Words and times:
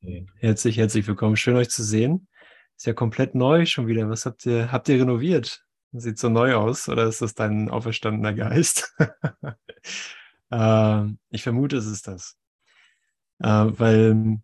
Herzlich, 0.00 0.78
herzlich 0.78 1.06
willkommen. 1.08 1.36
Schön 1.36 1.56
euch 1.56 1.70
zu 1.70 1.82
sehen. 1.82 2.28
Ist 2.76 2.86
ja 2.86 2.92
komplett 2.92 3.34
neu 3.34 3.66
schon 3.66 3.88
wieder. 3.88 4.08
Was 4.08 4.26
habt 4.26 4.46
ihr, 4.46 4.70
habt 4.70 4.88
ihr 4.88 5.00
renoviert? 5.00 5.64
Sieht 5.92 6.18
so 6.18 6.28
neu 6.28 6.54
aus 6.54 6.88
oder 6.88 7.06
ist 7.06 7.20
das 7.20 7.34
dein 7.34 7.68
auferstandener 7.68 8.32
Geist? 8.32 8.94
äh, 10.50 11.02
ich 11.30 11.42
vermute, 11.42 11.78
es 11.78 11.86
ist 11.86 12.06
das. 12.06 12.36
Äh, 13.40 13.48
weil 13.48 14.38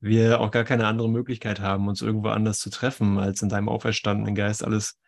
wir 0.00 0.40
auch 0.40 0.50
gar 0.50 0.64
keine 0.64 0.86
andere 0.86 1.08
Möglichkeit 1.08 1.60
haben, 1.60 1.88
uns 1.88 2.02
irgendwo 2.02 2.28
anders 2.28 2.58
zu 2.58 2.68
treffen 2.68 3.18
als 3.18 3.40
in 3.40 3.48
deinem 3.48 3.70
auferstandenen 3.70 4.34
Geist. 4.34 4.62
Alles 4.62 4.98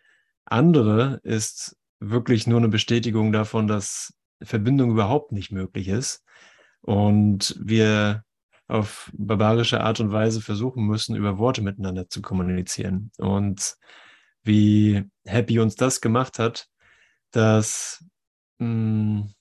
andere 0.47 1.21
ist 1.25 1.77
wirklich 2.01 2.47
nur 2.47 2.59
eine 2.59 2.69
Bestätigung 2.69 3.33
davon, 3.33 3.67
dass 3.67 4.15
Verbindung 4.43 4.93
überhaupt 4.93 5.33
nicht 5.33 5.53
möglich 5.53 5.89
ist 5.89 6.25
und 6.81 7.55
wir 7.63 8.25
auf 8.69 9.11
barbarische 9.15 9.83
Art 9.83 10.01
und 10.01 10.13
Weise 10.13 10.41
versuchen 10.41 10.87
müssen, 10.87 11.17
über 11.17 11.39
Worte 11.39 11.63
miteinander 11.63 12.09
zu 12.09 12.23
kommunizieren. 12.23 13.11
Und 13.19 13.77
wie 14.43 15.05
happy 15.25 15.59
uns 15.59 15.75
das 15.77 16.01
gemacht 16.01 16.39
hat, 16.39 16.69
dass 17.31 18.05
mh, 18.59 18.67
hm, 18.67 19.35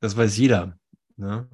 das 0.00 0.16
weiß 0.16 0.36
jeder. 0.36 0.78
Ne? 1.16 1.48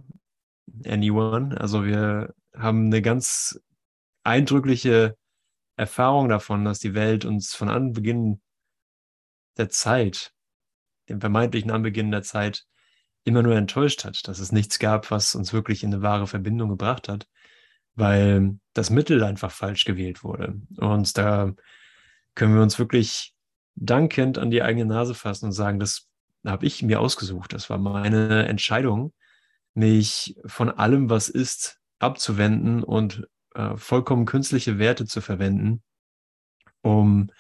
Anyone. 0.87 1.61
Also 1.61 1.85
wir 1.85 2.35
haben 2.55 2.87
eine 2.87 3.03
ganz 3.03 3.61
eindrückliche 4.25 5.17
Erfahrung 5.77 6.29
davon, 6.29 6.65
dass 6.65 6.79
die 6.81 6.95
Welt 6.95 7.25
uns 7.25 7.55
von 7.55 7.69
Anbeginn 7.69 8.41
der 9.57 9.69
Zeit, 9.69 10.33
dem 11.09 11.21
vermeintlichen 11.21 11.71
Anbeginn 11.71 12.11
der 12.11 12.23
Zeit, 12.23 12.67
immer 13.25 13.43
nur 13.43 13.55
enttäuscht 13.57 14.05
hat, 14.05 14.27
dass 14.29 14.39
es 14.39 14.53
nichts 14.53 14.79
gab, 14.79 15.11
was 15.11 15.35
uns 15.35 15.53
wirklich 15.53 15.85
in 15.85 15.93
eine 15.93 16.03
wahre 16.03 16.27
Verbindung 16.27 16.69
gebracht 16.71 17.09
hat, 17.09 17.29
weil 17.95 18.59
das 18.73 18.91
Mittel 18.91 19.23
einfach 19.23 19.51
falsch 19.51 19.85
gewählt 19.85 20.25
wurde. 20.25 20.61
Und 20.77 21.17
da 21.19 21.53
können 22.35 22.55
wir 22.55 22.63
uns 22.63 22.79
wirklich 22.79 23.35
dankend 23.75 24.39
an 24.39 24.51
die 24.51 24.63
eigene 24.63 24.87
Nase 24.87 25.15
fassen 25.15 25.47
und 25.47 25.53
sagen, 25.53 25.79
das 25.79 26.09
habe 26.45 26.67
ich 26.67 26.83
mir 26.83 27.01
ausgesucht. 27.01 27.53
Das 27.53 27.71
war 27.71 27.79
meine 27.79 28.47
Entscheidung, 28.47 29.13
mich 29.75 30.37
von 30.45 30.71
allem, 30.71 31.09
was 31.09 31.29
ist, 31.29 31.79
abzuwenden 31.99 32.83
und 32.83 33.29
äh, 33.55 33.77
vollkommen 33.77 34.27
künstliche 34.27 34.79
Werte 34.79 35.07
zu 35.07 35.21
verwenden, 35.21 35.83
um 36.83 37.31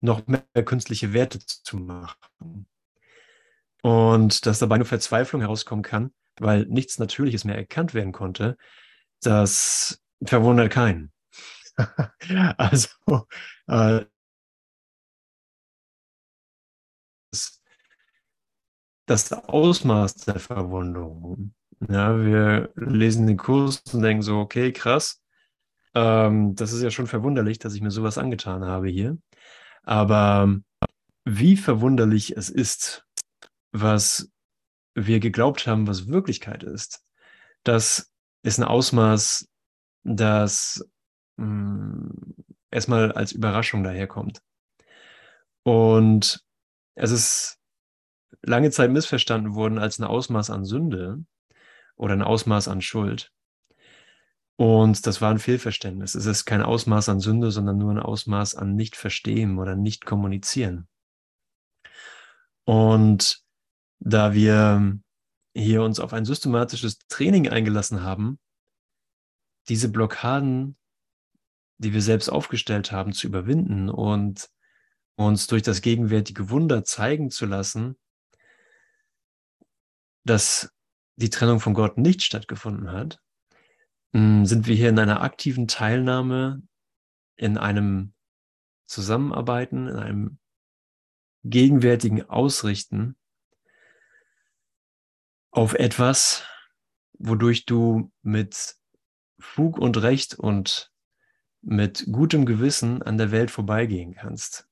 noch 0.00 0.26
mehr 0.26 0.42
künstliche 0.64 1.12
Werte 1.12 1.38
zu 1.40 1.76
machen. 1.76 2.66
Und 3.82 4.46
dass 4.46 4.60
dabei 4.60 4.78
nur 4.78 4.86
Verzweiflung 4.86 5.42
herauskommen 5.42 5.82
kann, 5.82 6.12
weil 6.38 6.66
nichts 6.66 6.98
Natürliches 6.98 7.44
mehr 7.44 7.56
erkannt 7.56 7.94
werden 7.94 8.12
konnte, 8.12 8.56
das 9.22 10.00
verwundert 10.24 10.72
keinen. 10.72 11.12
also 12.58 12.88
äh, 13.66 14.04
das 19.06 19.32
Ausmaß 19.32 20.14
der 20.16 20.38
Verwundung. 20.38 21.54
Ja, 21.88 22.18
wir 22.24 22.70
lesen 22.76 23.26
den 23.26 23.36
Kurs 23.36 23.82
und 23.92 24.02
denken 24.02 24.22
so, 24.22 24.38
okay, 24.38 24.72
krass. 24.72 25.20
Ähm, 25.94 26.54
das 26.54 26.72
ist 26.72 26.82
ja 26.82 26.90
schon 26.90 27.06
verwunderlich, 27.06 27.58
dass 27.58 27.74
ich 27.74 27.80
mir 27.82 27.90
sowas 27.90 28.18
angetan 28.18 28.64
habe 28.64 28.88
hier. 28.88 29.18
Aber 29.82 30.60
wie 31.24 31.56
verwunderlich 31.56 32.36
es 32.36 32.48
ist, 32.50 33.04
was 33.72 34.30
wir 34.94 35.20
geglaubt 35.20 35.66
haben, 35.66 35.86
was 35.86 36.08
Wirklichkeit 36.08 36.62
ist, 36.62 37.02
das 37.64 38.12
ist 38.42 38.58
ein 38.58 38.64
Ausmaß, 38.64 39.48
das 40.04 40.84
mh, 41.36 41.46
mm, 41.46 42.34
erstmal 42.70 43.12
als 43.12 43.32
Überraschung 43.32 43.84
daherkommt. 43.84 44.42
Und 45.62 46.44
es 46.94 47.10
ist 47.10 47.58
lange 48.42 48.70
Zeit 48.70 48.90
missverstanden 48.90 49.54
worden 49.54 49.78
als 49.78 49.98
ein 49.98 50.04
Ausmaß 50.04 50.50
an 50.50 50.64
Sünde 50.64 51.24
oder 51.96 52.14
ein 52.14 52.22
Ausmaß 52.22 52.68
an 52.68 52.82
Schuld. 52.82 53.32
Und 54.56 55.06
das 55.06 55.20
war 55.20 55.30
ein 55.30 55.38
Fehlverständnis. 55.38 56.14
Es 56.14 56.26
ist 56.26 56.44
kein 56.44 56.62
Ausmaß 56.62 57.08
an 57.08 57.20
Sünde, 57.20 57.50
sondern 57.50 57.78
nur 57.78 57.92
ein 57.92 57.98
Ausmaß 57.98 58.54
an 58.54 58.74
Nicht-Verstehen 58.74 59.58
oder 59.58 59.76
Nicht-Kommunizieren. 59.76 60.88
Und 62.64 63.41
da 64.04 64.34
wir 64.34 64.98
hier 65.54 65.82
uns 65.82 66.00
auf 66.00 66.12
ein 66.12 66.24
systematisches 66.24 66.98
Training 67.08 67.48
eingelassen 67.48 68.02
haben, 68.02 68.38
diese 69.68 69.88
Blockaden, 69.90 70.76
die 71.78 71.92
wir 71.92 72.02
selbst 72.02 72.28
aufgestellt 72.28 72.90
haben, 72.90 73.12
zu 73.12 73.26
überwinden 73.26 73.88
und 73.88 74.50
uns 75.14 75.46
durch 75.46 75.62
das 75.62 75.82
gegenwärtige 75.82 76.50
Wunder 76.50 76.84
zeigen 76.84 77.30
zu 77.30 77.46
lassen, 77.46 77.96
dass 80.24 80.72
die 81.16 81.30
Trennung 81.30 81.60
von 81.60 81.74
Gott 81.74 81.98
nicht 81.98 82.22
stattgefunden 82.22 82.90
hat, 82.90 83.20
hm, 84.14 84.46
sind 84.46 84.66
wir 84.66 84.74
hier 84.74 84.88
in 84.88 84.98
einer 84.98 85.22
aktiven 85.22 85.68
Teilnahme, 85.68 86.62
in 87.36 87.56
einem 87.56 88.14
Zusammenarbeiten, 88.86 89.86
in 89.86 89.96
einem 89.96 90.38
gegenwärtigen 91.44 92.28
Ausrichten 92.28 93.16
auf 95.52 95.74
etwas, 95.74 96.44
wodurch 97.18 97.66
du 97.66 98.10
mit 98.22 98.74
Fug 99.38 99.78
und 99.78 100.02
Recht 100.02 100.34
und 100.34 100.90
mit 101.60 102.06
gutem 102.10 102.46
Gewissen 102.46 103.02
an 103.02 103.18
der 103.18 103.30
Welt 103.30 103.50
vorbeigehen 103.50 104.14
kannst. 104.14 104.66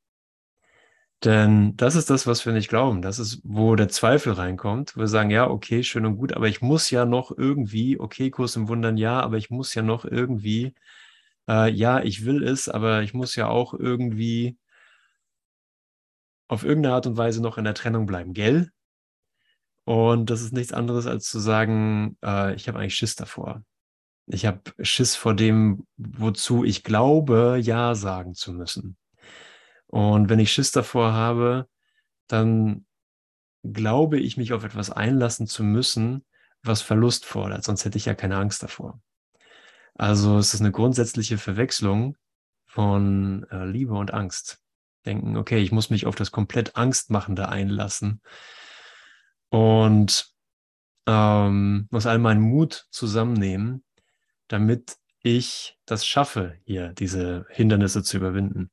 Denn 1.23 1.77
das 1.77 1.97
ist 1.97 2.09
das, 2.09 2.27
was 2.27 2.47
wir 2.47 2.55
nicht 2.55 2.71
glauben. 2.71 3.03
Das 3.03 3.19
ist, 3.19 3.43
wo 3.45 3.77
der 3.77 3.91
Zweifel 3.91 4.33
reinkommt. 4.33 4.97
Wir 4.97 5.07
sagen, 5.07 5.31
ja, 5.31 5.49
okay, 5.49 5.83
schön 5.83 6.07
und 6.07 6.17
gut, 6.17 6.33
aber 6.33 6.49
ich 6.49 6.63
muss 6.63 6.91
ja 6.91 7.05
noch 7.05 7.37
irgendwie, 7.37 8.01
okay, 8.01 8.31
Kurs 8.31 8.57
im 8.57 8.69
Wundern, 8.69 8.97
ja, 8.97 9.21
aber 9.21 9.37
ich 9.37 9.51
muss 9.51 9.75
ja 9.75 9.83
noch 9.83 10.07
irgendwie, 10.07 10.75
äh, 11.47 11.71
ja, 11.71 12.03
ich 12.03 12.25
will 12.25 12.43
es, 12.43 12.71
aber 12.71 13.03
ich 13.03 13.13
muss 13.13 13.37
ja 13.37 13.49
auch 13.49 13.75
irgendwie 13.75 14.57
auf 16.49 16.65
irgendeine 16.65 16.95
Art 16.95 17.07
und 17.07 17.19
Weise 17.19 17.43
noch 17.43 17.59
in 17.59 17.65
der 17.65 17.75
Trennung 17.75 18.07
bleiben, 18.07 18.33
gell? 18.33 18.73
Und 19.91 20.31
das 20.31 20.41
ist 20.41 20.53
nichts 20.53 20.73
anderes 20.73 21.09
als 21.09 21.29
zu 21.29 21.41
sagen, 21.41 22.17
äh, 22.25 22.55
ich 22.55 22.69
habe 22.69 22.79
eigentlich 22.79 22.95
Schiss 22.95 23.17
davor. 23.17 23.65
Ich 24.27 24.47
habe 24.47 24.61
Schiss 24.79 25.17
vor 25.17 25.35
dem, 25.35 25.85
wozu 25.97 26.63
ich 26.63 26.85
glaube, 26.85 27.59
Ja 27.61 27.97
sagen 27.97 28.37
zu 28.37 28.53
müssen. 28.53 28.97
Und 29.89 30.29
wenn 30.29 30.39
ich 30.39 30.53
Schiss 30.53 30.71
davor 30.71 31.13
habe, 31.13 31.67
dann 32.29 32.87
glaube 33.65 34.21
ich, 34.21 34.37
mich 34.37 34.53
auf 34.53 34.63
etwas 34.63 34.93
einlassen 34.93 35.49
zu 35.49 35.65
müssen, 35.65 36.25
was 36.63 36.83
Verlust 36.83 37.25
fordert. 37.25 37.65
Sonst 37.65 37.85
hätte 37.85 37.99
ich 37.99 38.05
ja 38.05 38.15
keine 38.15 38.37
Angst 38.37 38.63
davor. 38.63 39.03
Also 39.95 40.39
es 40.39 40.55
ist 40.55 40.61
eine 40.61 40.71
grundsätzliche 40.71 41.37
Verwechslung 41.37 42.17
von 42.65 43.45
äh, 43.51 43.65
Liebe 43.65 43.95
und 43.95 44.15
Angst. 44.15 44.61
Denken, 45.05 45.37
okay, 45.37 45.59
ich 45.59 45.73
muss 45.73 45.91
mich 45.91 46.07
auf 46.07 46.15
das 46.15 46.31
komplett 46.31 46.77
Angstmachende 46.77 47.49
einlassen 47.49 48.23
und 49.51 50.33
ähm, 51.07 51.87
muss 51.91 52.07
all 52.07 52.19
meinen 52.19 52.41
Mut 52.41 52.87
zusammennehmen, 52.91 53.85
damit 54.49 54.97
ich 55.23 55.77
das 55.87 56.07
schaffe, 56.07 56.57
hier 56.65 56.93
diese 56.95 57.47
Hindernisse 57.51 58.03
zu 58.03 58.17
überwinden. 58.17 58.71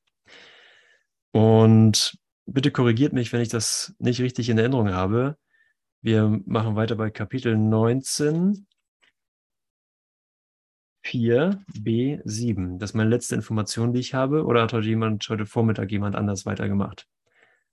Und 1.32 2.18
bitte 2.46 2.72
korrigiert 2.72 3.14
mich, 3.14 3.34
wenn 3.34 3.42
ich 3.42 3.50
das 3.50 3.96
nicht 4.00 4.22
richtig 4.22 4.50
in 4.50 4.58
Erinnerung 4.58 4.92
habe. 4.92 5.38
Wir 6.02 6.42
machen 6.46 6.76
weiter 6.76 6.96
bei 6.96 7.10
Kapitel 7.10 7.58
19, 7.58 8.68
4b7. 11.04 12.78
Das 12.78 12.92
ist 12.92 12.96
meine 12.96 13.10
letzte 13.10 13.36
Information, 13.36 13.94
die 13.94 14.00
ich 14.00 14.14
habe. 14.14 14.46
Oder 14.46 14.64
hat 14.64 14.74
heute 14.74 14.88
jemand, 14.88 15.28
heute 15.30 15.46
Vormittag 15.46 15.92
jemand 15.92 16.16
anders 16.16 16.46
weitergemacht? 16.46 17.08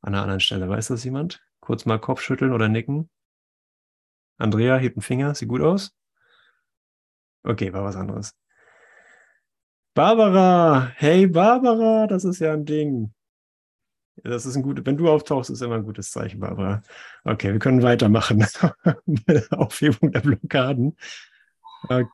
An 0.00 0.14
einer 0.14 0.22
anderen 0.22 0.40
Stelle. 0.40 0.68
Weiß 0.68 0.88
das 0.88 1.04
jemand? 1.04 1.42
Kurz 1.64 1.86
mal 1.86 1.98
Kopfschütteln 1.98 2.52
oder 2.52 2.68
nicken. 2.68 3.08
Andrea, 4.36 4.76
hebt 4.76 4.96
einen 4.96 5.02
Finger. 5.02 5.34
Sieht 5.34 5.48
gut 5.48 5.62
aus? 5.62 5.96
Okay, 7.42 7.72
war 7.72 7.84
was 7.84 7.96
anderes. 7.96 8.34
Barbara! 9.94 10.92
Hey 10.96 11.26
Barbara, 11.26 12.06
das 12.06 12.24
ist 12.24 12.40
ja 12.40 12.52
ein 12.52 12.66
Ding. 12.66 13.14
Das 14.16 14.44
ist 14.44 14.56
ein 14.56 14.62
gutes, 14.62 14.84
wenn 14.84 14.98
du 14.98 15.08
auftauchst, 15.08 15.48
ist 15.48 15.62
immer 15.62 15.76
ein 15.76 15.84
gutes 15.84 16.10
Zeichen, 16.10 16.40
Barbara. 16.40 16.82
Okay, 17.24 17.52
wir 17.52 17.58
können 17.58 17.82
weitermachen 17.82 18.36
mit 18.36 18.60
der 19.26 19.46
Aufhebung 19.58 20.12
der 20.12 20.20
Blockaden. 20.20 20.94
Äh, 21.88 22.04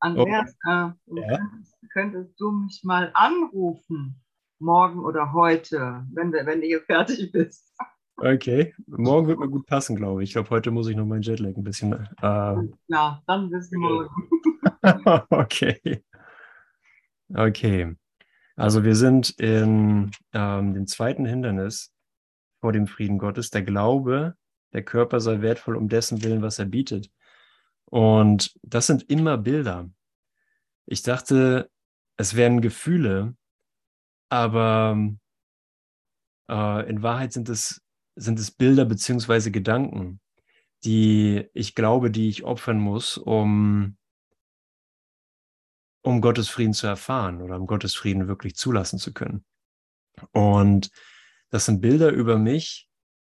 Andreas, 0.00 0.56
oh. 0.66 0.68
äh, 0.68 1.20
ja? 1.20 1.38
könntest, 1.38 1.76
könntest, 1.92 2.40
du 2.40 2.50
mich 2.50 2.82
mal 2.82 3.12
anrufen, 3.14 4.20
morgen 4.58 5.04
oder 5.04 5.32
heute, 5.32 6.04
wenn, 6.12 6.32
wenn 6.32 6.60
du 6.60 6.66
hier 6.66 6.82
fertig 6.82 7.30
bist? 7.30 7.72
Okay, 8.18 8.74
morgen 8.86 9.26
wird 9.26 9.38
mir 9.38 9.48
gut 9.48 9.66
passen, 9.66 9.94
glaube 9.94 10.22
ich. 10.22 10.30
Ich 10.30 10.34
glaube, 10.34 10.50
heute 10.50 10.70
muss 10.70 10.88
ich 10.88 10.96
noch 10.96 11.04
meinen 11.04 11.22
Jetlag 11.22 11.54
ein 11.54 11.62
bisschen. 11.62 11.92
Äh, 11.92 12.56
ja, 12.88 13.22
dann 13.26 13.50
bis 13.50 13.70
morgen. 13.72 14.08
okay. 15.30 16.02
Okay. 17.34 17.94
Also 18.56 18.84
wir 18.84 18.94
sind 18.94 19.30
in 19.38 20.10
ähm, 20.32 20.74
dem 20.74 20.86
zweiten 20.86 21.26
Hindernis 21.26 21.92
vor 22.60 22.72
dem 22.72 22.86
Frieden 22.86 23.18
Gottes, 23.18 23.50
der 23.50 23.62
Glaube, 23.62 24.34
der 24.72 24.82
Körper 24.82 25.20
sei 25.20 25.42
wertvoll 25.42 25.76
um 25.76 25.88
dessen 25.88 26.22
Willen, 26.22 26.40
was 26.40 26.58
er 26.58 26.64
bietet. 26.64 27.10
Und 27.84 28.54
das 28.62 28.86
sind 28.86 29.10
immer 29.10 29.36
Bilder. 29.36 29.90
Ich 30.86 31.02
dachte, 31.02 31.70
es 32.16 32.34
wären 32.34 32.60
Gefühle, 32.62 33.36
aber 34.30 34.98
äh, 36.48 36.88
in 36.88 37.02
Wahrheit 37.02 37.32
sind 37.32 37.48
es, 37.48 37.82
sind 38.16 38.38
es 38.40 38.50
Bilder 38.50 38.84
beziehungsweise 38.84 39.50
Gedanken, 39.50 40.20
die 40.84 41.48
ich 41.52 41.74
glaube, 41.74 42.10
die 42.10 42.28
ich 42.28 42.44
opfern 42.44 42.78
muss, 42.78 43.18
um 43.18 43.96
um 46.02 46.20
Gottes 46.20 46.48
Frieden 46.48 46.72
zu 46.72 46.86
erfahren 46.86 47.42
oder 47.42 47.56
um 47.56 47.66
Gottes 47.66 47.96
Frieden 47.96 48.28
wirklich 48.28 48.54
zulassen 48.54 48.98
zu 48.98 49.12
können. 49.12 49.44
Und 50.30 50.90
das 51.50 51.66
sind 51.66 51.80
Bilder 51.80 52.10
über 52.10 52.38
mich, 52.38 52.88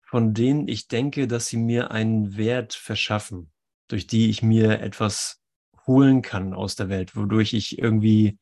von 0.03 0.33
denen 0.33 0.67
ich 0.67 0.87
denke, 0.87 1.27
dass 1.27 1.47
sie 1.47 1.57
mir 1.57 1.91
einen 1.91 2.37
Wert 2.37 2.73
verschaffen, 2.73 3.51
durch 3.89 4.07
die 4.07 4.29
ich 4.29 4.41
mir 4.41 4.79
etwas 4.79 5.41
holen 5.85 6.21
kann 6.21 6.53
aus 6.53 6.75
der 6.75 6.87
Welt, 6.87 7.15
wodurch 7.15 7.53
ich 7.53 7.77
irgendwie 7.77 8.39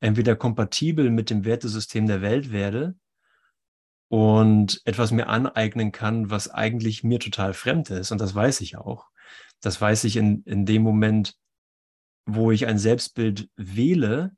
entweder 0.00 0.34
kompatibel 0.34 1.10
mit 1.10 1.28
dem 1.28 1.44
Wertesystem 1.44 2.06
der 2.06 2.22
Welt 2.22 2.52
werde 2.52 2.96
und 4.08 4.80
etwas 4.84 5.10
mir 5.10 5.28
aneignen 5.28 5.92
kann, 5.92 6.30
was 6.30 6.48
eigentlich 6.48 7.02
mir 7.02 7.18
total 7.18 7.54
fremd 7.54 7.90
ist. 7.90 8.12
Und 8.12 8.20
das 8.20 8.34
weiß 8.34 8.60
ich 8.60 8.76
auch. 8.76 9.08
Das 9.60 9.80
weiß 9.80 10.04
ich 10.04 10.16
in, 10.16 10.42
in 10.44 10.64
dem 10.66 10.82
Moment, 10.82 11.36
wo 12.24 12.50
ich 12.50 12.66
ein 12.66 12.78
Selbstbild 12.78 13.50
wähle, 13.56 14.36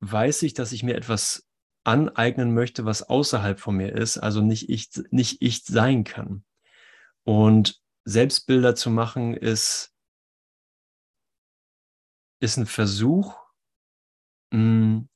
weiß 0.00 0.42
ich, 0.42 0.54
dass 0.54 0.72
ich 0.72 0.82
mir 0.82 0.96
etwas 0.96 1.46
aneignen 1.84 2.52
möchte, 2.52 2.84
was 2.84 3.02
außerhalb 3.02 3.60
von 3.60 3.76
mir 3.76 3.92
ist, 3.92 4.18
also 4.18 4.40
nicht 4.40 4.68
ich, 4.68 4.90
nicht 5.10 5.40
ich 5.40 5.64
sein 5.64 6.04
kann. 6.04 6.44
Und 7.24 7.80
Selbstbilder 8.04 8.74
zu 8.74 8.90
machen 8.90 9.34
ist, 9.34 9.92
ist 12.40 12.56
ein 12.56 12.66
Versuch, 12.66 13.36
hm, 14.52 15.08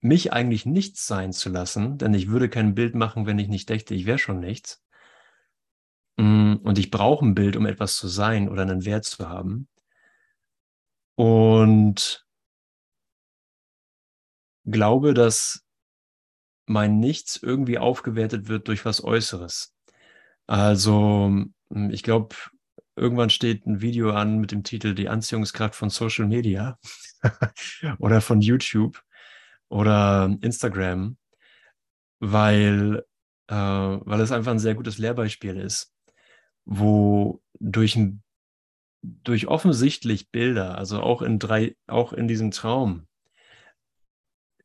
mich 0.00 0.32
eigentlich 0.32 0.66
nichts 0.66 1.06
sein 1.06 1.32
zu 1.32 1.50
lassen, 1.50 1.98
denn 1.98 2.14
ich 2.14 2.28
würde 2.28 2.48
kein 2.48 2.74
Bild 2.74 2.94
machen, 2.94 3.26
wenn 3.26 3.38
ich 3.38 3.48
nicht 3.48 3.68
dächte, 3.68 3.94
ich 3.94 4.06
wäre 4.06 4.18
schon 4.18 4.40
nichts. 4.40 4.82
Hm, 6.18 6.60
und 6.62 6.78
ich 6.78 6.90
brauche 6.90 7.24
ein 7.24 7.34
Bild, 7.34 7.56
um 7.56 7.66
etwas 7.66 7.96
zu 7.96 8.08
sein 8.08 8.48
oder 8.48 8.62
einen 8.62 8.84
Wert 8.84 9.04
zu 9.04 9.28
haben. 9.28 9.68
Und 11.16 12.26
glaube, 14.64 15.14
dass 15.14 15.64
mein 16.66 17.00
Nichts 17.00 17.36
irgendwie 17.42 17.78
aufgewertet 17.78 18.48
wird 18.48 18.68
durch 18.68 18.84
was 18.84 19.02
Äußeres. 19.02 19.74
Also 20.46 21.26
hm, 21.26 21.90
ich 21.90 22.02
glaube, 22.02 22.36
irgendwann 22.96 23.30
steht 23.30 23.66
ein 23.66 23.80
Video 23.80 24.12
an 24.12 24.38
mit 24.38 24.52
dem 24.52 24.62
Titel 24.62 24.94
Die 24.94 25.08
Anziehungskraft 25.08 25.74
von 25.74 25.90
Social 25.90 26.26
Media 26.26 26.78
oder 27.98 28.20
von 28.20 28.40
YouTube 28.40 29.02
oder 29.70 30.36
Instagram, 30.42 31.16
weil, 32.18 33.04
äh, 33.48 33.54
weil 33.54 34.20
es 34.20 34.32
einfach 34.32 34.52
ein 34.52 34.58
sehr 34.58 34.74
gutes 34.74 34.98
Lehrbeispiel 34.98 35.56
ist, 35.56 35.94
wo 36.66 37.42
durch 37.58 37.96
durch 39.02 39.46
offensichtlich 39.46 40.30
Bilder, 40.30 40.76
also 40.76 41.00
auch 41.00 41.22
in 41.22 41.38
drei, 41.38 41.74
auch 41.86 42.12
in 42.12 42.28
diesem 42.28 42.50
Traum, 42.50 43.06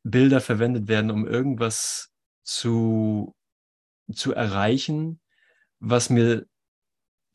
Bilder 0.02 0.40
verwendet 0.40 0.88
werden, 0.88 1.10
um 1.10 1.26
irgendwas 1.26 2.12
zu, 2.44 3.34
zu 4.12 4.32
erreichen, 4.32 5.20
was 5.80 6.10
mir 6.10 6.46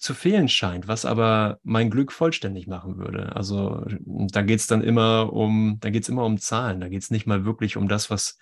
zu 0.01 0.15
fehlen 0.15 0.49
scheint, 0.49 0.87
was 0.87 1.05
aber 1.05 1.59
mein 1.61 1.91
Glück 1.91 2.11
vollständig 2.11 2.65
machen 2.65 2.97
würde. 2.97 3.35
Also 3.35 3.85
da 3.99 4.41
geht 4.41 4.59
es 4.59 4.65
dann 4.65 4.81
immer 4.83 5.31
um, 5.31 5.77
da 5.79 5.91
geht 5.91 6.03
es 6.03 6.09
immer 6.09 6.25
um 6.25 6.39
Zahlen, 6.39 6.81
da 6.81 6.89
geht 6.89 7.03
es 7.03 7.11
nicht 7.11 7.27
mal 7.27 7.45
wirklich 7.45 7.77
um 7.77 7.87
das, 7.87 8.09
was 8.09 8.39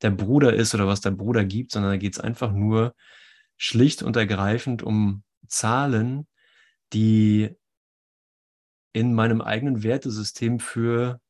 der 0.00 0.10
Bruder 0.10 0.54
ist 0.54 0.74
oder 0.74 0.86
was 0.86 1.02
der 1.02 1.10
Bruder 1.10 1.44
gibt, 1.44 1.72
sondern 1.72 1.92
da 1.92 1.98
geht 1.98 2.14
es 2.14 2.20
einfach 2.20 2.52
nur 2.52 2.94
schlicht 3.58 4.02
und 4.02 4.16
ergreifend 4.16 4.82
um 4.82 5.24
Zahlen, 5.46 6.26
die 6.94 7.54
in 8.94 9.12
meinem 9.12 9.42
eigenen 9.42 9.82
Wertesystem 9.82 10.58
für 10.58 11.20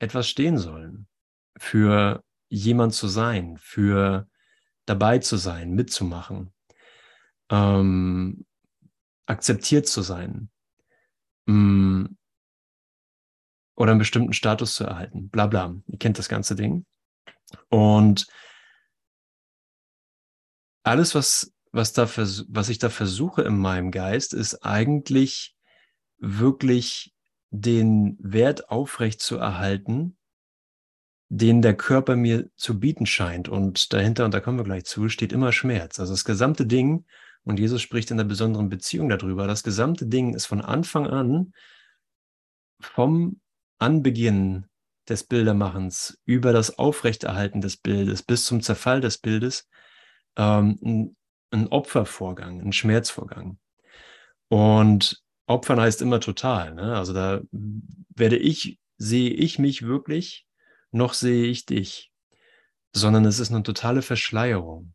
etwas 0.00 0.28
stehen 0.28 0.58
sollen, 0.58 1.06
für 1.56 2.22
jemand 2.50 2.92
zu 2.92 3.08
sein, 3.08 3.56
für 3.56 4.28
dabei 4.84 5.18
zu 5.18 5.38
sein, 5.38 5.70
mitzumachen, 5.70 6.52
ähm, 7.48 8.44
akzeptiert 9.30 9.86
zu 9.86 10.02
sein 10.02 10.50
mm, 11.46 12.06
oder 13.76 13.92
einen 13.92 14.00
bestimmten 14.00 14.32
Status 14.32 14.74
zu 14.74 14.84
erhalten, 14.84 15.30
bla 15.30 15.46
bla. 15.46 15.74
Ihr 15.86 15.98
kennt 15.98 16.18
das 16.18 16.28
ganze 16.28 16.56
Ding. 16.56 16.84
Und 17.68 18.26
alles, 20.82 21.14
was, 21.14 21.54
was, 21.72 21.92
da 21.92 22.08
was 22.08 22.68
ich 22.68 22.78
da 22.78 22.90
versuche 22.90 23.42
in 23.42 23.56
meinem 23.56 23.90
Geist, 23.90 24.34
ist 24.34 24.64
eigentlich 24.64 25.56
wirklich 26.18 27.14
den 27.50 28.16
Wert 28.20 28.68
aufrecht 28.68 29.20
zu 29.20 29.38
erhalten, 29.38 30.18
den 31.28 31.62
der 31.62 31.76
Körper 31.76 32.16
mir 32.16 32.50
zu 32.56 32.80
bieten 32.80 33.06
scheint. 33.06 33.48
Und 33.48 33.92
dahinter, 33.92 34.24
und 34.24 34.34
da 34.34 34.40
kommen 34.40 34.58
wir 34.58 34.64
gleich 34.64 34.84
zu, 34.84 35.08
steht 35.08 35.32
immer 35.32 35.52
Schmerz. 35.52 36.00
Also 36.00 36.12
das 36.12 36.24
gesamte 36.24 36.66
Ding, 36.66 37.06
und 37.44 37.58
Jesus 37.58 37.82
spricht 37.82 38.10
in 38.10 38.16
der 38.16 38.24
besonderen 38.24 38.68
Beziehung 38.68 39.08
darüber, 39.08 39.46
das 39.46 39.62
gesamte 39.62 40.06
Ding 40.06 40.34
ist 40.34 40.46
von 40.46 40.60
Anfang 40.60 41.06
an, 41.06 41.52
vom 42.80 43.40
Anbeginn 43.78 44.66
des 45.08 45.24
Bildermachens 45.24 46.18
über 46.24 46.52
das 46.52 46.78
Aufrechterhalten 46.78 47.60
des 47.60 47.76
Bildes 47.76 48.22
bis 48.22 48.44
zum 48.44 48.62
Zerfall 48.62 49.00
des 49.00 49.18
Bildes 49.18 49.68
ähm, 50.36 50.78
ein, 50.82 51.16
ein 51.50 51.68
Opfervorgang, 51.68 52.60
ein 52.60 52.72
Schmerzvorgang. 52.72 53.58
Und 54.48 55.22
Opfern 55.46 55.80
heißt 55.80 56.02
immer 56.02 56.20
total. 56.20 56.74
Ne? 56.74 56.96
Also 56.96 57.12
da 57.12 57.40
werde 57.50 58.36
ich, 58.36 58.78
sehe 58.98 59.30
ich 59.30 59.58
mich 59.58 59.82
wirklich, 59.82 60.46
noch 60.92 61.14
sehe 61.14 61.46
ich 61.46 61.66
dich, 61.66 62.12
sondern 62.92 63.24
es 63.24 63.40
ist 63.40 63.50
eine 63.50 63.62
totale 63.62 64.02
Verschleierung. 64.02 64.94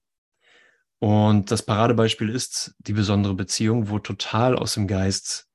Und 1.06 1.52
das 1.52 1.62
Paradebeispiel 1.62 2.30
ist 2.30 2.74
die 2.80 2.94
besondere 2.94 3.36
Beziehung, 3.36 3.90
wo 3.90 4.00
total 4.00 4.56
aus 4.56 4.74
dem 4.74 4.88
Geist 4.88 5.48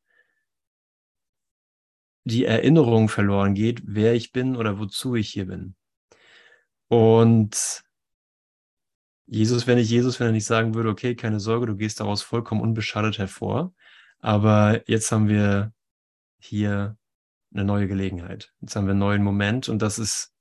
die 2.23 2.45
Erinnerung 2.45 3.09
verloren 3.09 3.54
geht, 3.54 3.83
wer 3.85 4.14
ich 4.14 4.30
bin 4.30 4.54
oder 4.54 4.78
wozu 4.78 5.16
ich 5.16 5.28
hier 5.28 5.47
bin. 5.47 5.75
Und 6.87 7.83
Jesus, 9.26 9.66
wenn 9.66 9.78
ich 9.78 9.90
Jesus, 9.90 10.21
wenn 10.21 10.28
er 10.28 10.33
nicht 10.33 10.47
sagen 10.47 10.75
würde, 10.75 10.88
okay, 10.88 11.16
keine 11.16 11.40
Sorge, 11.40 11.66
du 11.66 11.75
gehst 11.75 11.99
daraus 11.99 12.23
vollkommen 12.23 12.61
unbeschadet 12.61 13.19
hervor, 13.19 13.75
aber 14.21 14.88
jetzt 14.88 15.11
haben 15.11 15.26
wir 15.26 15.73
hier 16.38 16.97
eine 17.52 17.64
neue 17.64 17.88
Gelegenheit. 17.88 18.54
Jetzt 18.61 18.76
haben 18.76 18.87
wir 18.87 18.92
einen 18.92 19.00
neuen 19.00 19.25
Moment 19.25 19.69
und 19.69 19.83
das 19.83 19.99
ist, 19.99 20.33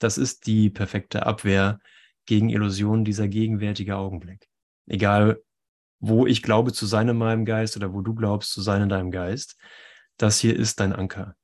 das 0.00 0.18
ist 0.18 0.46
die 0.46 0.68
perfekte 0.68 1.24
Abwehr 1.24 1.80
gegen 2.26 2.50
Illusionen, 2.50 3.06
dieser 3.06 3.26
gegenwärtige 3.26 3.96
Augenblick. 3.96 4.49
Egal, 4.90 5.40
wo 6.00 6.26
ich 6.26 6.42
glaube 6.42 6.72
zu 6.72 6.84
sein 6.84 7.08
in 7.08 7.16
meinem 7.16 7.44
Geist 7.44 7.76
oder 7.76 7.92
wo 7.94 8.00
du 8.00 8.14
glaubst 8.14 8.52
zu 8.52 8.60
sein 8.60 8.82
in 8.82 8.88
deinem 8.88 9.12
Geist, 9.12 9.56
das 10.16 10.40
hier 10.40 10.56
ist 10.56 10.80
dein 10.80 10.92
Anker. 10.92 11.36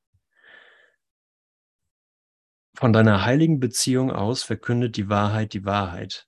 Von 2.74 2.92
deiner 2.92 3.24
heiligen 3.24 3.60
Beziehung 3.60 4.10
aus 4.10 4.42
verkündet 4.42 4.96
die 4.96 5.08
Wahrheit 5.08 5.54
die 5.54 5.64
Wahrheit. 5.64 6.26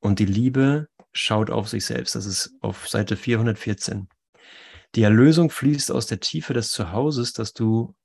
Und 0.00 0.18
die 0.18 0.26
Liebe 0.26 0.88
schaut 1.12 1.50
auf 1.50 1.68
sich 1.68 1.86
selbst. 1.86 2.14
Das 2.14 2.26
ist 2.26 2.54
auf 2.60 2.86
Seite 2.86 3.16
414. 3.16 4.08
Die 4.94 5.02
Erlösung 5.02 5.50
fließt 5.50 5.90
aus 5.90 6.06
der 6.06 6.20
Tiefe 6.20 6.52
des 6.52 6.70
Zuhauses, 6.70 7.32
das 7.32 7.54
du 7.54 7.96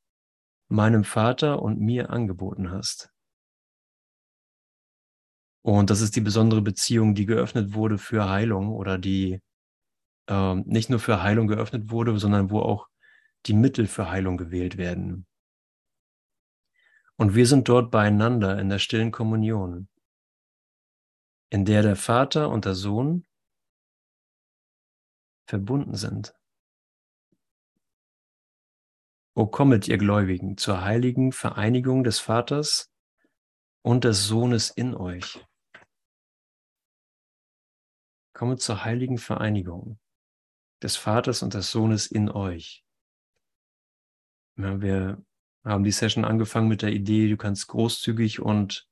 meinem 0.70 1.04
Vater 1.04 1.62
und 1.62 1.80
mir 1.80 2.10
angeboten 2.10 2.72
hast. 2.72 3.13
Und 5.64 5.90
das 5.90 6.02
ist 6.02 6.16
die 6.16 6.22
besondere 6.22 6.62
Beziehung, 6.62 7.16
die 7.16 7.26
geöffnet 7.26 7.74
wurde 7.74 7.98
für 7.98 8.30
Heilung 8.30 8.70
oder 8.70 8.98
die 8.98 9.42
äh, 10.28 10.56
nicht 10.56 10.90
nur 10.90 11.00
für 11.00 11.24
Heilung 11.24 11.48
geöffnet 11.48 11.90
wurde, 11.90 12.18
sondern 12.20 12.52
wo 12.52 12.60
auch 12.60 12.88
die 13.46 13.54
Mittel 13.54 13.88
für 13.88 14.10
Heilung 14.10 14.38
gewählt 14.38 14.78
werden. 14.78 15.26
Und 17.16 17.36
wir 17.36 17.48
sind 17.48 17.70
dort 17.70 17.92
beieinander 17.92 18.60
in 18.60 18.70
der 18.70 18.80
stillen 18.80 19.12
Kommunion, 19.12 19.88
in 21.50 21.64
der 21.64 21.82
der 21.82 21.96
Vater 21.96 22.50
und 22.50 22.66
der 22.66 22.76
Sohn 22.76 23.26
verbunden 25.48 25.96
sind. 25.96 26.36
O 29.36 29.48
kommet, 29.48 29.88
ihr 29.88 29.98
Gläubigen, 29.98 30.58
zur 30.58 30.84
heiligen 30.84 31.32
Vereinigung 31.32 32.04
des 32.04 32.20
Vaters 32.20 32.92
und 33.82 34.04
des 34.04 34.28
Sohnes 34.28 34.70
in 34.70 34.94
euch. 34.94 35.44
Kommet 38.34 38.62
zur 38.62 38.84
heiligen 38.84 39.18
Vereinigung 39.18 40.00
des 40.82 40.98
Vaters 40.98 41.44
und 41.44 41.54
des 41.54 41.72
Sohnes 41.72 42.08
in 42.08 42.30
euch. 42.30 42.84
Ja, 44.58 44.82
wir 44.82 45.24
haben 45.64 45.84
die 45.84 45.92
Session 45.92 46.26
angefangen 46.26 46.68
mit 46.68 46.82
der 46.82 46.92
Idee, 46.92 47.30
du 47.30 47.38
kannst 47.38 47.68
großzügig 47.68 48.42
und 48.42 48.88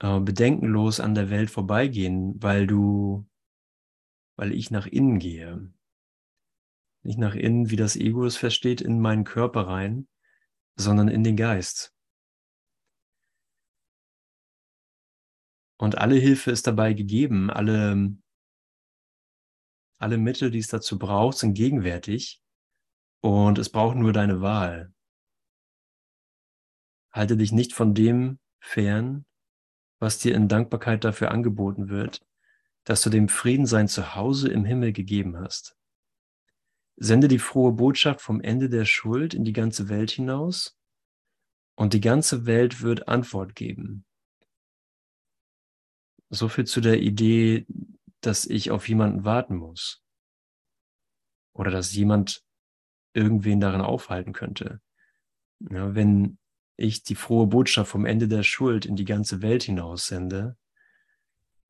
äh, 0.00 0.20
bedenkenlos 0.20 1.00
an 1.00 1.14
der 1.14 1.28
Welt 1.30 1.50
vorbeigehen, 1.50 2.40
weil 2.42 2.66
du, 2.66 3.26
weil 4.36 4.52
ich 4.52 4.70
nach 4.70 4.86
innen 4.86 5.18
gehe. 5.18 5.72
Nicht 7.02 7.18
nach 7.18 7.34
innen, 7.34 7.70
wie 7.70 7.76
das 7.76 7.96
Ego 7.96 8.24
es 8.24 8.36
versteht, 8.36 8.80
in 8.80 9.00
meinen 9.00 9.24
Körper 9.24 9.66
rein, 9.66 10.08
sondern 10.76 11.08
in 11.08 11.24
den 11.24 11.36
Geist. 11.36 11.94
Und 15.80 15.96
alle 15.96 16.16
Hilfe 16.16 16.50
ist 16.50 16.66
dabei 16.66 16.92
gegeben, 16.92 17.48
alle, 17.48 18.14
alle 19.98 20.18
Mittel, 20.18 20.50
die 20.50 20.58
es 20.58 20.68
dazu 20.68 20.98
braucht, 20.98 21.38
sind 21.38 21.54
gegenwärtig 21.54 22.42
und 23.22 23.56
es 23.56 23.70
braucht 23.70 23.96
nur 23.96 24.12
deine 24.12 24.42
Wahl. 24.42 24.92
Halte 27.10 27.38
dich 27.38 27.52
nicht 27.52 27.72
von 27.72 27.94
dem 27.94 28.38
fern, 28.60 29.24
was 29.98 30.18
dir 30.18 30.34
in 30.34 30.48
Dankbarkeit 30.48 31.02
dafür 31.02 31.30
angeboten 31.30 31.88
wird, 31.88 32.26
dass 32.84 33.00
du 33.00 33.08
dem 33.08 33.30
Frieden 33.30 33.64
sein 33.64 33.88
Zuhause 33.88 34.50
im 34.50 34.66
Himmel 34.66 34.92
gegeben 34.92 35.38
hast. 35.38 35.78
Sende 36.96 37.26
die 37.26 37.38
frohe 37.38 37.72
Botschaft 37.72 38.20
vom 38.20 38.42
Ende 38.42 38.68
der 38.68 38.84
Schuld 38.84 39.32
in 39.32 39.44
die 39.44 39.54
ganze 39.54 39.88
Welt 39.88 40.10
hinaus 40.10 40.78
und 41.74 41.94
die 41.94 42.02
ganze 42.02 42.44
Welt 42.44 42.82
wird 42.82 43.08
Antwort 43.08 43.54
geben. 43.54 44.04
So 46.30 46.48
viel 46.48 46.64
zu 46.64 46.80
der 46.80 47.00
Idee, 47.00 47.66
dass 48.20 48.46
ich 48.46 48.70
auf 48.70 48.88
jemanden 48.88 49.24
warten 49.24 49.56
muss 49.56 50.02
oder 51.52 51.72
dass 51.72 51.92
jemand 51.92 52.44
irgendwen 53.12 53.60
darin 53.60 53.80
aufhalten 53.80 54.32
könnte. 54.32 54.80
Ja, 55.58 55.94
wenn 55.94 56.38
ich 56.76 57.02
die 57.02 57.16
frohe 57.16 57.48
Botschaft 57.48 57.90
vom 57.90 58.06
Ende 58.06 58.28
der 58.28 58.44
Schuld 58.44 58.86
in 58.86 58.94
die 58.94 59.04
ganze 59.04 59.42
Welt 59.42 59.64
hinaus 59.64 60.06
sende, 60.06 60.56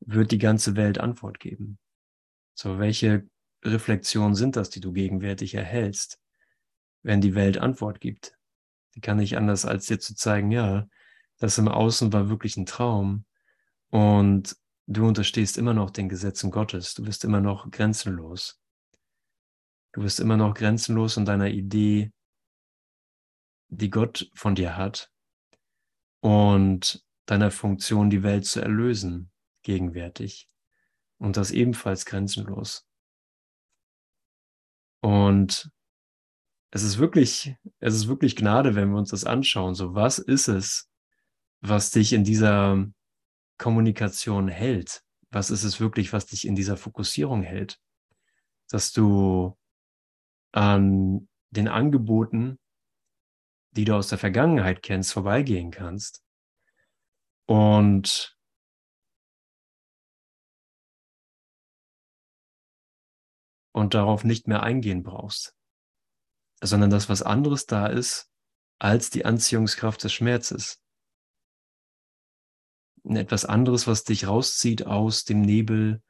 wird 0.01 0.31
die 0.31 0.39
ganze 0.39 0.77
Welt 0.77 0.99
Antwort 0.99 1.41
geben. 1.41 1.79
So, 2.55 2.79
welche 2.79 3.27
Reflexionen 3.65 4.35
sind 4.35 4.57
das, 4.57 4.69
die 4.69 4.81
du 4.81 4.93
gegenwärtig 4.93 5.55
erhältst, 5.55 6.21
wenn 7.03 7.23
die 7.23 7.35
Welt 7.35 7.59
Antwort 7.59 8.01
gibt? 8.01 8.37
Die 8.95 9.01
kann 9.01 9.17
nicht 9.17 9.37
anders, 9.37 9.65
als 9.65 9.87
dir 9.87 9.99
zu 9.99 10.15
zeigen, 10.15 10.51
ja, 10.51 10.87
das 11.39 11.57
im 11.57 11.69
Außen 11.69 12.13
war 12.13 12.29
wirklich 12.29 12.57
ein 12.57 12.67
Traum 12.67 13.25
und 13.91 14.57
du 14.87 15.07
unterstehst 15.07 15.59
immer 15.59 15.75
noch 15.75 15.91
den 15.91 16.09
Gesetzen 16.09 16.51
Gottes, 16.51 16.95
du 16.95 17.05
bist 17.05 17.25
immer 17.25 17.41
noch 17.41 17.71
grenzenlos. 17.71 18.61
Du 19.93 20.03
bist 20.03 20.21
immer 20.21 20.37
noch 20.37 20.55
grenzenlos 20.55 21.17
in 21.17 21.25
deiner 21.25 21.49
Idee, 21.49 22.13
die 23.69 23.91
Gott 23.91 24.31
von 24.35 24.55
dir 24.55 24.77
hat 24.77 25.11
und 26.21 27.05
deiner 27.27 27.51
Funktion, 27.51 28.11
die 28.11 28.23
Welt 28.23 28.47
zu 28.47 28.61
erlösen, 28.61 29.31
gegenwärtig. 29.63 30.49
Und 31.19 31.37
das 31.37 31.51
ebenfalls 31.51 32.07
grenzenlos. 32.07 32.87
Und 35.03 35.71
es 36.71 36.83
ist 36.83 36.99
wirklich, 36.99 37.55
es 37.79 37.95
ist 37.95 38.09
wirklich 38.09 38.37
Gnade, 38.37 38.75
wenn 38.75 38.91
wir 38.91 38.99
uns 38.99 39.11
das 39.11 39.25
anschauen. 39.25 39.75
So, 39.75 39.95
was 39.95 40.19
ist 40.19 40.49
es, 40.49 40.89
was 41.61 41.91
dich 41.91 42.13
in 42.13 42.25
dieser 42.25 42.87
Kommunikation 43.61 44.49
hält? 44.49 45.03
Was 45.31 45.51
ist 45.51 45.65
es 45.65 45.81
wirklich, 45.81 46.13
was 46.13 46.27
dich 46.27 46.47
in 46.47 46.57
dieser 46.57 46.79
Fokussierung 46.79 47.43
hält? 47.43 47.79
Dass 48.71 48.91
du 48.91 49.57
an 50.53 51.29
den 51.51 51.69
Angeboten, 51.69 52.59
die 53.73 53.85
du 53.85 53.95
aus 53.95 54.09
der 54.09 54.19
Vergangenheit 54.19 54.83
kennst, 54.83 55.13
vorbeigehen 55.13 55.71
kannst 55.71 56.23
und 57.47 58.35
und 63.73 63.95
darauf 63.95 64.25
nicht 64.25 64.49
mehr 64.49 64.63
eingehen 64.63 65.03
brauchst, 65.03 65.55
sondern 66.63 66.89
dass 66.89 67.11
was 67.11 67.23
anderes 67.23 67.67
da 67.67 67.87
ist 67.87 68.31
als 68.79 69.11
die 69.11 69.27
Anziehungskraft 69.27 70.03
des 70.03 70.15
Schmerzes. 70.15 70.81
Etwas 73.05 73.45
anderes, 73.45 73.87
was 73.87 74.05
dich 74.05 74.27
rauszieht 74.27 74.87
aus 74.87 75.25
dem 75.25 75.41
Nebel 75.41 76.03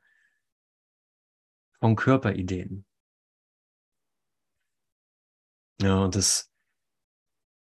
von 1.78 1.96
Körperideen. 1.96 2.84
Ja, 5.80 6.04
und 6.04 6.14
das 6.14 6.50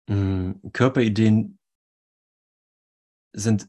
mh, 0.08 0.16
hm, 0.16 0.72
Körperideen 0.72 1.58
sind, 3.34 3.68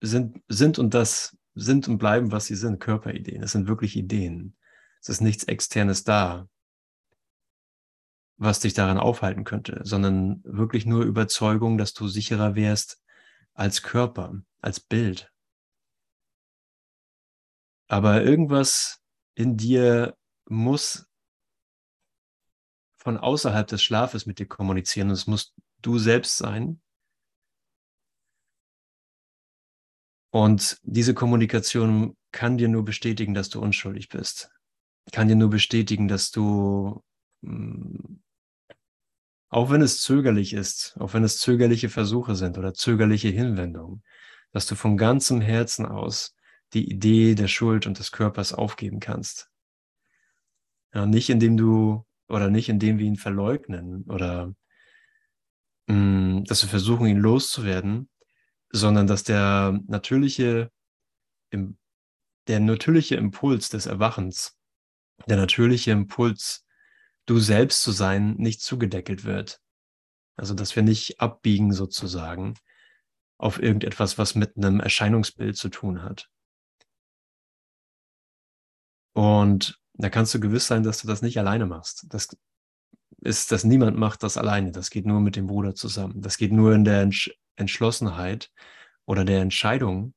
sind, 0.00 0.42
sind 0.48 0.78
und 0.78 0.94
das 0.94 1.36
sind 1.54 1.88
und 1.88 1.98
bleiben, 1.98 2.32
was 2.32 2.46
sie 2.46 2.56
sind, 2.56 2.80
Körperideen. 2.80 3.42
Es 3.42 3.52
sind 3.52 3.68
wirklich 3.68 3.96
Ideen. 3.96 4.56
Es 5.00 5.08
ist 5.08 5.20
nichts 5.20 5.44
Externes 5.44 6.04
da, 6.04 6.48
was 8.36 8.60
dich 8.60 8.74
daran 8.74 8.98
aufhalten 8.98 9.44
könnte, 9.44 9.80
sondern 9.84 10.42
wirklich 10.44 10.84
nur 10.84 11.04
Überzeugung, 11.04 11.78
dass 11.78 11.94
du 11.94 12.08
sicherer 12.08 12.54
wärst 12.56 13.00
als 13.56 13.82
Körper, 13.82 14.42
als 14.60 14.80
Bild. 14.80 15.32
Aber 17.88 18.22
irgendwas 18.22 19.00
in 19.34 19.56
dir 19.56 20.16
muss 20.48 21.06
von 22.96 23.16
außerhalb 23.16 23.66
des 23.66 23.82
Schlafes 23.82 24.26
mit 24.26 24.38
dir 24.38 24.46
kommunizieren 24.46 25.08
und 25.08 25.14
es 25.14 25.26
musst 25.26 25.54
du 25.82 25.98
selbst 25.98 26.36
sein. 26.36 26.80
Und 30.30 30.78
diese 30.82 31.14
Kommunikation 31.14 32.16
kann 32.32 32.58
dir 32.58 32.68
nur 32.68 32.84
bestätigen, 32.84 33.34
dass 33.34 33.48
du 33.48 33.60
unschuldig 33.60 34.08
bist 34.08 34.50
kann 35.12 35.28
dir 35.28 35.36
nur 35.36 35.50
bestätigen, 35.50 36.08
dass 36.08 36.30
du, 36.30 37.02
mm, 37.42 38.16
auch 39.48 39.70
wenn 39.70 39.82
es 39.82 40.00
zögerlich 40.00 40.52
ist, 40.52 40.96
auch 40.98 41.14
wenn 41.14 41.24
es 41.24 41.38
zögerliche 41.38 41.88
Versuche 41.88 42.34
sind 42.34 42.58
oder 42.58 42.74
zögerliche 42.74 43.28
Hinwendungen, 43.28 44.02
dass 44.52 44.66
du 44.66 44.74
von 44.74 44.96
ganzem 44.96 45.40
Herzen 45.40 45.86
aus 45.86 46.34
die 46.72 46.90
Idee 46.90 47.34
der 47.34 47.48
Schuld 47.48 47.86
und 47.86 47.98
des 47.98 48.12
Körpers 48.12 48.52
aufgeben 48.52 49.00
kannst. 49.00 49.50
Ja, 50.92 51.06
nicht 51.06 51.30
indem 51.30 51.56
du 51.56 52.04
oder 52.28 52.50
nicht 52.50 52.68
indem 52.68 52.98
wir 52.98 53.06
ihn 53.06 53.16
verleugnen 53.16 54.04
oder 54.08 54.52
mh, 55.86 55.94
mm, 56.40 56.44
dass 56.44 56.62
wir 56.62 56.68
versuchen, 56.70 57.06
ihn 57.06 57.18
loszuwerden, 57.18 58.08
sondern 58.70 59.06
dass 59.06 59.22
der 59.22 59.80
natürliche, 59.86 60.70
der 61.52 62.60
natürliche 62.60 63.14
Impuls 63.16 63.68
des 63.68 63.86
Erwachens 63.86 64.56
der 65.26 65.36
natürliche 65.36 65.92
Impuls, 65.92 66.65
du 67.26 67.38
selbst 67.38 67.82
zu 67.82 67.92
sein, 67.92 68.34
nicht 68.36 68.60
zugedeckelt 68.60 69.24
wird. 69.24 69.60
Also, 70.36 70.54
dass 70.54 70.76
wir 70.76 70.82
nicht 70.82 71.20
abbiegen 71.20 71.72
sozusagen 71.72 72.54
auf 73.38 73.60
irgendetwas, 73.60 74.18
was 74.18 74.34
mit 74.34 74.56
einem 74.56 74.80
Erscheinungsbild 74.80 75.56
zu 75.56 75.68
tun 75.68 76.02
hat. 76.02 76.30
Und 79.12 79.80
da 79.94 80.10
kannst 80.10 80.34
du 80.34 80.40
gewiss 80.40 80.66
sein, 80.66 80.82
dass 80.82 81.00
du 81.00 81.06
das 81.06 81.22
nicht 81.22 81.38
alleine 81.38 81.66
machst. 81.66 82.06
Das 82.10 82.36
ist, 83.22 83.50
dass 83.50 83.64
niemand 83.64 83.96
macht 83.96 84.22
das 84.22 84.36
alleine. 84.36 84.72
Das 84.72 84.90
geht 84.90 85.06
nur 85.06 85.20
mit 85.20 85.36
dem 85.36 85.46
Bruder 85.46 85.74
zusammen. 85.74 86.20
Das 86.20 86.36
geht 86.36 86.52
nur 86.52 86.74
in 86.74 86.84
der 86.84 87.02
Entsch 87.02 87.30
Entschlossenheit 87.58 88.50
oder 89.06 89.24
der 89.24 89.40
Entscheidung, 89.40 90.12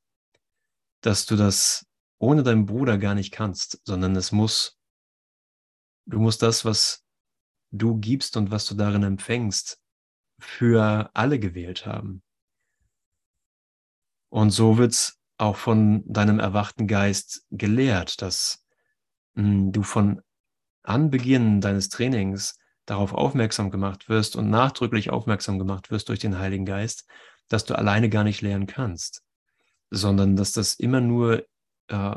dass 1.02 1.26
du 1.26 1.38
das 1.38 1.86
ohne 2.18 2.44
deinen 2.44 2.66
Bruder 2.66 2.98
gar 2.98 3.16
nicht 3.16 3.32
kannst, 3.32 3.80
sondern 3.86 4.14
es 4.18 4.34
muss 4.34 4.79
Du 6.06 6.20
musst 6.20 6.42
das, 6.42 6.66
was 6.66 7.06
du 7.72 7.98
gibst 7.98 8.38
und 8.38 8.52
was 8.52 8.66
du 8.66 8.76
darin 8.76 9.04
empfängst, 9.04 9.80
für 10.40 11.10
alle 11.14 11.40
gewählt 11.40 11.86
haben. 11.86 12.24
Und 14.30 14.52
so 14.52 14.78
wird 14.78 14.94
es 14.94 15.20
auch 15.38 15.56
von 15.56 16.04
deinem 16.06 16.40
erwachten 16.40 16.88
Geist 16.88 17.46
gelehrt, 17.52 18.22
dass 18.22 18.66
mh, 19.36 19.44
hm, 19.44 19.72
du 19.72 19.84
von 19.84 20.22
Anbeginn 20.84 21.62
deines 21.62 21.90
Trainings 21.90 22.58
darauf 22.86 23.14
aufmerksam 23.14 23.70
gemacht 23.70 24.10
wirst 24.10 24.36
und 24.36 24.50
nachdrücklich 24.50 25.10
aufmerksam 25.12 25.60
gemacht 25.60 25.92
wirst 25.92 26.10
durch 26.10 26.20
den 26.20 26.40
Heiligen 26.40 26.66
Geist, 26.66 27.08
dass 27.48 27.66
du 27.66 27.76
alleine 27.76 28.10
gar 28.10 28.24
nicht 28.24 28.42
lernen 28.42 28.68
kannst, 28.68 29.24
sondern 29.92 30.36
dass 30.36 30.52
das 30.52 30.76
immer 30.76 31.02
nur 31.02 31.46
äh, 31.88 32.16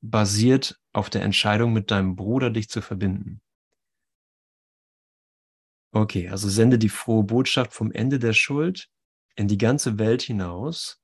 basiert 0.00 0.80
auf 0.94 1.10
der 1.10 1.22
Entscheidung, 1.22 1.72
mit 1.72 1.90
deinem 1.90 2.16
Bruder 2.16 2.50
dich 2.50 2.70
zu 2.70 2.80
verbinden. 2.80 3.42
Okay, 5.92 6.28
also 6.28 6.48
sende 6.48 6.78
die 6.78 6.88
frohe 6.88 7.24
Botschaft 7.24 7.72
vom 7.72 7.92
Ende 7.92 8.18
der 8.18 8.32
Schuld 8.32 8.88
in 9.36 9.48
die 9.48 9.58
ganze 9.58 9.98
Welt 9.98 10.22
hinaus 10.22 11.00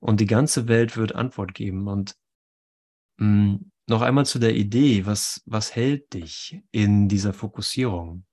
und 0.00 0.20
die 0.20 0.26
ganze 0.26 0.68
Welt 0.68 0.96
wird 0.96 1.14
Antwort 1.14 1.54
geben. 1.54 1.88
Und 1.88 2.16
mh, 3.18 3.26
mm, 3.26 3.70
noch 3.86 4.02
einmal 4.02 4.26
zu 4.26 4.38
der 4.38 4.54
Idee, 4.54 5.06
was, 5.06 5.42
was 5.46 5.74
hält 5.74 6.12
dich 6.12 6.62
in 6.72 7.08
dieser 7.08 7.32
Fokussierung? 7.32 8.26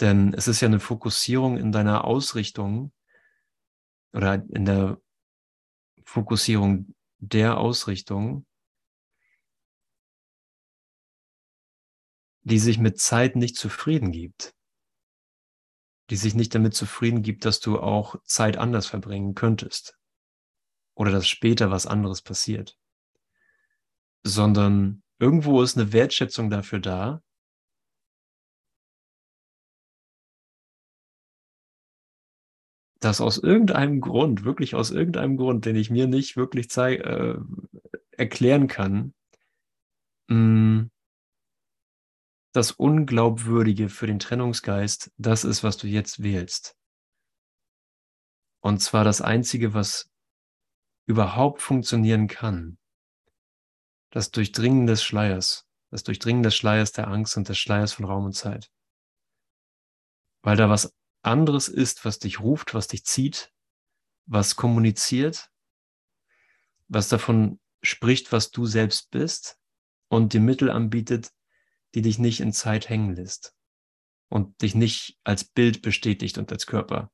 Denn 0.00 0.34
es 0.34 0.48
ist 0.48 0.60
ja 0.60 0.68
eine 0.68 0.80
Fokussierung 0.80 1.56
in 1.56 1.72
deiner 1.72 2.04
Ausrichtung 2.04 2.92
oder 4.12 4.34
in 4.50 4.64
der 4.64 5.00
Fokussierung 6.04 6.94
der 7.18 7.58
Ausrichtung, 7.58 8.46
die 12.50 12.58
sich 12.58 12.78
mit 12.78 12.98
Zeit 12.98 13.36
nicht 13.36 13.56
zufrieden 13.56 14.10
gibt, 14.10 14.54
die 16.10 16.16
sich 16.16 16.34
nicht 16.34 16.54
damit 16.54 16.74
zufrieden 16.74 17.22
gibt, 17.22 17.44
dass 17.44 17.60
du 17.60 17.78
auch 17.78 18.16
Zeit 18.24 18.56
anders 18.56 18.86
verbringen 18.86 19.34
könntest. 19.34 19.96
Oder 20.96 21.12
dass 21.12 21.28
später 21.28 21.70
was 21.70 21.86
anderes 21.86 22.20
passiert, 22.20 22.76
sondern 24.24 25.02
irgendwo 25.18 25.62
ist 25.62 25.78
eine 25.78 25.92
Wertschätzung 25.92 26.50
dafür 26.50 26.80
da, 26.80 27.22
dass 32.98 33.20
aus 33.20 33.38
irgendeinem 33.38 34.00
Grund, 34.00 34.44
wirklich 34.44 34.74
aus 34.74 34.90
irgendeinem 34.90 35.36
Grund, 35.36 35.64
den 35.64 35.76
ich 35.76 35.88
mir 35.88 36.06
nicht 36.06 36.36
wirklich 36.36 36.68
zeig, 36.68 37.00
äh, 37.00 37.36
erklären 38.10 38.66
kann, 38.66 39.14
mh, 40.28 40.36
mm, 40.36 40.90
das 42.52 42.72
Unglaubwürdige 42.72 43.88
für 43.88 44.06
den 44.06 44.18
Trennungsgeist 44.18 45.12
das 45.16 45.44
ist, 45.44 45.62
was 45.62 45.76
du 45.76 45.86
jetzt 45.86 46.22
wählst. 46.22 46.76
Und 48.60 48.80
zwar 48.80 49.04
das 49.04 49.20
Einzige, 49.20 49.72
was 49.72 50.10
überhaupt 51.06 51.62
funktionieren 51.62 52.28
kann. 52.28 52.78
Das 54.10 54.30
Durchdringen 54.30 54.86
des 54.86 55.02
Schleiers, 55.02 55.66
das 55.90 56.02
Durchdringen 56.02 56.42
des 56.42 56.56
Schleiers 56.56 56.92
der 56.92 57.08
Angst 57.08 57.36
und 57.36 57.48
des 57.48 57.58
Schleiers 57.58 57.92
von 57.92 58.04
Raum 58.04 58.26
und 58.26 58.32
Zeit. 58.34 58.70
Weil 60.42 60.56
da 60.56 60.68
was 60.68 60.94
anderes 61.22 61.68
ist, 61.68 62.04
was 62.04 62.18
dich 62.18 62.40
ruft, 62.40 62.74
was 62.74 62.88
dich 62.88 63.04
zieht, 63.04 63.52
was 64.26 64.56
kommuniziert, 64.56 65.50
was 66.88 67.08
davon 67.08 67.60
spricht, 67.82 68.32
was 68.32 68.50
du 68.50 68.66
selbst 68.66 69.10
bist 69.10 69.58
und 70.08 70.32
dir 70.32 70.40
Mittel 70.40 70.70
anbietet, 70.70 71.32
die 71.94 72.02
dich 72.02 72.18
nicht 72.18 72.40
in 72.40 72.52
Zeit 72.52 72.88
hängen 72.88 73.14
lässt 73.14 73.54
und 74.28 74.62
dich 74.62 74.74
nicht 74.74 75.18
als 75.24 75.44
Bild 75.44 75.82
bestätigt 75.82 76.38
und 76.38 76.50
als 76.52 76.66
Körper, 76.66 77.10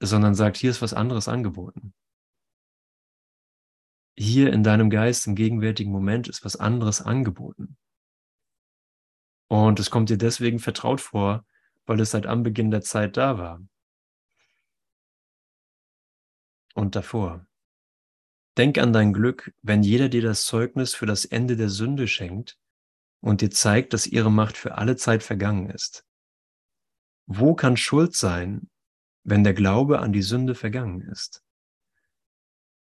sondern 0.00 0.34
sagt, 0.34 0.56
hier 0.56 0.70
ist 0.70 0.82
was 0.82 0.94
anderes 0.94 1.28
angeboten. 1.28 1.94
Hier 4.18 4.52
in 4.52 4.62
deinem 4.62 4.90
Geist 4.90 5.26
im 5.26 5.34
gegenwärtigen 5.34 5.92
Moment 5.92 6.28
ist 6.28 6.44
was 6.44 6.56
anderes 6.56 7.02
angeboten. 7.02 7.76
Und 9.48 9.78
es 9.78 9.90
kommt 9.90 10.10
dir 10.10 10.18
deswegen 10.18 10.58
vertraut 10.58 11.00
vor, 11.00 11.46
weil 11.84 12.00
es 12.00 12.10
seit 12.10 12.26
Anbeginn 12.26 12.70
der 12.70 12.82
Zeit 12.82 13.16
da 13.16 13.38
war. 13.38 13.60
Und 16.74 16.96
davor. 16.96 17.46
Denk 18.58 18.78
an 18.78 18.92
dein 18.92 19.12
Glück, 19.12 19.54
wenn 19.62 19.82
jeder 19.82 20.08
dir 20.08 20.22
das 20.22 20.44
Zeugnis 20.44 20.94
für 20.94 21.06
das 21.06 21.26
Ende 21.26 21.56
der 21.56 21.68
Sünde 21.68 22.08
schenkt 22.08 22.58
und 23.20 23.40
dir 23.40 23.50
zeigt, 23.50 23.92
dass 23.92 24.06
ihre 24.06 24.30
Macht 24.30 24.56
für 24.56 24.76
alle 24.76 24.96
Zeit 24.96 25.22
vergangen 25.22 25.70
ist. 25.70 26.04
Wo 27.26 27.54
kann 27.54 27.76
Schuld 27.76 28.14
sein, 28.14 28.70
wenn 29.24 29.42
der 29.44 29.54
Glaube 29.54 29.98
an 29.98 30.12
die 30.12 30.22
Sünde 30.22 30.54
vergangen 30.54 31.00
ist? 31.00 31.42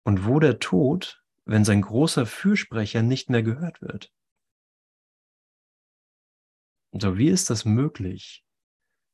Und 0.03 0.25
wo 0.25 0.39
der 0.39 0.59
Tod, 0.59 1.23
wenn 1.45 1.63
sein 1.63 1.81
großer 1.81 2.25
Fürsprecher 2.25 3.03
nicht 3.03 3.29
mehr 3.29 3.43
gehört 3.43 3.81
wird? 3.81 4.11
So, 6.93 7.17
wie 7.17 7.29
ist 7.29 7.49
das 7.49 7.63
möglich, 7.63 8.43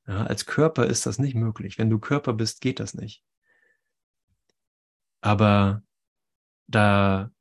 ja, 0.08 0.26
als 0.26 0.46
Körper 0.46 0.86
ist 0.86 1.06
das 1.06 1.20
nicht 1.20 1.36
möglich. 1.36 1.78
Wenn 1.78 1.90
du 1.90 2.00
Körper 2.00 2.34
bist, 2.34 2.62
geht 2.62 2.80
das 2.80 2.94
nicht. 2.94 3.24
Aber 5.22 5.84
da 6.68 7.32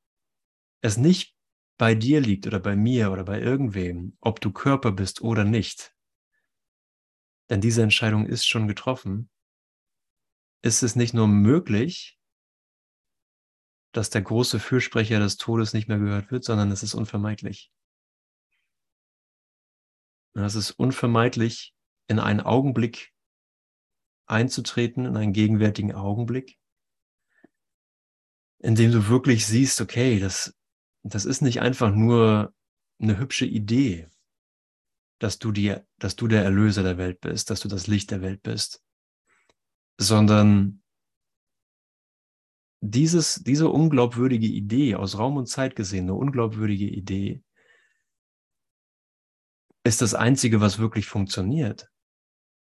es 0.81 0.97
nicht 0.97 1.36
bei 1.79 1.95
dir 1.95 2.21
liegt 2.21 2.47
oder 2.47 2.61
bei 2.61 2.77
mir 2.77 3.13
oder 3.13 3.25
bei 3.25 3.41
irgendwem, 3.41 4.17
ob 4.21 4.41
du 4.41 4.53
Körper 4.53 4.93
bist 4.93 5.21
oder 5.21 5.45
nicht, 5.45 5.95
denn 7.51 7.61
diese 7.61 7.83
Entscheidung 7.83 8.27
ist 8.27 8.47
schon 8.47 8.67
getroffen, 8.67 9.31
ist 10.63 10.83
es 10.83 10.97
nicht 10.97 11.15
nur 11.15 11.29
möglich, 11.29 12.19
dass 13.93 14.11
der 14.11 14.23
große 14.23 14.59
Fürsprecher 14.59 15.21
des 15.21 15.37
Todes 15.37 15.73
nicht 15.73 15.89
mehr 15.89 15.99
gehört 15.99 16.31
wird, 16.31 16.45
sondern 16.45 16.71
es 16.71 16.83
ist 16.83 16.95
unvermeidlich. 16.95 17.73
es 20.35 20.55
ist 20.55 20.73
unvermeidlich, 20.73 21.75
in 22.09 22.19
einen 22.19 22.41
Augenblick 22.41 23.15
einzutreten, 24.27 25.07
in 25.07 25.17
einen 25.17 25.33
gegenwärtigen 25.33 25.95
Augenblick, 25.95 26.59
in 28.59 28.75
dem 28.75 28.93
du 28.93 29.09
wirklich 29.09 29.47
siehst, 29.47 29.81
okay, 29.81 30.21
das, 30.21 30.55
das 31.13 31.25
ist 31.25 31.43
nicht 31.43 31.61
einfach 31.61 31.93
nur 31.93 32.55
eine 32.99 33.19
hübsche 33.19 33.47
Idee, 33.47 34.09
dass 35.19 35.39
du, 35.39 35.53
die, 35.53 35.77
dass 35.99 36.17
du 36.17 36.27
der 36.27 36.45
Erlöser 36.45 36.83
der 36.83 36.99
Welt 36.99 37.21
bist, 37.21 37.51
dass 37.51 37.61
du 37.61 37.69
das 37.69 37.87
Licht 37.87 38.11
der 38.11 38.23
Welt 38.23 38.43
bist, 38.43 38.83
sondern 39.99 40.83
dieses, 42.81 43.43
diese 43.43 43.69
unglaubwürdige 43.69 44.47
Idee, 44.47 44.95
aus 44.95 45.19
Raum 45.19 45.37
und 45.37 45.47
Zeit 45.47 45.75
gesehen, 45.77 46.05
eine 46.05 46.15
unglaubwürdige 46.15 46.89
Idee, 46.89 47.43
ist 49.85 50.03
das 50.03 50.15
Einzige, 50.15 50.61
was 50.61 50.79
wirklich 50.79 51.07
funktioniert 51.07 51.91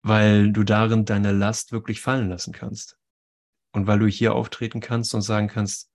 weil 0.02 0.52
du 0.52 0.64
darin 0.64 1.04
deine 1.04 1.32
Last 1.32 1.72
wirklich 1.72 2.00
fallen 2.00 2.28
lassen 2.28 2.52
kannst. 2.52 2.98
Und 3.72 3.86
weil 3.86 3.98
du 3.98 4.06
hier 4.06 4.34
auftreten 4.34 4.80
kannst 4.80 5.14
und 5.14 5.22
sagen 5.22 5.48
kannst, 5.48 5.90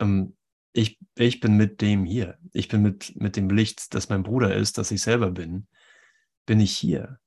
ähm, 0.00 0.36
ich, 0.72 0.98
ich 1.16 1.40
bin 1.40 1.56
mit 1.56 1.80
dem 1.80 2.04
hier. 2.04 2.38
Ich 2.52 2.68
bin 2.68 2.82
mit, 2.82 3.16
mit 3.16 3.36
dem 3.36 3.50
Licht, 3.50 3.94
das 3.94 4.08
mein 4.08 4.22
Bruder 4.22 4.54
ist, 4.54 4.78
das 4.78 4.90
ich 4.90 5.02
selber 5.02 5.30
bin, 5.30 5.66
bin 6.46 6.60
ich 6.60 6.76
hier. 6.76 7.18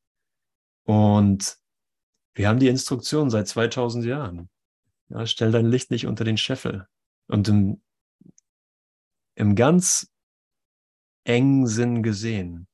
Und 0.83 1.57
wir 2.33 2.47
haben 2.47 2.59
die 2.59 2.67
Instruktion 2.67 3.29
seit 3.29 3.47
2000 3.47 4.05
Jahren. 4.05 4.49
Ja, 5.09 5.25
stell 5.25 5.51
dein 5.51 5.67
Licht 5.67 5.91
nicht 5.91 6.07
unter 6.07 6.23
den 6.23 6.37
Scheffel. 6.37 6.87
Und 7.27 7.47
im, 7.47 7.81
im 9.35 9.55
ganz 9.55 10.11
engen 11.25 11.67
Sinn 11.67 12.03
gesehen 12.03 12.67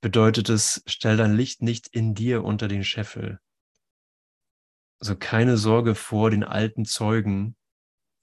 bedeutet 0.00 0.48
es, 0.48 0.82
stell 0.86 1.16
dein 1.16 1.36
Licht 1.36 1.62
nicht 1.62 1.88
in 1.88 2.14
dir 2.14 2.42
unter 2.44 2.68
den 2.68 2.84
Scheffel. 2.84 3.40
Also 4.98 5.16
keine 5.16 5.56
Sorge 5.56 5.94
vor 5.94 6.30
den 6.30 6.44
alten 6.44 6.84
Zeugen, 6.84 7.56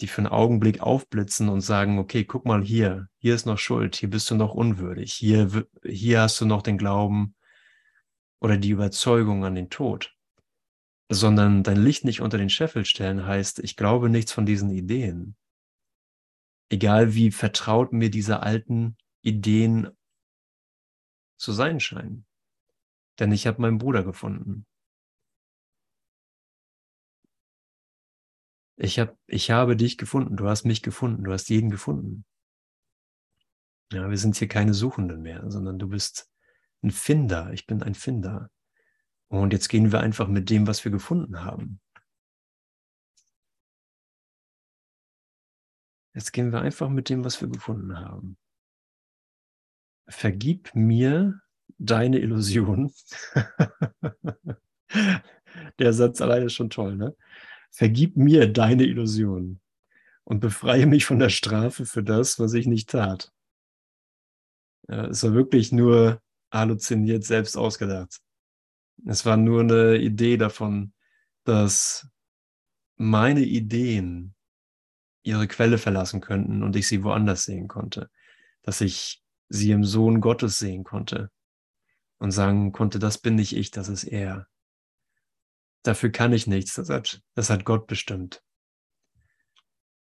die 0.01 0.07
für 0.07 0.19
einen 0.19 0.27
Augenblick 0.27 0.81
aufblitzen 0.81 1.49
und 1.49 1.61
sagen, 1.61 1.97
okay, 1.99 2.23
guck 2.23 2.45
mal 2.45 2.63
hier, 2.63 3.09
hier 3.17 3.35
ist 3.35 3.45
noch 3.45 3.57
Schuld, 3.57 3.95
hier 3.95 4.09
bist 4.09 4.29
du 4.29 4.35
noch 4.35 4.53
unwürdig, 4.53 5.13
hier, 5.13 5.65
hier 5.83 6.21
hast 6.21 6.39
du 6.39 6.45
noch 6.45 6.61
den 6.61 6.77
Glauben 6.77 7.35
oder 8.39 8.57
die 8.57 8.69
Überzeugung 8.69 9.45
an 9.45 9.55
den 9.55 9.69
Tod. 9.69 10.13
Sondern 11.09 11.63
dein 11.63 11.77
Licht 11.77 12.03
nicht 12.03 12.21
unter 12.21 12.37
den 12.37 12.49
Scheffel 12.49 12.85
stellen 12.85 13.25
heißt, 13.25 13.59
ich 13.59 13.75
glaube 13.75 14.09
nichts 14.09 14.31
von 14.31 14.45
diesen 14.45 14.69
Ideen. 14.69 15.35
Egal 16.69 17.13
wie 17.13 17.31
vertraut 17.31 17.93
mir 17.93 18.09
diese 18.09 18.41
alten 18.41 18.97
Ideen 19.21 19.89
zu 21.37 21.53
sein 21.53 21.79
scheinen. 21.79 22.25
Denn 23.19 23.31
ich 23.31 23.47
habe 23.47 23.61
meinen 23.61 23.77
Bruder 23.77 24.03
gefunden. 24.03 24.65
Ich, 28.77 28.99
hab, 28.99 29.17
ich 29.27 29.51
habe 29.51 29.75
dich 29.75 29.97
gefunden, 29.97 30.37
du 30.37 30.47
hast 30.47 30.65
mich 30.65 30.81
gefunden, 30.81 31.23
du 31.23 31.33
hast 31.33 31.49
jeden 31.49 31.69
gefunden. 31.69 32.25
Ja, 33.91 34.09
wir 34.09 34.17
sind 34.17 34.35
hier 34.35 34.47
keine 34.47 34.73
Suchenden 34.73 35.21
mehr, 35.21 35.49
sondern 35.49 35.79
du 35.79 35.87
bist 35.89 36.29
ein 36.83 36.91
Finder, 36.91 37.51
ich 37.53 37.65
bin 37.65 37.81
ein 37.81 37.95
Finder. 37.95 38.49
Und 39.29 39.51
jetzt 39.51 39.67
gehen 39.69 39.91
wir 39.91 39.99
einfach 40.01 40.27
mit 40.27 40.49
dem, 40.49 40.67
was 40.67 40.85
wir 40.85 40.91
gefunden 40.91 41.43
haben. 41.43 41.79
Jetzt 46.13 46.31
gehen 46.31 46.51
wir 46.51 46.61
einfach 46.61 46.89
mit 46.89 47.09
dem, 47.09 47.23
was 47.23 47.41
wir 47.41 47.47
gefunden 47.47 47.97
haben 47.97 48.37
vergib 50.07 50.73
mir 50.73 51.41
deine 51.77 52.19
Illusion. 52.19 52.91
Der 55.79 55.93
Satz 55.93 56.21
alleine 56.21 56.45
ist 56.45 56.53
schon 56.53 56.69
toll, 56.69 56.95
ne? 56.95 57.15
Vergib 57.69 58.17
mir 58.17 58.51
deine 58.51 58.83
Illusion 58.83 59.59
und 60.23 60.39
befreie 60.39 60.85
mich 60.85 61.05
von 61.05 61.19
der 61.19 61.29
Strafe 61.29 61.85
für 61.85 62.03
das, 62.03 62.39
was 62.39 62.53
ich 62.53 62.67
nicht 62.67 62.89
tat. 62.89 63.31
Ja, 64.87 65.05
es 65.05 65.23
war 65.23 65.33
wirklich 65.33 65.71
nur 65.71 66.21
halluziniert, 66.51 67.23
selbst 67.23 67.57
ausgedacht. 67.57 68.19
Es 69.05 69.25
war 69.25 69.37
nur 69.37 69.61
eine 69.61 69.97
Idee 69.97 70.37
davon, 70.37 70.93
dass 71.43 72.09
meine 72.95 73.41
Ideen 73.41 74.33
ihre 75.23 75.47
Quelle 75.47 75.77
verlassen 75.77 76.21
könnten 76.21 76.63
und 76.63 76.75
ich 76.75 76.87
sie 76.87 77.03
woanders 77.03 77.43
sehen 77.43 77.67
konnte. 77.67 78.09
Dass 78.63 78.81
ich 78.81 79.21
sie 79.49 79.71
im 79.71 79.83
Sohn 79.83 80.19
Gottes 80.19 80.57
sehen 80.57 80.83
konnte 80.83 81.31
und 82.17 82.31
sagen 82.31 82.71
konnte, 82.71 82.99
das 82.99 83.17
bin 83.17 83.35
nicht 83.35 83.55
ich, 83.55 83.71
das 83.71 83.87
ist 83.87 84.03
er. 84.03 84.47
Dafür 85.87 86.09
kann 86.09 86.33
ich 86.33 86.47
nichts, 86.47 86.73
das 86.73 86.89
hat, 86.89 87.21
das 87.33 87.49
hat 87.49 87.63
Gott 87.63 87.87
bestimmt. 87.87 88.43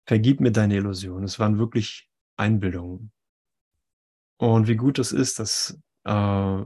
Vergib 0.05 0.39
mir 0.41 0.53
deine 0.53 0.77
Illusion. 0.77 1.25
Es 1.25 1.39
waren 1.39 1.57
wirklich 1.57 2.07
Einbildungen. 2.37 3.13
Und 4.37 4.69
wie 4.69 4.77
gut 4.77 4.99
es 4.99 5.11
ist, 5.11 5.39
dass, 5.39 5.81
äh, 6.05 6.63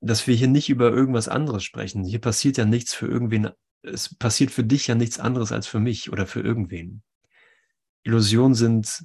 dass 0.00 0.26
wir 0.28 0.36
hier 0.36 0.46
nicht 0.46 0.68
über 0.68 0.92
irgendwas 0.92 1.26
anderes 1.26 1.64
sprechen. 1.64 2.04
Hier 2.04 2.20
passiert 2.20 2.58
ja 2.58 2.64
nichts 2.64 2.94
für 2.94 3.08
irgendwen. 3.08 3.50
Es 3.82 4.14
passiert 4.14 4.52
für 4.52 4.62
dich 4.62 4.86
ja 4.86 4.94
nichts 4.94 5.18
anderes 5.18 5.50
als 5.50 5.66
für 5.66 5.80
mich 5.80 6.12
oder 6.12 6.28
für 6.28 6.42
irgendwen. 6.42 7.02
Illusionen 8.04 8.54
sind 8.54 9.04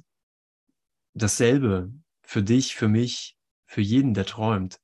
dasselbe 1.12 1.92
für 2.22 2.44
dich, 2.44 2.76
für 2.76 2.86
mich, 2.86 3.36
für 3.64 3.80
jeden, 3.80 4.14
der 4.14 4.26
träumt. 4.26 4.78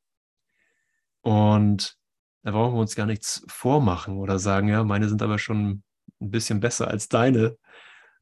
Und 1.21 2.02
da 2.43 2.51
brauchen 2.51 2.75
wir 2.75 2.81
uns 2.81 2.97
gar 2.97 3.07
nichts 3.07 3.45
vormachen 3.49 4.17
oder 4.19 4.39
sagen, 4.39 4.69
ja, 4.69 4.83
meine 4.85 5.09
sind 5.09 5.23
aber 5.23 5.39
schon 5.39 5.83
ein 6.21 6.31
bisschen 6.31 6.61
besser 6.61 6.89
als 6.89 7.09
deine 7.09 7.57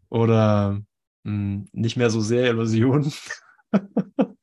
oder 0.09 0.81
mh, 1.25 1.33
hm, 1.33 1.69
nicht 1.73 1.97
mehr 1.97 2.11
so 2.11 2.21
sehr 2.21 2.51
Illusionen. 2.51 3.13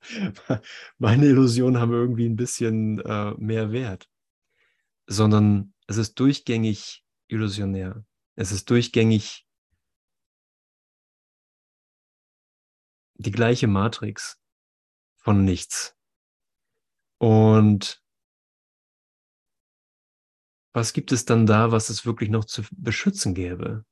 meine 0.98 1.26
Illusionen 1.26 1.80
haben 1.80 1.94
irgendwie 1.94 2.28
ein 2.28 2.36
bisschen 2.36 3.00
äh, 3.00 3.32
mehr 3.38 3.72
Wert, 3.72 4.10
sondern 5.06 5.74
es 5.88 5.98
ist 5.98 6.20
durchgängig 6.20 7.04
illusionär. 7.28 8.04
Es 8.36 8.52
ist 8.52 8.70
durchgängig 8.70 9.46
die 13.16 13.32
gleiche 13.32 13.68
Matrix 13.68 14.40
von 15.18 15.44
nichts. 15.44 15.96
Und 17.20 18.02
was 20.78 20.94
gibt 20.94 21.12
es 21.12 21.26
dann 21.26 21.48
da, 21.48 21.72
was 21.72 21.90
es 21.90 22.06
wirklich 22.06 22.30
noch 22.30 22.46
zu 22.46 22.62
beschützen 22.72 23.34
gäbe? 23.34 23.84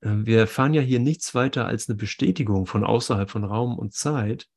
Äh, 0.00 0.26
wir 0.26 0.40
erfahren 0.40 0.74
ja 0.74 0.82
hier 0.82 0.98
nichts 0.98 1.36
weiter 1.36 1.66
als 1.66 1.88
eine 1.88 1.96
Bestätigung 1.96 2.66
von 2.66 2.82
außerhalb 2.82 3.30
von 3.30 3.44
Raum 3.44 3.78
und 3.78 3.94
Zeit, 3.94 4.48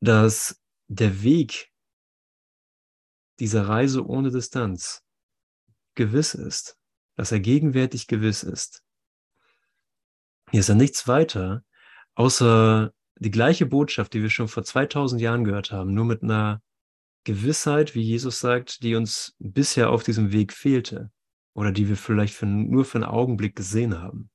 dass 0.00 0.60
der 0.88 1.22
Weg 1.22 1.72
dieser 3.40 3.66
Reise 3.66 4.06
ohne 4.06 4.30
Distanz 4.30 5.02
gewiss 5.94 6.34
ist, 6.34 6.78
dass 7.16 7.32
er 7.32 7.40
gegenwärtig 7.40 8.06
gewiss 8.08 8.42
ist. 8.42 8.84
Hier 10.50 10.60
ist 10.60 10.68
ja 10.68 10.74
nichts 10.74 11.08
weiter, 11.08 11.64
außer 12.14 12.92
die 13.16 13.30
gleiche 13.30 13.64
Botschaft, 13.64 14.12
die 14.12 14.20
wir 14.20 14.28
schon 14.28 14.48
vor 14.48 14.64
2000 14.64 15.22
Jahren 15.22 15.44
gehört 15.44 15.72
haben, 15.72 15.94
nur 15.94 16.04
mit 16.04 16.22
einer 16.22 16.60
Gewissheit, 17.24 17.94
wie 17.94 18.02
Jesus 18.02 18.38
sagt, 18.40 18.82
die 18.82 18.94
uns 18.94 19.34
bisher 19.38 19.90
auf 19.90 20.02
diesem 20.02 20.32
Weg 20.32 20.52
fehlte 20.52 21.10
oder 21.54 21.72
die 21.72 21.88
wir 21.88 21.96
vielleicht 21.96 22.34
für, 22.34 22.46
nur 22.46 22.84
für 22.84 22.98
einen 22.98 23.04
Augenblick 23.04 23.56
gesehen 23.56 23.98
haben 24.00 24.30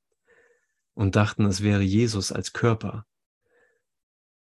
und 0.94 1.16
dachten, 1.16 1.44
es 1.46 1.62
wäre 1.62 1.82
Jesus 1.82 2.32
als 2.32 2.52
Körper. 2.52 3.06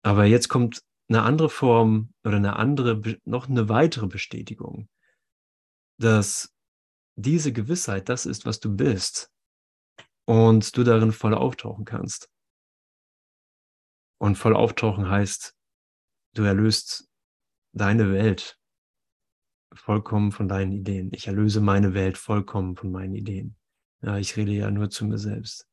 Aber 0.04 0.26
jetzt 0.26 0.50
kommt 0.50 0.84
eine 1.08 1.24
andere 1.24 1.50
Form 1.50 2.14
oder 2.24 2.38
eine 2.38 2.58
andere, 2.58 3.02
noch 3.26 3.48
eine 3.48 3.70
weitere 3.70 4.08
Bestätigung, 4.08 4.90
dass 5.98 6.54
diese 7.16 7.54
Gewissheit 7.54 8.10
das 8.10 8.26
ist, 8.26 8.46
was 8.46 8.60
du 8.60 8.76
bist 8.76 9.32
und 10.26 10.76
du 10.76 10.84
darin 10.84 11.12
voll 11.12 11.34
auftauchen 11.34 11.86
kannst. 11.86 12.30
Und 14.20 14.38
voll 14.38 14.56
auftauchen 14.56 15.10
heißt, 15.10 15.56
du 16.34 16.44
erlöst 16.44 17.10
deine 17.74 18.12
Welt 18.12 18.58
vollkommen 19.74 20.32
von 20.32 20.48
deinen 20.48 20.72
Ideen. 20.72 21.12
Ich 21.14 21.28
erlöse 21.28 21.60
meine 21.60 21.94
Welt 21.94 22.18
vollkommen 22.18 22.76
von 22.76 22.92
meinen 22.92 23.16
Ideen. 23.16 23.56
Ja, 24.02 24.18
ich 24.18 24.38
rede 24.38 24.52
ja 24.52 24.70
nur 24.70 24.90
zu 24.90 25.06
mir 25.06 25.18
selbst. 25.18 25.68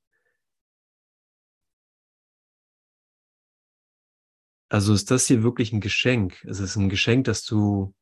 Also 4.69 4.95
ist 4.95 5.11
das 5.11 5.27
hier 5.27 5.43
wirklich 5.43 5.73
ein 5.73 5.81
Geschenk. 5.81 6.45
Es 6.45 6.61
ist 6.61 6.77
ein 6.77 6.89
Geschenk, 6.89 7.25
dass 7.25 7.45
du, 7.45 7.93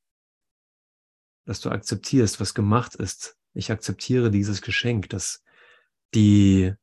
dass 1.46 1.60
du 1.60 1.70
akzeptierst, 1.70 2.40
was 2.40 2.54
gemacht 2.54 2.94
ist. 2.94 3.36
Ich 3.54 3.72
akzeptiere 3.72 4.30
dieses 4.30 4.60
Geschenk, 4.60 5.08
dass 5.08 5.42
die, 6.14 6.74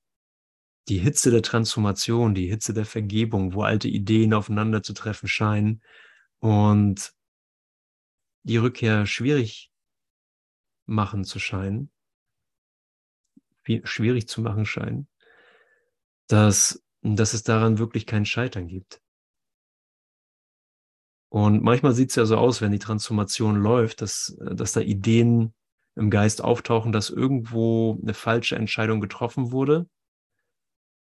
die 0.90 0.98
Hitze 0.98 1.30
der 1.30 1.44
Transformation, 1.44 2.34
die 2.34 2.48
Hitze 2.48 2.74
der 2.74 2.86
Vergebung, 2.86 3.54
wo 3.54 3.62
alte 3.62 3.88
Ideen 3.88 4.34
aufeinander 4.34 4.82
zu 4.82 4.94
treffen 4.94 5.28
scheinen, 5.28 5.84
und 6.40 7.14
die 8.44 8.58
Rückkehr 8.58 9.06
schwierig 9.06 9.72
machen 10.86 11.24
zu 11.24 11.40
scheinen, 11.40 11.92
schwierig 13.84 14.28
zu 14.28 14.42
machen 14.42 14.66
scheinen, 14.66 15.08
dass, 16.28 16.84
dass 17.02 17.34
es 17.34 17.44
daran 17.44 17.80
wirklich 17.80 18.06
kein 18.06 18.26
Scheitern 18.26 18.68
gibt. 18.68 19.02
Und 21.30 21.64
manchmal 21.64 21.94
sieht 21.94 22.12
es 22.12 22.16
ja 22.16 22.26
so 22.26 22.38
aus, 22.38 22.62
wenn 22.62 22.72
die 22.72 22.80
Transformation 22.80 23.56
läuft, 23.56 24.02
dass, 24.02 24.38
dass 24.40 24.74
da 24.74 24.80
Ideen 24.82 25.54
im 25.96 26.10
Geist 26.10 26.44
auftauchen, 26.44 26.92
dass 26.92 27.10
irgendwo 27.10 28.00
eine 28.02 28.14
falsche 28.14 28.56
Entscheidung 28.56 29.02
getroffen 29.02 29.52
wurde, 29.52 29.90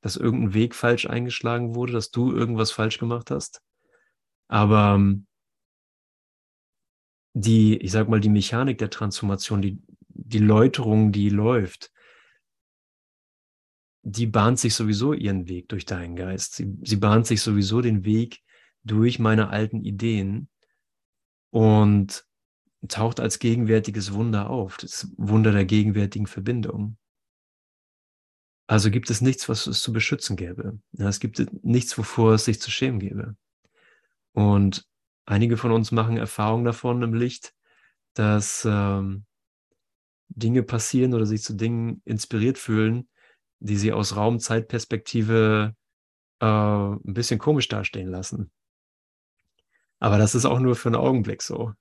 dass 0.01 0.17
irgendein 0.17 0.55
Weg 0.55 0.75
falsch 0.75 1.07
eingeschlagen 1.07 1.75
wurde, 1.75 1.93
dass 1.93 2.11
du 2.11 2.33
irgendwas 2.33 2.71
falsch 2.71 2.99
gemacht 2.99 3.31
hast. 3.31 3.63
Aber 4.53 4.97
ähm, 4.97 5.27
die, 7.33 7.79
ich 7.79 7.91
sag 7.91 8.11
mal, 8.11 8.21
die 8.21 8.29
Mechanik 8.29 8.77
der 8.77 8.91
Transformation, 8.91 9.63
die, 9.63 9.81
die 10.09 10.41
Läuterung, 10.41 11.11
die 11.11 11.31
läuft, 11.31 11.91
die 14.03 14.27
bahnt 14.27 14.59
sich 14.59 14.75
sowieso 14.75 15.15
ihren 15.15 15.49
Weg 15.49 15.71
durch 15.71 15.87
deinen 15.87 16.17
Geist. 16.17 16.53
Sie, 16.53 16.77
sie 16.83 16.97
bahnt 16.97 17.27
sich 17.27 17.41
sowieso 17.41 17.81
den 17.81 18.05
Weg 18.05 18.43
durch 18.85 19.19
meine 19.19 19.49
alten 19.49 19.81
Ideen 19.81 20.51
und 21.51 22.27
taucht 22.89 23.21
als 23.21 23.39
gegenwärtiges 23.39 24.13
Wunder 24.13 24.51
auf, 24.51 24.77
das 24.77 25.11
Wunder 25.17 25.53
der 25.53 25.65
gegenwärtigen 25.65 26.27
Verbindung. 26.27 26.99
Also 28.67 28.91
gibt 28.91 29.09
es 29.09 29.23
nichts, 29.23 29.49
was 29.49 29.67
es 29.67 29.81
zu 29.81 29.95
beschützen 29.95 30.37
gäbe. 30.37 30.79
Es 30.99 31.21
gibt 31.21 31.43
nichts, 31.65 31.97
wovor 31.97 32.35
es 32.35 32.45
sich 32.45 32.61
zu 32.61 32.71
schämen 32.71 33.01
gäbe. 33.01 33.35
Und 34.33 34.87
einige 35.27 35.57
von 35.57 35.73
uns 35.73 35.93
machen 35.93 36.17
Erfahrungen 36.17 36.65
davon 36.65 37.03
im 37.03 37.15
Licht, 37.15 37.55
dass 38.15 38.67
ähm, 38.69 39.25
Dinge 40.29 40.63
passieren 40.63 41.15
oder 41.15 41.27
sich 41.27 41.43
zu 41.43 41.55
Dingen 41.55 42.03
inspiriert 42.05 42.59
fühlen, 42.59 43.09
die 43.61 43.77
sie 43.77 43.93
aus 43.93 44.17
Raum-Zeitperspektive 44.17 45.75
äh, 46.41 46.47
ein 46.47 47.15
bisschen 47.15 47.39
komisch 47.39 47.69
dastehen 47.69 48.09
lassen. 48.09 48.51
Aber 50.01 50.19
das 50.19 50.35
ist 50.35 50.47
auch 50.47 50.59
nur 50.59 50.75
für 50.75 50.89
einen 50.89 50.97
Augenblick 50.97 51.43
so. 51.43 51.73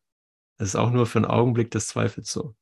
Das 0.58 0.70
ist 0.70 0.76
auch 0.76 0.92
nur 0.92 1.08
für 1.08 1.20
einen 1.20 1.26
Augenblick 1.26 1.72
des 1.72 1.88
Zweifels 1.88 2.32
so. 2.32 2.56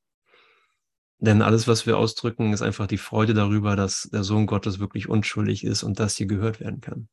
Denn 1.17 1.41
alles, 1.41 1.67
was 1.67 1.85
wir 1.85 1.97
ausdrücken, 1.97 2.53
ist 2.53 2.61
einfach 2.61 2.87
die 2.87 2.97
Freude 2.97 3.33
darüber, 3.33 3.75
dass 3.75 4.03
der 4.13 4.23
Sohn 4.23 4.45
Gottes 4.45 4.79
wirklich 4.79 5.09
unschuldig 5.09 5.65
ist 5.65 5.83
und 5.83 5.99
das 5.99 6.15
hier 6.15 6.27
gehört 6.27 6.61
werden 6.61 6.79
kann. 6.79 7.09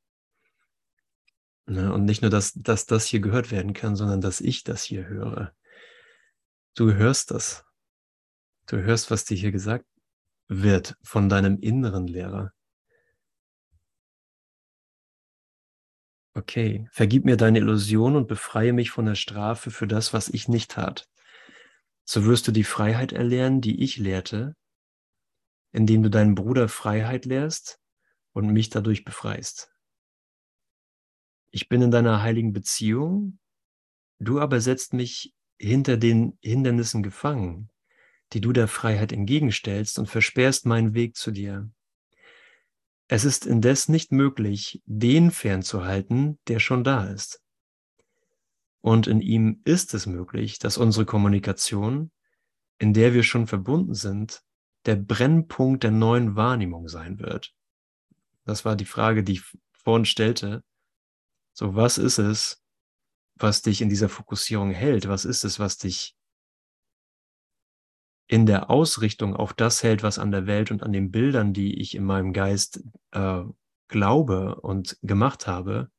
Ne? 1.66 1.92
Und 1.92 2.04
nicht 2.04 2.22
nur, 2.22 2.30
dass, 2.30 2.52
dass 2.54 2.86
das 2.86 3.06
hier 3.06 3.20
gehört 3.20 3.50
werden 3.50 3.72
kann, 3.72 3.96
sondern 3.96 4.20
dass 4.20 4.40
ich 4.40 4.64
das 4.64 4.82
hier 4.82 5.06
höre. 5.06 5.52
Du 6.74 6.92
hörst 6.92 7.30
das. 7.30 7.64
Du 8.66 8.78
hörst, 8.78 9.10
was 9.10 9.24
dir 9.24 9.36
hier 9.36 9.52
gesagt 9.52 9.86
wird 10.48 10.96
von 11.02 11.28
deinem 11.28 11.58
inneren 11.58 12.06
Lehrer. 12.06 12.52
Okay, 16.34 16.86
vergib 16.92 17.24
mir 17.24 17.36
deine 17.36 17.58
Illusion 17.58 18.14
und 18.14 18.28
befreie 18.28 18.72
mich 18.72 18.90
von 18.90 19.06
der 19.06 19.14
Strafe 19.14 19.70
für 19.70 19.86
das, 19.86 20.12
was 20.12 20.28
ich 20.28 20.48
nicht 20.48 20.72
tat. 20.72 21.08
So 22.04 22.26
wirst 22.26 22.46
du 22.46 22.52
die 22.52 22.62
Freiheit 22.62 23.12
erlernen, 23.12 23.60
die 23.60 23.82
ich 23.82 23.96
lehrte, 23.96 24.54
indem 25.72 26.02
du 26.02 26.10
deinen 26.10 26.34
Bruder 26.34 26.68
Freiheit 26.68 27.24
lehrst 27.24 27.80
und 28.32 28.52
mich 28.52 28.68
dadurch 28.68 29.04
befreist. 29.04 29.75
Ich 31.50 31.68
bin 31.68 31.82
in 31.82 31.90
deiner 31.90 32.22
heiligen 32.22 32.52
Beziehung, 32.52 33.38
du 34.18 34.40
aber 34.40 34.60
setzt 34.60 34.92
mich 34.92 35.34
hinter 35.58 35.96
den 35.96 36.38
Hindernissen 36.42 37.02
gefangen, 37.02 37.70
die 38.32 38.40
du 38.40 38.52
der 38.52 38.68
Freiheit 38.68 39.12
entgegenstellst 39.12 39.98
und 39.98 40.08
versperrst 40.08 40.66
meinen 40.66 40.94
Weg 40.94 41.16
zu 41.16 41.30
dir. 41.30 41.70
Es 43.08 43.24
ist 43.24 43.46
indes 43.46 43.88
nicht 43.88 44.10
möglich, 44.10 44.82
den 44.84 45.30
fernzuhalten, 45.30 46.38
der 46.48 46.58
schon 46.58 46.82
da 46.82 47.06
ist. 47.06 47.40
Und 48.80 49.06
in 49.06 49.20
ihm 49.20 49.60
ist 49.64 49.94
es 49.94 50.06
möglich, 50.06 50.58
dass 50.58 50.76
unsere 50.76 51.06
Kommunikation, 51.06 52.10
in 52.78 52.92
der 52.92 53.14
wir 53.14 53.22
schon 53.22 53.46
verbunden 53.46 53.94
sind, 53.94 54.42
der 54.86 54.96
Brennpunkt 54.96 55.82
der 55.82 55.90
neuen 55.90 56.36
Wahrnehmung 56.36 56.88
sein 56.88 57.18
wird. 57.18 57.54
Das 58.44 58.64
war 58.64 58.76
die 58.76 58.84
Frage, 58.84 59.24
die 59.24 59.34
ich 59.34 59.42
vorhin 59.72 60.04
stellte. 60.04 60.62
So, 61.58 61.74
was 61.74 61.96
ist 61.96 62.18
es, 62.18 62.62
was 63.36 63.62
dich 63.62 63.80
in 63.80 63.88
dieser 63.88 64.10
Fokussierung 64.10 64.72
hält? 64.72 65.08
Was 65.08 65.24
ist 65.24 65.42
es, 65.42 65.58
was 65.58 65.78
dich 65.78 66.14
in 68.26 68.44
der 68.44 68.68
Ausrichtung 68.68 69.34
auf 69.34 69.54
das 69.54 69.82
hält, 69.82 70.02
was 70.02 70.18
an 70.18 70.30
der 70.30 70.46
Welt 70.46 70.70
und 70.70 70.82
an 70.82 70.92
den 70.92 71.10
Bildern, 71.10 71.54
die 71.54 71.80
ich 71.80 71.94
in 71.94 72.04
meinem 72.04 72.34
Geist 72.34 72.84
äh, 73.12 73.42
glaube 73.88 74.60
und 74.60 74.98
gemacht 75.00 75.46
habe, 75.46 75.90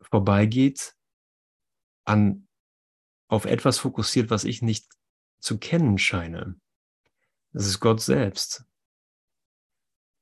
vorbeigeht, 0.00 0.94
an, 2.04 2.46
auf 3.26 3.46
etwas 3.46 3.80
fokussiert, 3.80 4.30
was 4.30 4.44
ich 4.44 4.62
nicht 4.62 4.86
zu 5.40 5.58
kennen 5.58 5.98
scheine. 5.98 6.54
Das 7.52 7.66
ist 7.66 7.80
Gott 7.80 8.00
selbst. 8.00 8.64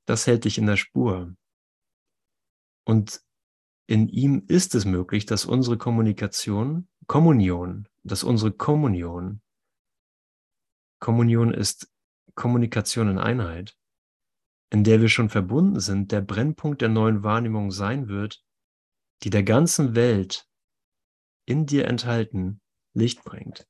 Das 0.06 0.26
hält 0.26 0.46
dich 0.46 0.56
in 0.56 0.66
der 0.66 0.78
Spur. 0.78 1.36
Und 2.84 3.22
in 3.90 4.06
ihm 4.06 4.44
ist 4.46 4.76
es 4.76 4.84
möglich, 4.84 5.26
dass 5.26 5.44
unsere 5.44 5.76
Kommunikation, 5.76 6.86
Kommunion, 7.08 7.88
dass 8.04 8.22
unsere 8.22 8.52
Kommunion, 8.52 9.42
Kommunion 11.00 11.52
ist 11.52 11.92
Kommunikation 12.36 13.08
in 13.08 13.18
Einheit, 13.18 13.76
in 14.70 14.84
der 14.84 15.00
wir 15.00 15.08
schon 15.08 15.28
verbunden 15.28 15.80
sind, 15.80 16.12
der 16.12 16.20
Brennpunkt 16.20 16.82
der 16.82 16.88
neuen 16.88 17.24
Wahrnehmung 17.24 17.72
sein 17.72 18.06
wird, 18.06 18.44
die 19.24 19.30
der 19.30 19.42
ganzen 19.42 19.96
Welt 19.96 20.48
in 21.44 21.66
dir 21.66 21.88
enthalten 21.88 22.60
Licht 22.94 23.24
bringt. 23.24 23.66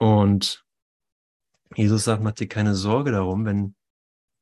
Und 0.00 0.66
Jesus 1.76 2.02
sagt, 2.02 2.24
mach 2.24 2.32
dir 2.32 2.48
keine 2.48 2.74
Sorge 2.74 3.12
darum, 3.12 3.44
wenn, 3.44 3.76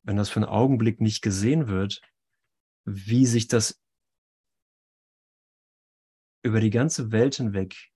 wenn 0.05 0.17
das 0.17 0.31
für 0.31 0.37
einen 0.37 0.49
Augenblick 0.49 1.03
nicht 1.03 1.21
gesehen 1.21 1.69
wird, 1.69 2.01
wie 2.93 3.27
sich 3.27 3.49
das 3.49 3.81
über 6.43 6.61
die 6.61 6.71
ganze 6.71 7.13
Welt 7.13 7.37
hinweg 7.37 7.91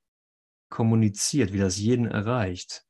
kommuniziert, 0.68 1.52
wie 1.52 1.58
das 1.58 1.78
jeden 1.78 2.06
erreicht, 2.06 2.84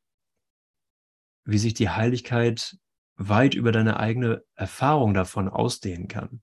wie 1.44 1.58
sich 1.58 1.74
die 1.74 1.90
Heiligkeit 1.90 2.76
weit 3.16 3.54
über 3.54 3.72
deine 3.72 3.98
eigene 3.98 4.44
Erfahrung 4.54 5.14
davon 5.14 5.48
ausdehnen 5.48 6.08
kann. 6.08 6.42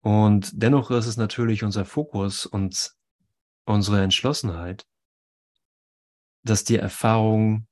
Und 0.00 0.50
dennoch 0.54 0.90
ist 0.90 1.06
es 1.06 1.16
natürlich 1.16 1.62
unser 1.64 1.84
Fokus 1.84 2.46
und 2.46 2.94
unsere 3.64 4.02
Entschlossenheit, 4.02 4.86
dass 6.44 6.64
die 6.64 6.76
Erfahrung 6.76 7.66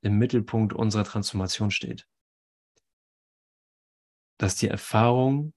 im 0.00 0.18
Mittelpunkt 0.18 0.72
unserer 0.72 1.04
Transformation 1.04 1.70
steht. 1.70 2.06
Dass 4.38 4.56
die 4.56 4.68
Erfahrung 4.68 5.54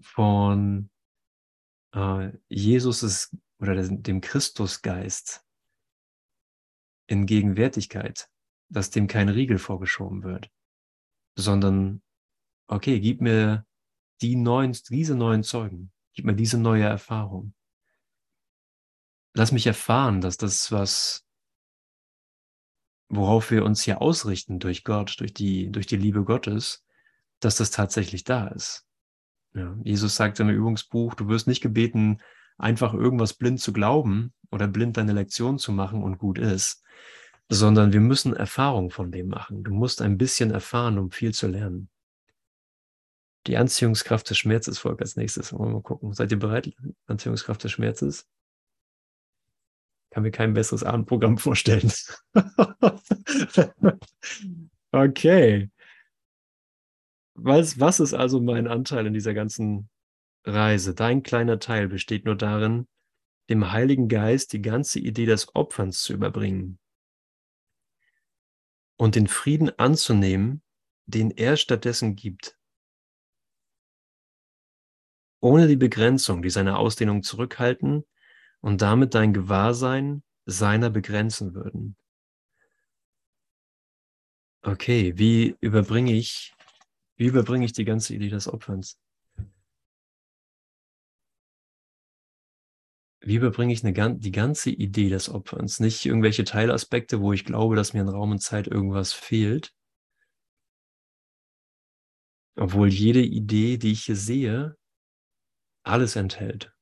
von 0.00 0.90
äh, 1.94 2.32
Jesus 2.48 3.02
ist, 3.02 3.36
oder 3.58 3.76
dem 3.76 4.20
Christusgeist 4.20 5.46
in 7.06 7.26
Gegenwärtigkeit, 7.26 8.28
dass 8.68 8.90
dem 8.90 9.06
kein 9.06 9.28
Riegel 9.28 9.58
vorgeschoben 9.58 10.24
wird, 10.24 10.50
sondern, 11.36 12.02
okay, 12.66 12.98
gib 13.00 13.20
mir 13.20 13.66
die 14.20 14.34
neuen, 14.34 14.76
diese 14.88 15.14
neuen 15.14 15.42
Zeugen, 15.42 15.92
gib 16.14 16.24
mir 16.24 16.34
diese 16.34 16.58
neue 16.58 16.84
Erfahrung. 16.84 17.54
Lass 19.34 19.52
mich 19.52 19.66
erfahren, 19.66 20.20
dass 20.20 20.36
das, 20.36 20.72
was, 20.72 21.24
worauf 23.08 23.50
wir 23.50 23.64
uns 23.64 23.82
hier 23.82 24.02
ausrichten 24.02 24.58
durch 24.58 24.84
Gott, 24.84 25.20
durch 25.20 25.32
die, 25.32 25.70
durch 25.70 25.86
die 25.86 25.96
Liebe 25.96 26.24
Gottes, 26.24 26.84
dass 27.44 27.56
das 27.56 27.70
tatsächlich 27.70 28.24
da 28.24 28.48
ist. 28.48 28.86
Ja, 29.54 29.76
Jesus 29.84 30.16
sagt 30.16 30.40
im 30.40 30.48
Übungsbuch, 30.48 31.14
du 31.14 31.28
wirst 31.28 31.46
nicht 31.46 31.60
gebeten, 31.60 32.18
einfach 32.56 32.94
irgendwas 32.94 33.34
blind 33.34 33.60
zu 33.60 33.72
glauben 33.72 34.32
oder 34.50 34.68
blind 34.68 34.96
deine 34.96 35.12
Lektion 35.12 35.58
zu 35.58 35.72
machen 35.72 36.02
und 36.02 36.18
gut 36.18 36.38
ist, 36.38 36.82
sondern 37.48 37.92
wir 37.92 38.00
müssen 38.00 38.34
Erfahrung 38.34 38.90
von 38.90 39.10
dem 39.10 39.28
machen. 39.28 39.62
Du 39.62 39.72
musst 39.72 40.00
ein 40.00 40.16
bisschen 40.16 40.50
erfahren, 40.50 40.98
um 40.98 41.10
viel 41.10 41.34
zu 41.34 41.48
lernen. 41.48 41.88
Die 43.46 43.56
Anziehungskraft 43.56 44.30
des 44.30 44.38
Schmerzes 44.38 44.78
folgt 44.78 45.02
als 45.02 45.16
nächstes. 45.16 45.52
Wollen 45.52 45.70
wir 45.70 45.74
mal 45.74 45.82
gucken. 45.82 46.12
Seid 46.14 46.30
ihr 46.30 46.38
bereit? 46.38 46.72
Anziehungskraft 47.06 47.64
des 47.64 47.72
Schmerzes 47.72 48.28
kann 50.12 50.22
mir 50.22 50.30
kein 50.30 50.52
besseres 50.52 50.84
Abendprogramm 50.84 51.38
vorstellen. 51.38 51.90
okay. 54.92 55.70
Was, 57.34 57.80
was 57.80 58.00
ist 58.00 58.14
also 58.14 58.40
mein 58.40 58.66
Anteil 58.68 59.06
in 59.06 59.14
dieser 59.14 59.34
ganzen 59.34 59.88
Reise? 60.44 60.94
Dein 60.94 61.22
kleiner 61.22 61.58
Teil 61.58 61.88
besteht 61.88 62.24
nur 62.24 62.36
darin, 62.36 62.86
dem 63.48 63.72
Heiligen 63.72 64.08
Geist 64.08 64.52
die 64.52 64.62
ganze 64.62 65.00
Idee 65.00 65.26
des 65.26 65.54
Opferns 65.54 66.02
zu 66.02 66.12
überbringen 66.12 66.78
und 68.96 69.16
den 69.16 69.26
Frieden 69.26 69.70
anzunehmen, 69.78 70.62
den 71.06 71.30
er 71.30 71.56
stattdessen 71.56 72.14
gibt. 72.14 72.56
Ohne 75.40 75.66
die 75.66 75.76
Begrenzung, 75.76 76.42
die 76.42 76.50
seine 76.50 76.76
Ausdehnung 76.76 77.24
zurückhalten 77.24 78.04
und 78.60 78.80
damit 78.80 79.14
dein 79.14 79.32
Gewahrsein 79.32 80.22
seiner 80.46 80.88
begrenzen 80.88 81.54
würden. 81.54 81.96
Okay, 84.62 85.18
wie 85.18 85.56
überbringe 85.60 86.12
ich, 86.12 86.51
wie 87.22 87.28
überbringe 87.28 87.64
ich 87.64 87.72
die 87.72 87.84
ganze 87.84 88.14
Idee 88.14 88.30
des 88.30 88.48
Opferns? 88.48 88.98
Wie 93.20 93.36
überbringe 93.36 93.72
ich 93.72 93.84
eine, 93.84 94.18
die 94.18 94.32
ganze 94.32 94.70
Idee 94.70 95.08
des 95.08 95.28
Opferns? 95.28 95.78
Nicht 95.78 96.04
irgendwelche 96.04 96.42
Teilaspekte, 96.42 97.20
wo 97.20 97.32
ich 97.32 97.44
glaube, 97.44 97.76
dass 97.76 97.92
mir 97.92 98.00
in 98.00 98.08
Raum 98.08 98.32
und 98.32 98.40
Zeit 98.42 98.66
irgendwas 98.66 99.12
fehlt. 99.12 99.72
Obwohl 102.56 102.88
jede 102.88 103.22
Idee, 103.22 103.78
die 103.78 103.92
ich 103.92 104.04
hier 104.06 104.16
sehe, 104.16 104.76
alles 105.84 106.16
enthält 106.16 106.74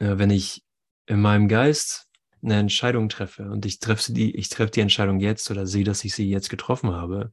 wenn 0.00 0.30
ich 0.30 0.64
in 1.06 1.20
meinem 1.20 1.46
Geist 1.48 2.08
eine 2.42 2.58
Entscheidung 2.58 3.08
treffe 3.10 3.50
und 3.50 3.66
ich 3.66 3.80
treffe 3.80 4.12
die, 4.12 4.34
ich 4.34 4.48
treffe 4.48 4.70
die 4.70 4.80
Entscheidung 4.80 5.20
jetzt 5.20 5.50
oder 5.50 5.66
sehe, 5.66 5.84
dass 5.84 6.04
ich 6.04 6.14
sie 6.14 6.28
jetzt 6.28 6.48
getroffen 6.48 6.92
habe 6.92 7.32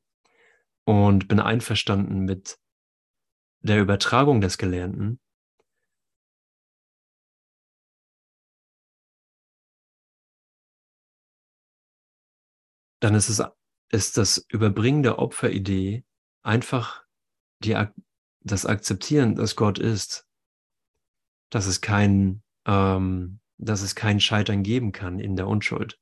und 0.87 1.27
bin 1.27 1.41
einverstanden 1.41 2.21
mit 2.21 2.57
der 3.59 3.81
Übertragung 3.81 4.39
des 4.39 4.57
Gelernten, 4.57 5.19
dann 13.01 13.15
ist 13.15 13.27
es 13.27 13.43
ist 13.89 14.17
das 14.17 14.37
Überbringen 14.49 15.03
der 15.03 15.19
Opferidee 15.19 16.05
einfach 16.41 17.05
die, 17.59 17.75
das 18.41 18.65
Akzeptieren, 18.65 19.35
dass 19.35 19.55
Gott 19.57 19.79
ist, 19.79 20.25
dass 21.49 21.67
es 21.67 21.81
kein 21.81 22.43
ähm, 22.65 23.39
dass 23.57 23.81
es 23.81 23.95
kein 23.95 24.19
Scheitern 24.19 24.63
geben 24.63 24.91
kann 24.93 25.19
in 25.19 25.35
der 25.35 25.47
Unschuld. 25.47 25.99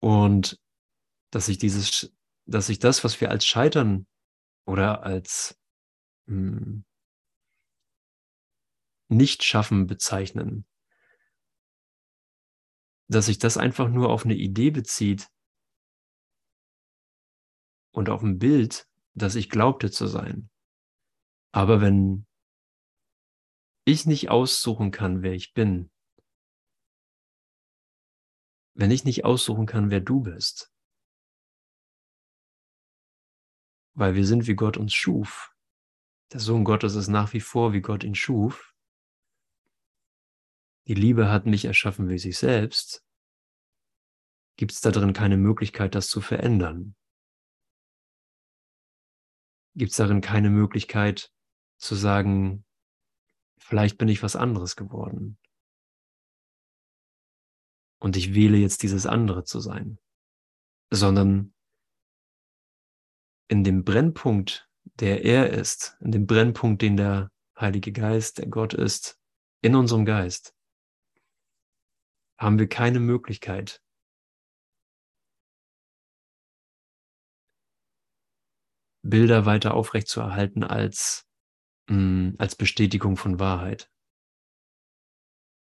Und 0.00 0.60
dass 1.30 1.46
sich 1.46 1.58
dieses, 1.58 2.12
dass 2.46 2.66
sich 2.66 2.78
das, 2.78 3.04
was 3.04 3.20
wir 3.20 3.30
als 3.30 3.46
Scheitern 3.46 4.06
oder 4.66 5.02
als 5.02 5.58
hm, 6.26 6.84
Nicht-Schaffen 9.08 9.86
bezeichnen, 9.86 10.66
dass 13.08 13.26
sich 13.26 13.38
das 13.38 13.56
einfach 13.56 13.88
nur 13.88 14.10
auf 14.10 14.24
eine 14.24 14.34
Idee 14.34 14.70
bezieht 14.70 15.28
und 17.92 18.08
auf 18.08 18.22
ein 18.22 18.38
Bild, 18.38 18.88
das 19.14 19.34
ich 19.34 19.50
glaubte 19.50 19.90
zu 19.90 20.06
sein. 20.06 20.50
Aber 21.52 21.80
wenn 21.80 22.26
ich 23.84 24.06
nicht 24.06 24.30
aussuchen 24.30 24.90
kann, 24.90 25.22
wer 25.22 25.32
ich 25.32 25.52
bin, 25.52 25.90
wenn 28.74 28.90
ich 28.90 29.04
nicht 29.04 29.24
aussuchen 29.24 29.66
kann, 29.66 29.90
wer 29.90 30.00
du 30.00 30.20
bist, 30.20 30.71
weil 33.94 34.14
wir 34.14 34.26
sind, 34.26 34.46
wie 34.46 34.54
Gott 34.54 34.76
uns 34.76 34.94
schuf. 34.94 35.54
Der 36.32 36.40
Sohn 36.40 36.64
Gottes 36.64 36.94
ist 36.94 37.08
nach 37.08 37.32
wie 37.32 37.40
vor, 37.40 37.72
wie 37.72 37.82
Gott 37.82 38.04
ihn 38.04 38.14
schuf. 38.14 38.74
Die 40.86 40.94
Liebe 40.94 41.30
hat 41.30 41.46
mich 41.46 41.64
erschaffen 41.64 42.08
wie 42.08 42.18
sich 42.18 42.38
selbst. 42.38 43.04
gibt 44.56 44.72
es 44.72 44.80
da 44.80 44.90
drin 44.90 45.12
keine 45.12 45.36
Möglichkeit, 45.36 45.94
das 45.94 46.08
zu 46.08 46.20
verändern? 46.20 46.94
Gibt 49.74 49.92
es 49.92 49.96
darin 49.96 50.20
keine 50.20 50.50
Möglichkeit 50.50 51.32
zu 51.78 51.94
sagen, 51.94 52.64
vielleicht 53.58 53.96
bin 53.98 54.08
ich 54.08 54.22
was 54.22 54.36
anderes 54.36 54.76
geworden? 54.76 55.38
Und 57.98 58.16
ich 58.16 58.34
wähle 58.34 58.58
jetzt 58.58 58.82
dieses 58.82 59.06
andere 59.06 59.44
zu 59.44 59.60
sein, 59.60 59.98
sondern 60.90 61.51
in 63.52 63.64
dem 63.64 63.84
Brennpunkt, 63.84 64.66
der 64.98 65.26
er 65.26 65.50
ist, 65.50 65.98
in 66.00 66.10
dem 66.10 66.26
Brennpunkt, 66.26 66.80
den 66.80 66.96
der 66.96 67.30
Heilige 67.60 67.92
Geist, 67.92 68.38
der 68.38 68.46
Gott 68.48 68.72
ist, 68.72 69.20
in 69.60 69.74
unserem 69.74 70.06
Geist, 70.06 70.54
haben 72.38 72.58
wir 72.58 72.66
keine 72.66 72.98
Möglichkeit, 72.98 73.82
Bilder 79.02 79.44
weiter 79.44 79.74
aufrechtzuerhalten 79.74 80.64
als, 80.64 81.26
mh, 81.90 81.96
mm, 81.96 82.34
als 82.38 82.56
Bestätigung 82.56 83.18
von 83.18 83.38
Wahrheit. 83.38 83.90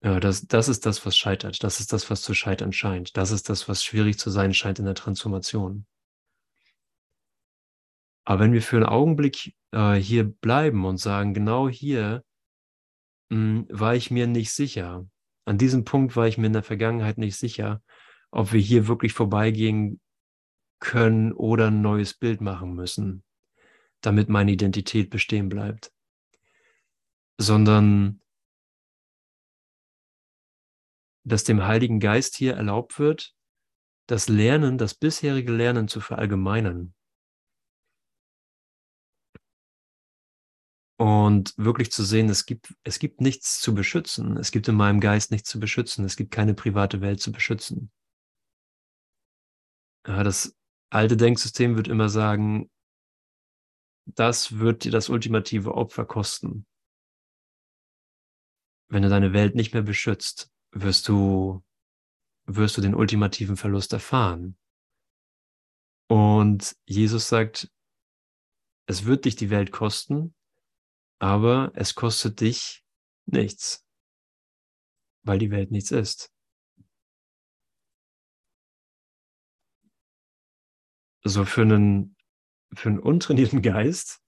Ja, 0.02 0.20
das, 0.20 0.46
das 0.46 0.68
ist 0.68 0.84
das, 0.84 1.06
was 1.06 1.16
scheitert. 1.16 1.64
Das 1.64 1.80
ist 1.80 1.94
das, 1.94 2.10
was 2.10 2.20
zu 2.20 2.34
scheitern 2.34 2.74
scheint. 2.74 3.16
Das 3.16 3.30
ist 3.30 3.48
das, 3.48 3.66
was 3.66 3.82
schwierig 3.82 4.18
zu 4.18 4.28
sein 4.28 4.52
scheint 4.52 4.78
in 4.78 4.84
der 4.84 4.94
Transformation. 4.94 5.86
Aber 8.28 8.40
wenn 8.40 8.52
wir 8.52 8.60
für 8.60 8.76
einen 8.76 8.84
Augenblick 8.84 9.56
äh, 9.72 9.94
hier 9.94 10.24
bleiben 10.24 10.84
und 10.84 10.98
sagen, 10.98 11.32
genau 11.32 11.66
hier 11.66 12.22
mh, 13.30 13.36
hm, 13.36 13.66
war 13.70 13.94
ich 13.94 14.10
mir 14.10 14.26
nicht 14.26 14.52
sicher, 14.52 15.08
an 15.46 15.56
diesem 15.56 15.86
Punkt 15.86 16.14
war 16.14 16.28
ich 16.28 16.36
mir 16.36 16.48
in 16.48 16.52
der 16.52 16.62
Vergangenheit 16.62 17.16
nicht 17.16 17.36
sicher, 17.36 17.82
ob 18.30 18.52
wir 18.52 18.60
hier 18.60 18.86
wirklich 18.86 19.14
vorbeigehen 19.14 19.98
können 20.78 21.32
oder 21.32 21.68
ein 21.68 21.80
neues 21.80 22.12
Bild 22.12 22.42
machen 22.42 22.74
müssen, 22.74 23.24
damit 24.02 24.28
meine 24.28 24.52
Identität 24.52 25.08
bestehen 25.08 25.48
bleibt. 25.48 25.90
Sondern 27.38 28.20
dass 31.24 31.44
dem 31.44 31.64
Heiligen 31.64 31.98
Geist 31.98 32.36
hier 32.36 32.56
erlaubt 32.56 32.98
wird, 32.98 33.34
das 34.06 34.28
Lernen, 34.28 34.76
das 34.76 34.94
bisherige 34.94 35.52
Lernen 35.52 35.88
zu 35.88 36.02
verallgemeinern. 36.02 36.94
Und 40.98 41.54
wirklich 41.56 41.92
zu 41.92 42.02
sehen, 42.02 42.28
es 42.28 42.44
gibt, 42.44 42.74
es 42.82 42.98
gibt 42.98 43.20
nichts 43.20 43.60
zu 43.60 43.72
beschützen. 43.72 44.36
Es 44.36 44.50
gibt 44.50 44.66
in 44.66 44.74
meinem 44.74 44.98
Geist 44.98 45.30
nichts 45.30 45.48
zu 45.48 45.60
beschützen. 45.60 46.04
Es 46.04 46.16
gibt 46.16 46.32
keine 46.32 46.54
private 46.54 47.00
Welt 47.00 47.20
zu 47.20 47.30
beschützen. 47.30 47.92
Ja, 50.04 50.24
das 50.24 50.56
alte 50.90 51.16
Denksystem 51.16 51.76
wird 51.76 51.86
immer 51.86 52.08
sagen, 52.08 52.68
das 54.06 54.58
wird 54.58 54.84
dir 54.84 54.90
das 54.90 55.08
ultimative 55.08 55.74
Opfer 55.74 56.04
kosten. 56.04 56.66
Wenn 58.90 59.02
du 59.02 59.08
deine 59.08 59.32
Welt 59.32 59.54
nicht 59.54 59.74
mehr 59.74 59.82
beschützt, 59.82 60.50
wirst 60.72 61.06
du, 61.06 61.62
wirst 62.46 62.76
du 62.76 62.80
den 62.80 62.94
ultimativen 62.94 63.56
Verlust 63.56 63.92
erfahren. 63.92 64.58
Und 66.10 66.74
Jesus 66.86 67.28
sagt, 67.28 67.70
es 68.86 69.04
wird 69.04 69.26
dich 69.26 69.36
die 69.36 69.50
Welt 69.50 69.70
kosten, 69.70 70.34
aber 71.18 71.72
es 71.74 71.94
kostet 71.94 72.40
dich 72.40 72.84
nichts, 73.26 73.86
weil 75.22 75.38
die 75.38 75.50
Welt 75.50 75.70
nichts 75.70 75.90
ist. 75.90 76.32
So 81.24 81.44
für 81.44 81.62
einen, 81.62 82.16
für 82.74 82.88
einen 82.88 83.00
untrainierten 83.00 83.60
Geist 83.60 84.22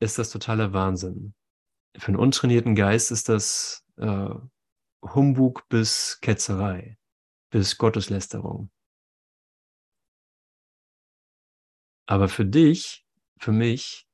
ist 0.00 0.18
das 0.18 0.30
totaler 0.30 0.72
Wahnsinn. 0.72 1.34
Für 1.96 2.08
einen 2.08 2.16
untrainierten 2.16 2.74
Geist 2.74 3.10
ist 3.10 3.28
das 3.28 3.84
äh, 3.96 4.34
Humbug 5.02 5.68
bis 5.68 6.18
Ketzerei, 6.20 6.98
bis 7.50 7.78
Gotteslästerung. 7.78 8.70
Aber 12.06 12.28
für 12.28 12.44
dich, 12.44 13.06
für 13.38 13.52
mich, 13.52 14.05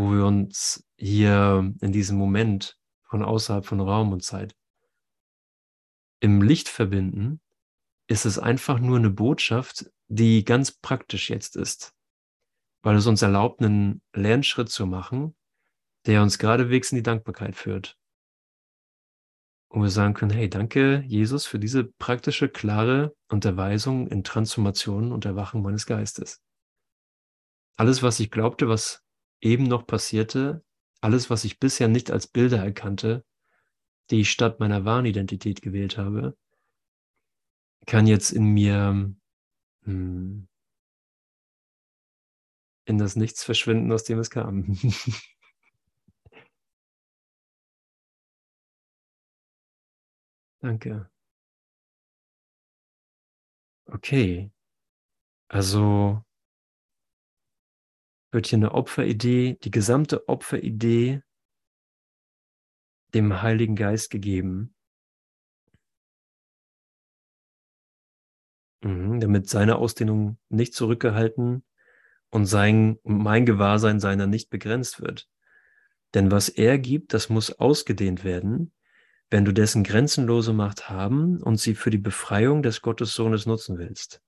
wo 0.00 0.12
wir 0.12 0.24
uns 0.24 0.86
hier 0.96 1.72
in 1.80 1.92
diesem 1.92 2.16
Moment 2.16 2.78
von 3.02 3.22
außerhalb 3.22 3.64
von 3.66 3.80
Raum 3.80 4.12
und 4.12 4.24
Zeit 4.24 4.56
im 6.20 6.42
Licht 6.42 6.68
verbinden, 6.68 7.40
ist 8.06 8.26
es 8.26 8.38
einfach 8.38 8.78
nur 8.78 8.98
eine 8.98 9.10
Botschaft, 9.10 9.90
die 10.08 10.44
ganz 10.44 10.72
praktisch 10.72 11.30
jetzt 11.30 11.56
ist, 11.56 11.94
weil 12.82 12.96
es 12.96 13.06
uns 13.06 13.22
erlaubt, 13.22 13.60
einen 13.60 14.02
Lernschritt 14.12 14.70
zu 14.70 14.86
machen, 14.86 15.36
der 16.06 16.22
uns 16.22 16.38
geradewegs 16.38 16.92
in 16.92 16.96
die 16.96 17.02
Dankbarkeit 17.02 17.54
führt 17.54 18.00
wo 19.70 19.82
wir 19.82 19.90
sagen 19.90 20.14
können, 20.14 20.32
hey, 20.32 20.50
danke 20.50 21.04
Jesus 21.06 21.46
für 21.46 21.60
diese 21.60 21.84
praktische, 21.84 22.48
klare 22.48 23.14
Unterweisung 23.28 24.08
in 24.08 24.24
Transformation 24.24 25.12
und 25.12 25.24
Erwachen 25.24 25.62
meines 25.62 25.86
Geistes. 25.86 26.42
Alles, 27.76 28.02
was 28.02 28.18
ich 28.18 28.32
glaubte, 28.32 28.68
was 28.68 29.04
eben 29.40 29.64
noch 29.64 29.86
passierte, 29.86 30.64
alles, 31.00 31.30
was 31.30 31.44
ich 31.44 31.58
bisher 31.60 31.88
nicht 31.88 32.10
als 32.10 32.26
Bilder 32.26 32.58
erkannte, 32.58 33.24
die 34.10 34.20
ich 34.22 34.30
statt 34.30 34.60
meiner 34.60 34.84
wahren 34.84 35.06
Identität 35.06 35.62
gewählt 35.62 35.98
habe, 35.98 36.36
kann 37.86 38.06
jetzt 38.06 38.30
in 38.32 38.44
mir 38.54 39.12
hm, 39.84 40.48
in 42.84 42.98
das 42.98 43.16
Nichts 43.16 43.44
verschwinden, 43.44 43.90
aus 43.92 44.04
dem 44.04 44.18
es 44.18 44.30
kam. 44.30 44.76
Danke. 50.62 51.10
Okay. 53.92 54.50
Also 55.48 56.24
wird 58.30 58.46
hier 58.46 58.58
eine 58.58 58.72
Opferidee, 58.72 59.58
die 59.62 59.70
gesamte 59.70 60.28
Opferidee 60.28 61.22
dem 63.14 63.42
Heiligen 63.42 63.76
Geist 63.76 64.10
gegeben, 64.10 64.74
mhm, 68.82 69.20
damit 69.20 69.48
seine 69.48 69.76
Ausdehnung 69.76 70.38
nicht 70.48 70.74
zurückgehalten 70.74 71.64
und 72.30 72.46
sein, 72.46 72.98
mein 73.02 73.46
Gewahrsein 73.46 74.00
seiner 74.00 74.26
nicht 74.26 74.50
begrenzt 74.50 75.00
wird. 75.00 75.28
Denn 76.14 76.30
was 76.30 76.48
er 76.48 76.78
gibt, 76.78 77.14
das 77.14 77.28
muss 77.28 77.52
ausgedehnt 77.52 78.24
werden, 78.24 78.72
wenn 79.30 79.44
du 79.44 79.52
dessen 79.52 79.84
grenzenlose 79.84 80.52
Macht 80.52 80.88
haben 80.88 81.40
und 81.40 81.58
sie 81.58 81.74
für 81.74 81.90
die 81.90 81.98
Befreiung 81.98 82.62
des 82.62 82.82
Gottessohnes 82.82 83.46
nutzen 83.46 83.78
willst. 83.78 84.22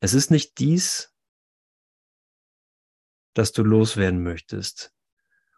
Es 0.00 0.12
ist 0.12 0.30
nicht 0.30 0.58
dies, 0.58 1.15
das 3.36 3.52
du 3.52 3.62
loswerden 3.62 4.22
möchtest. 4.22 4.94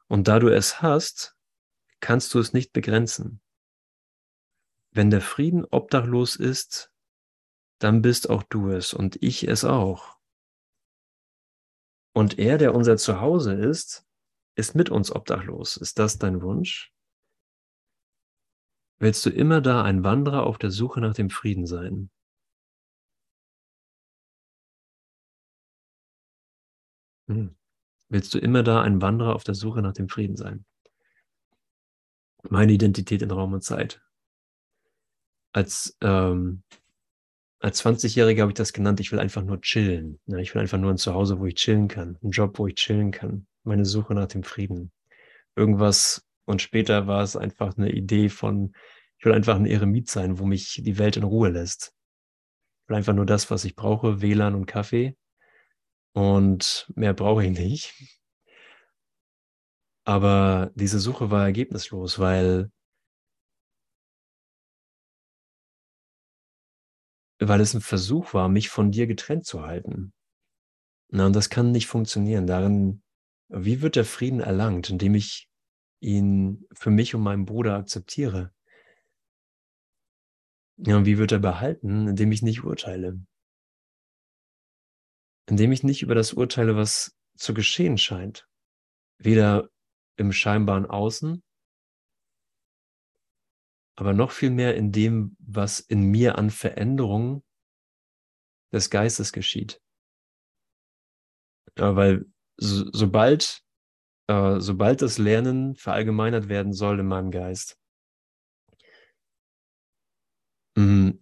Und 0.09 0.27
da 0.27 0.39
du 0.39 0.49
es 0.49 0.83
hast, 0.83 1.37
kannst 2.01 2.35
du 2.35 2.39
es 2.39 2.53
nicht 2.53 2.73
begrenzen. 2.73 3.41
Wenn 4.91 5.11
der 5.11 5.21
Frieden 5.21 5.65
obdachlos 5.65 6.37
ist, 6.37 6.93
dann 7.79 8.03
bist 8.03 8.31
auch 8.31 8.43
du 8.43 8.71
es 8.71 8.95
und 8.95 9.23
ich 9.23 9.47
es 9.47 9.65
auch. 9.65 10.19
Und 12.13 12.39
er, 12.39 12.59
der 12.59 12.75
unser 12.75 12.97
Zuhause 12.97 13.55
ist, 13.55 14.05
ist 14.57 14.75
mit 14.75 14.91
uns 14.91 15.13
obdachlos. 15.13 15.77
Ist 15.77 16.01
das 16.01 16.19
dein 16.19 16.43
Wunsch? 16.43 16.93
Willst 18.99 19.25
du 19.25 19.31
immer 19.31 19.61
da 19.61 19.85
ein 19.85 20.03
Wanderer 20.03 20.43
auf 20.45 20.59
der 20.59 20.73
Suche 20.73 21.01
nach 21.01 21.15
dem 21.15 21.31
Frieden 21.31 21.67
sein? 21.67 22.11
Hm. 27.29 27.58
Willst 28.09 28.33
du 28.35 28.39
immer 28.39 28.63
da 28.63 28.83
ein 28.83 29.03
Wanderer 29.03 29.35
auf 29.35 29.45
der 29.45 29.55
Suche 29.55 29.83
nach 29.83 29.93
dem 29.93 30.09
Frieden 30.09 30.37
sein? 30.37 30.65
Meine 32.49 32.73
Identität 32.73 33.21
in 33.23 33.31
Raum 33.31 33.53
und 33.53 33.63
Zeit. 33.63 34.01
Als, 35.53 35.97
ähm, 36.01 36.63
als 37.59 37.85
20-Jähriger 37.85 38.43
habe 38.43 38.53
ich 38.53 38.57
das 38.57 38.73
genannt, 38.73 39.01
ich 39.01 39.13
will 39.13 39.19
einfach 39.19 39.43
nur 39.43 39.61
chillen. 39.61 40.21
Ja, 40.27 40.39
ich 40.39 40.55
will 40.55 40.63
einfach 40.63 40.79
nur 40.79 40.91
ein 40.91 40.99
Zuhause, 40.99 41.39
wo 41.39 41.47
ich 41.47 41.57
chillen 41.57 41.89
kann, 41.89 42.17
einen 42.23 42.31
Job, 42.31 42.59
wo 42.59 42.67
ich 42.67 42.77
chillen 42.77 43.11
kann. 43.11 43.47
Meine 43.65 43.85
Suche 43.85 44.15
nach 44.15 44.29
dem 44.29 44.43
Frieden. 44.43 44.93
Irgendwas 45.57 46.27
und 46.47 46.63
später 46.63 47.07
war 47.07 47.23
es 47.23 47.37
einfach 47.37 47.77
eine 47.77 47.91
Idee 47.91 48.31
von, 48.31 48.73
ich 49.19 49.25
will 49.25 49.35
einfach 49.35 49.57
ein 49.57 49.67
Eremit 49.67 50.09
sein, 50.09 50.39
wo 50.39 50.47
mich 50.47 50.81
die 50.83 50.99
Welt 50.99 51.19
in 51.19 51.25
Ruhe 51.25 51.51
lässt. 51.51 51.93
Ich 52.85 52.89
will 52.89 52.97
einfach 52.97 53.13
nur 53.13 53.27
das, 53.27 53.51
was 53.51 53.65
ich 53.65 53.77
brauche, 53.77 54.23
WLAN 54.23 54.55
und 54.55 54.65
Kaffee. 54.65 55.17
Und 56.19 56.91
mehr 56.97 57.15
brauche 57.15 57.45
ich 57.45 57.57
nicht. 57.57 57.95
Aber 60.05 60.73
diese 60.75 60.99
Suche 60.99 61.31
war 61.31 61.45
ergebnislos, 61.45 62.19
weil 62.19 62.73
weil 67.39 67.61
es 67.61 67.73
ein 67.73 67.81
Versuch 67.81 68.35
war, 68.35 68.49
mich 68.49 68.69
von 68.69 68.91
dir 68.91 69.07
getrennt 69.07 69.47
zu 69.47 69.63
halten. 69.63 70.13
Na, 71.09 71.27
und 71.27 71.37
das 71.37 71.51
kann 71.51 71.71
nicht 71.71 71.87
funktionieren. 71.87 72.49
Darin, 72.49 73.01
wie 73.47 73.81
wird 73.81 73.95
der 73.95 74.05
Frieden 74.05 74.41
erlangt, 74.41 74.91
indem 74.91 75.15
ich 75.15 75.49
ihn 76.01 76.67
für 76.73 76.91
mich 76.91 77.15
und 77.15 77.23
meinen 77.23 77.45
Bruder 77.45 77.77
akzeptiere? 77.77 78.53
Ja, 80.79 80.97
und 80.97 81.07
wie 81.07 81.19
wird 81.19 81.31
er 81.31 81.39
behalten, 81.39 82.09
indem 82.09 82.33
ich 82.33 82.43
nicht 82.43 82.65
urteile? 82.65 83.21
Indem 85.49 85.73
ich 85.73 85.83
nicht 85.83 86.03
über 86.03 86.15
das 86.15 86.35
urteile, 86.35 86.77
was 86.77 87.17
zu 87.37 87.55
geschehen 87.55 87.97
scheint. 87.97 88.47
Weder 89.19 89.71
im 90.17 90.33
scheinbaren 90.33 90.85
Außen, 90.87 91.43
aber 93.97 94.13
noch 94.13 94.31
viel 94.31 94.51
mehr 94.51 94.77
in 94.77 94.93
dem, 94.93 95.37
was 95.41 95.81
in 95.81 96.03
mir 96.03 96.39
an 96.39 96.51
Veränderungen 96.51 97.43
des 98.73 98.91
Geistes 98.91 99.33
geschieht. 99.33 99.81
Ja, 101.77 101.97
weil 101.97 102.27
so, 102.57 102.85
sobald, 102.93 103.63
äh, 104.29 104.61
sobald 104.61 105.03
das 105.03 105.19
Lernen 105.19 105.75
verallgemeinert 105.75 106.49
werden 106.49 106.73
soll 106.73 107.01
in 107.01 107.07
meinem 107.07 107.31
Geist, 107.31 107.77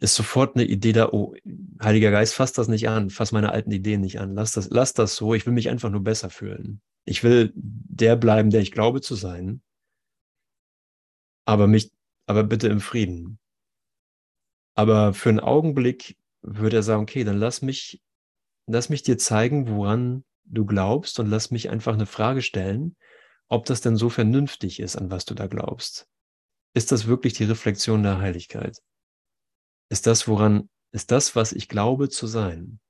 ist 0.01 0.15
sofort 0.15 0.57
eine 0.57 0.65
Idee 0.65 0.93
da, 0.93 1.09
oh, 1.13 1.35
Heiliger 1.83 2.11
Geist, 2.11 2.35
fass 2.35 2.53
das 2.53 2.69
nicht 2.69 2.89
an, 2.89 3.11
fass 3.11 3.33
meine 3.33 3.53
alten 3.53 3.71
Ideen 3.71 4.03
nicht 4.03 4.21
an, 4.21 4.35
lass 4.35 4.53
das, 4.53 4.69
lass 4.71 4.93
das 4.93 5.17
so, 5.17 5.35
ich 5.35 5.47
will 5.47 5.55
mich 5.55 5.71
einfach 5.71 5.91
nur 5.91 6.03
besser 6.03 6.31
fühlen. 6.31 6.83
Ich 7.05 7.23
will 7.23 7.53
der 7.55 8.17
bleiben, 8.17 8.51
der 8.51 8.61
ich 8.61 8.73
glaube 8.73 9.01
zu 9.01 9.15
sein, 9.15 9.63
aber 11.47 11.69
mich 11.69 11.91
aber 12.27 12.45
bitte 12.45 12.69
im 12.69 12.81
Frieden. 12.81 13.39
Aber 14.75 15.15
für 15.15 15.31
einen 15.31 15.41
Augenblick 15.41 16.19
würde 16.43 16.77
er 16.77 16.83
sagen, 16.83 17.03
okay, 17.03 17.25
dann 17.25 17.39
lass 17.39 17.63
mich, 17.63 18.03
lass 18.67 18.89
mich 18.91 19.03
dir 19.05 19.17
zeigen, 19.17 19.69
woran 19.69 20.25
du 20.45 20.67
glaubst 20.67 21.19
und 21.19 21.29
lass 21.29 21.51
mich 21.51 21.71
einfach 21.71 21.95
eine 21.95 22.07
Frage 22.07 22.43
stellen, 22.43 22.97
ob 23.49 23.65
das 23.65 23.81
denn 23.81 23.97
so 23.97 24.11
vernünftig 24.11 24.81
ist, 24.81 24.97
an 24.97 25.11
was 25.11 25.25
du 25.25 25.35
da 25.35 25.47
glaubst. 25.47 26.09
Ist 26.75 26.93
das 26.93 27.07
wirklich 27.07 27.33
die 27.33 27.45
Reflexion 27.45 28.03
der 28.03 28.19
Heiligkeit? 28.19 28.77
Ist 29.89 30.07
das, 30.07 30.27
woran, 30.27 30.69
ist 30.93 31.11
das, 31.11 31.37
was 31.37 31.53
ich 31.53 31.69
glaube 31.69 32.09
zu 32.09 32.27
sein? 32.27 32.81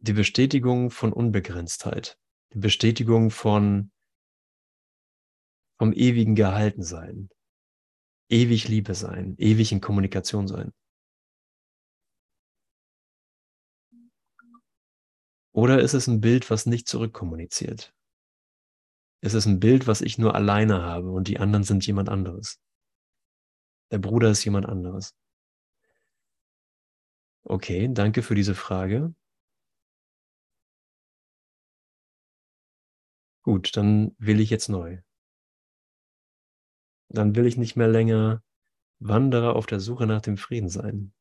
Die 0.00 0.12
Bestätigung 0.12 0.90
von 0.90 1.12
Unbegrenztheit, 1.12 2.18
die 2.52 2.58
Bestätigung 2.58 3.30
von 3.30 3.90
vom 5.78 5.92
ewigen 5.92 6.34
Gehalten 6.34 6.82
sein, 6.82 7.30
ewig 8.28 8.68
Liebe 8.68 8.94
sein, 8.94 9.34
ewig 9.38 9.72
in 9.72 9.80
Kommunikation 9.80 10.46
sein. 10.46 10.72
Oder 15.52 15.80
ist 15.80 15.94
es 15.94 16.06
ein 16.06 16.20
Bild, 16.20 16.50
was 16.50 16.66
nicht 16.66 16.88
zurückkommuniziert? 16.88 17.94
Ist 19.22 19.34
es 19.34 19.46
ein 19.46 19.60
Bild, 19.60 19.86
was 19.86 20.02
ich 20.02 20.18
nur 20.18 20.34
alleine 20.34 20.82
habe 20.82 21.10
und 21.10 21.28
die 21.28 21.38
anderen 21.38 21.64
sind 21.64 21.86
jemand 21.86 22.08
anderes? 22.08 22.60
Der 23.90 23.98
Bruder 23.98 24.30
ist 24.30 24.44
jemand 24.44 24.66
anderes. 24.66 25.14
Okay, 27.44 27.88
danke 27.92 28.22
für 28.22 28.34
diese 28.34 28.54
Frage. 28.54 29.14
Gut, 33.42 33.76
dann 33.76 34.14
will 34.18 34.40
ich 34.40 34.50
jetzt 34.50 34.68
neu 34.68 35.02
dann 37.14 37.34
will 37.34 37.46
ich 37.46 37.56
nicht 37.56 37.76
mehr 37.76 37.88
länger 37.88 38.42
Wanderer 39.00 39.56
auf 39.56 39.66
der 39.66 39.80
Suche 39.80 40.06
nach 40.06 40.20
dem 40.20 40.36
Frieden 40.36 40.68
sein. 40.68 41.12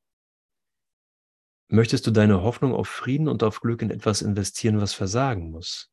Möchtest 1.69 2.05
du 2.05 2.11
deine 2.11 2.43
Hoffnung 2.43 2.73
auf 2.73 2.87
Frieden 2.87 3.27
und 3.27 3.41
auf 3.41 3.59
Glück 3.59 3.81
in 3.81 3.89
etwas 3.89 4.21
investieren, 4.21 4.79
was 4.79 4.93
versagen 4.93 5.49
muss? 5.49 5.91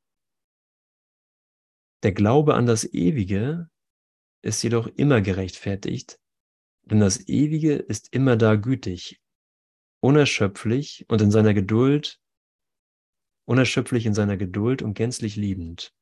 Der 2.02 2.12
Glaube 2.12 2.54
an 2.54 2.66
das 2.66 2.84
Ewige 2.84 3.70
ist 4.42 4.62
jedoch 4.62 4.86
immer 4.86 5.20
gerechtfertigt, 5.20 6.19
denn 6.90 7.00
das 7.00 7.28
Ewige 7.28 7.74
ist 7.74 8.12
immer 8.12 8.36
da 8.36 8.56
gütig, 8.56 9.20
unerschöpflich 10.00 11.06
und 11.08 11.22
in 11.22 11.30
seiner 11.30 11.54
Geduld, 11.54 12.20
unerschöpflich 13.46 14.06
in 14.06 14.14
seiner 14.14 14.36
Geduld 14.36 14.82
und 14.82 14.94
gänzlich 14.94 15.36
liebend. 15.36 15.94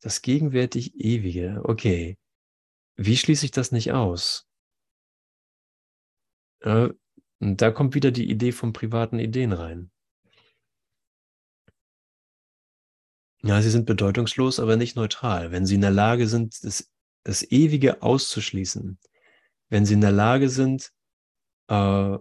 Das 0.00 0.22
gegenwärtig 0.22 0.94
Ewige, 0.96 1.62
okay. 1.64 2.18
Wie 2.96 3.16
schließe 3.16 3.46
ich 3.46 3.50
das 3.50 3.72
nicht 3.72 3.92
aus? 3.92 4.46
Äh, 6.60 6.90
da 7.40 7.70
kommt 7.70 7.94
wieder 7.94 8.10
die 8.10 8.30
Idee 8.30 8.52
von 8.52 8.72
privaten 8.72 9.18
Ideen 9.18 9.52
rein. 9.52 9.90
Ja, 13.42 13.60
sie 13.60 13.70
sind 13.70 13.84
bedeutungslos, 13.84 14.58
aber 14.58 14.76
nicht 14.76 14.96
neutral. 14.96 15.50
Wenn 15.50 15.66
sie 15.66 15.74
in 15.74 15.82
der 15.82 15.90
Lage 15.90 16.28
sind, 16.28 16.64
das, 16.64 16.93
das 17.24 17.42
Ewige 17.50 18.02
auszuschließen, 18.02 18.98
wenn 19.70 19.86
sie 19.86 19.94
in 19.94 20.00
der 20.00 20.12
Lage 20.12 20.48
sind, 20.48 20.92
äh, 21.68 22.18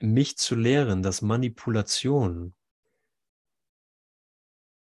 mich 0.00 0.36
zu 0.36 0.54
lehren, 0.54 1.02
dass 1.02 1.22
Manipulation 1.22 2.54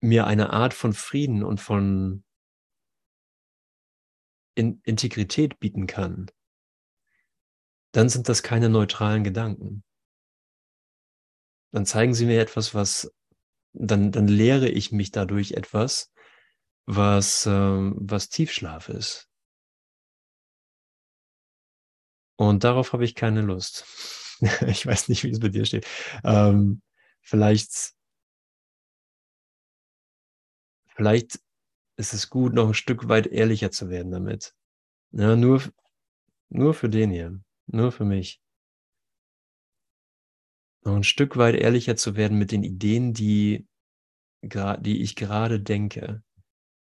mir 0.01 0.27
eine 0.27 0.51
Art 0.51 0.73
von 0.73 0.93
Frieden 0.93 1.43
und 1.43 1.59
von 1.59 2.23
in 4.55 4.81
Integrität 4.83 5.59
bieten 5.59 5.85
kann, 5.85 6.31
dann 7.91 8.09
sind 8.09 8.27
das 8.27 8.41
keine 8.43 8.69
neutralen 8.69 9.23
Gedanken. 9.23 9.83
Dann 11.71 11.85
zeigen 11.85 12.13
sie 12.13 12.25
mir 12.25 12.41
etwas, 12.41 12.73
was, 12.73 13.13
dann, 13.73 14.11
dann 14.11 14.27
lehre 14.27 14.69
ich 14.69 14.91
mich 14.91 15.11
dadurch 15.11 15.51
etwas, 15.51 16.11
was, 16.87 17.45
äh, 17.45 17.51
was 17.51 18.29
Tiefschlaf 18.29 18.89
ist. 18.89 19.29
Und 22.37 22.63
darauf 22.63 22.93
habe 22.93 23.03
ich 23.03 23.13
keine 23.15 23.41
Lust. 23.41 23.85
ich 24.67 24.85
weiß 24.85 25.09
nicht, 25.09 25.23
wie 25.23 25.31
es 25.31 25.39
bei 25.39 25.49
dir 25.49 25.65
steht. 25.65 25.85
Ähm, 26.23 26.81
vielleicht 27.21 27.93
vielleicht 30.95 31.39
ist 31.97 32.13
es 32.13 32.29
gut, 32.29 32.53
noch 32.53 32.67
ein 32.67 32.73
Stück 32.73 33.07
weit 33.09 33.27
ehrlicher 33.27 33.71
zu 33.71 33.89
werden 33.89 34.11
damit. 34.11 34.55
Ja, 35.11 35.35
nur, 35.35 35.61
nur 36.49 36.73
für 36.73 36.89
den 36.89 37.11
hier, 37.11 37.39
nur 37.67 37.91
für 37.91 38.05
mich. 38.05 38.41
Noch 40.83 40.95
ein 40.95 41.03
Stück 41.03 41.37
weit 41.37 41.55
ehrlicher 41.55 41.95
zu 41.95 42.15
werden 42.15 42.37
mit 42.37 42.51
den 42.51 42.63
Ideen, 42.63 43.13
die, 43.13 43.67
die 44.43 45.01
ich 45.01 45.15
gerade 45.15 45.59
denke. 45.59 46.23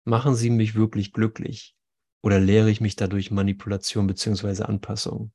Machen 0.10 0.36
sie 0.36 0.49
mich 0.49 0.76
wirklich 0.76 1.14
glücklich? 1.14 1.74
Oder 2.22 2.39
lehre 2.41 2.70
ich 2.70 2.82
mich 2.82 2.97
dadurch 2.97 3.32
Manipulation 3.32 4.07
bzw. 4.07 4.64
Anpassung? 4.64 5.32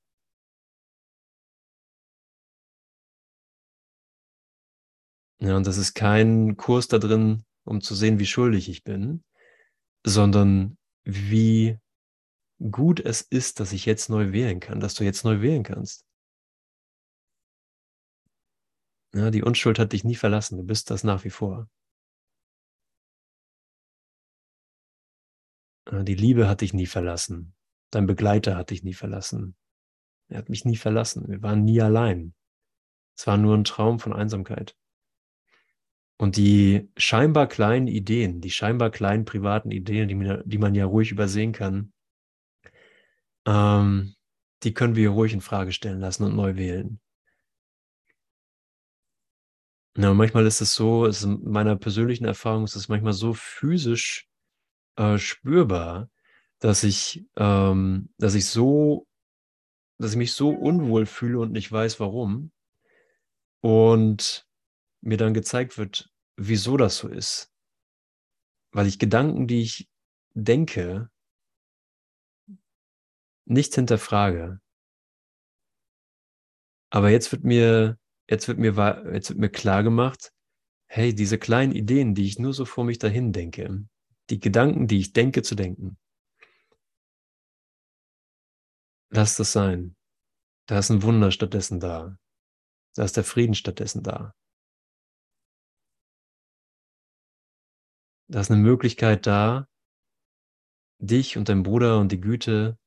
Ja, 5.41 5.57
und 5.57 5.67
das 5.67 5.77
ist 5.77 5.95
kein 5.95 6.57
Kurs 6.57 6.89
da 6.89 6.99
drin, 6.99 7.45
um 7.65 7.81
zu 7.81 7.95
sehen, 7.95 8.19
wie 8.19 8.27
schuldig 8.27 8.69
ich 8.69 8.83
bin, 8.85 9.23
sondern 10.07 10.79
wie 11.05 11.79
gut 12.71 13.01
es 13.01 13.23
ist, 13.23 13.61
dass 13.61 13.73
ich 13.73 13.87
jetzt 13.87 14.11
neu 14.11 14.33
wählen 14.33 14.61
kann, 14.61 14.81
dass 14.81 14.95
du 14.95 15.05
jetzt 15.05 15.25
neu 15.25 15.43
wählen 15.43 15.63
kannst. 15.65 16.05
Ja, 19.15 19.31
die 19.31 19.43
Unschuld 19.43 19.79
hat 19.79 19.93
dich 19.93 20.05
nie 20.05 20.15
verlassen, 20.15 20.59
du 20.59 20.63
bist 20.65 20.91
das 20.91 21.05
nach 21.05 21.25
wie 21.25 21.31
vor. 21.31 21.69
Die 26.03 26.15
Liebe 26.15 26.49
hat 26.49 26.61
dich 26.61 26.75
nie 26.75 26.87
verlassen. 26.87 27.55
Dein 27.91 28.07
Begleiter 28.07 28.57
hat 28.57 28.71
dich 28.71 28.83
nie 28.83 28.95
verlassen. 28.95 29.55
Er 30.29 30.39
hat 30.39 30.49
mich 30.49 30.65
nie 30.65 30.77
verlassen. 30.77 31.29
Wir 31.29 31.43
waren 31.43 31.65
nie 31.65 31.81
allein. 31.81 32.35
Es 33.17 33.27
war 33.27 33.37
nur 33.37 33.57
ein 33.57 33.65
Traum 33.65 34.01
von 34.01 34.13
Einsamkeit. 34.13 34.77
Und 36.17 36.37
die 36.37 36.91
scheinbar 36.97 37.49
kleinen 37.49 37.87
Ideen, 37.87 38.41
die 38.41 38.51
scheinbar 38.51 38.91
kleinen 38.91 39.25
privaten 39.25 39.71
Ideen, 39.71 40.09
die 40.09 40.15
man, 40.15 40.43
die 40.45 40.59
man 40.59 40.75
ja 40.75 40.87
ruhig 40.87 41.11
übersehen 41.11 41.53
kann, 41.53 41.93
ähm, 43.47 44.15
die 44.63 44.73
können 44.75 44.97
wir 44.97 45.11
ruhig 45.11 45.33
in 45.33 45.41
Frage 45.41 45.73
stellen 45.73 46.01
lassen 46.01 46.25
und 46.25 46.37
neu 46.37 46.57
wählen. 46.57 47.01
Ja, 49.97 50.13
manchmal 50.15 50.47
ist 50.47 50.61
es 50.61 50.75
so, 50.75 51.07
es 51.07 51.23
in 51.23 51.41
meiner 51.45 51.77
persönlichen 51.77 52.25
Erfahrung 52.25 52.65
ist 52.65 52.75
es 52.75 52.89
manchmal 52.89 53.13
so 53.13 53.33
physisch 53.33 54.29
äh, 54.97 55.19
spürbar, 55.19 56.11
dass 56.59 56.85
ich, 56.85 57.27
ähm, 57.37 58.11
dass 58.19 58.35
ich 58.35 58.47
so, 58.47 59.07
dass 59.99 60.13
ich 60.13 60.17
mich 60.17 60.33
so 60.33 60.51
unwohl 60.51 61.07
fühle 61.07 61.39
und 61.41 61.53
nicht 61.53 61.71
weiß 61.71 62.01
warum. 62.01 62.53
Und 63.61 64.47
mir 65.01 65.17
dann 65.17 65.35
gezeigt 65.35 65.79
wird, 65.79 66.11
wieso 66.37 66.77
das 66.77 66.99
so 66.99 67.09
ist. 67.09 67.51
Weil 68.73 68.87
ich 68.87 68.99
Gedanken, 68.99 69.47
die 69.47 69.63
ich 69.63 69.89
denke, 70.35 71.11
nicht 73.47 73.75
hinterfrage. 73.75 74.61
Aber 76.91 77.11
jetzt 77.11 77.33
wird 77.33 77.45
mir, 77.45 77.99
jetzt 78.29 78.49
wird 78.49 78.59
mir, 78.59 79.11
jetzt 79.13 79.31
wird 79.31 79.39
mir 79.39 79.51
klar 79.51 79.83
gemacht, 79.83 80.33
hey, 80.87 81.15
diese 81.15 81.39
kleinen 81.39 81.73
Ideen, 81.73 82.15
die 82.15 82.27
ich 82.27 82.39
nur 82.39 82.55
so 82.55 82.65
vor 82.65 82.85
mich 82.85 82.99
dahin 82.99 83.33
denke, 83.33 83.85
die 84.31 84.41
Gedanken, 84.41 84.87
die 84.87 84.99
ich 84.99 85.13
denke 85.13 85.43
zu 85.43 85.55
denken, 85.55 85.99
lass 89.11 89.37
das 89.37 89.53
sein. 89.53 89.97
Da 90.67 90.79
ist 90.79 90.91
ein 90.91 91.03
Wunder 91.03 91.31
stattdessen 91.31 91.81
da. 91.81 92.19
Da 92.95 93.05
ist 93.05 93.17
der 93.17 93.25
Frieden 93.25 93.55
stattdessen 93.55 94.03
da. 94.03 94.35
Da 98.29 98.41
ist 98.41 98.51
eine 98.51 98.61
Möglichkeit 98.61 99.27
da, 99.27 99.69
dich 100.99 101.37
und 101.37 101.49
dein 101.49 101.63
Bruder 101.63 101.99
und 101.99 102.11
die 102.11 102.21
Güte, 102.21 102.79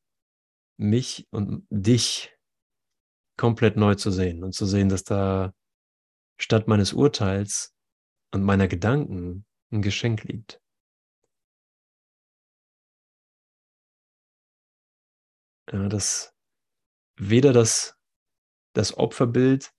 mich 0.77 1.27
und 1.31 1.67
dich 1.69 2.35
komplett 3.37 3.77
neu 3.77 3.95
zu 3.95 4.11
sehen 4.11 4.43
und 4.43 4.53
zu 4.53 4.65
sehen, 4.65 4.89
dass 4.89 5.03
da 5.03 5.53
statt 6.39 6.67
meines 6.67 6.93
Urteils 6.93 7.75
und 8.33 8.43
meiner 8.43 8.67
Gedanken 8.67 9.45
ein 9.71 9.81
Geschenk 9.81 10.23
liegt. 10.23 10.59
Ja, 15.71 15.87
dass 15.89 16.33
weder 17.17 17.53
das, 17.53 17.97
das 18.73 18.97
Opferbild 18.97 19.73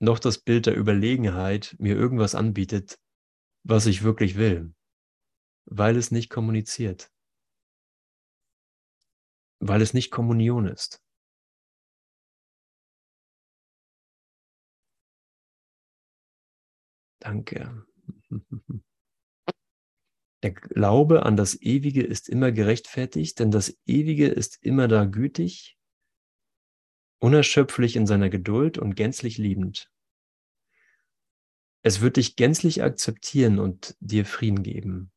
noch 0.00 0.18
das 0.18 0.38
Bild 0.38 0.66
der 0.66 0.76
Überlegenheit 0.76 1.76
mir 1.78 1.96
irgendwas 1.96 2.34
anbietet, 2.34 2.98
was 3.64 3.86
ich 3.86 4.02
wirklich 4.02 4.36
will, 4.36 4.74
weil 5.66 5.96
es 5.96 6.10
nicht 6.10 6.30
kommuniziert, 6.30 7.10
weil 9.60 9.82
es 9.82 9.94
nicht 9.94 10.10
Kommunion 10.10 10.66
ist. 10.66 11.00
Danke. 17.20 17.86
Der 20.42 20.52
Glaube 20.52 21.24
an 21.24 21.36
das 21.36 21.60
Ewige 21.60 22.02
ist 22.02 22.28
immer 22.28 22.52
gerechtfertigt, 22.52 23.38
denn 23.40 23.50
das 23.50 23.76
Ewige 23.86 24.28
ist 24.28 24.58
immer 24.62 24.86
da 24.86 25.04
gütig, 25.04 25.76
unerschöpflich 27.18 27.96
in 27.96 28.06
seiner 28.06 28.30
Geduld 28.30 28.78
und 28.78 28.94
gänzlich 28.94 29.38
liebend. 29.38 29.90
Es 31.82 32.00
wird 32.00 32.16
dich 32.16 32.36
gänzlich 32.36 32.82
akzeptieren 32.82 33.58
und 33.58 33.96
dir 34.00 34.24
Frieden 34.24 34.62
geben. 34.62 35.12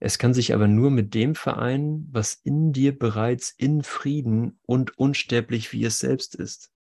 Es 0.00 0.18
kann 0.18 0.32
sich 0.32 0.54
aber 0.54 0.68
nur 0.68 0.90
mit 0.90 1.14
dem 1.14 1.34
vereinen, 1.34 2.06
was 2.12 2.34
in 2.34 2.72
dir 2.72 2.96
bereits 2.96 3.50
in 3.50 3.82
Frieden 3.82 4.60
und 4.62 4.96
unsterblich 4.96 5.72
wie 5.72 5.84
es 5.84 5.98
selbst 5.98 6.36
ist. 6.36 6.72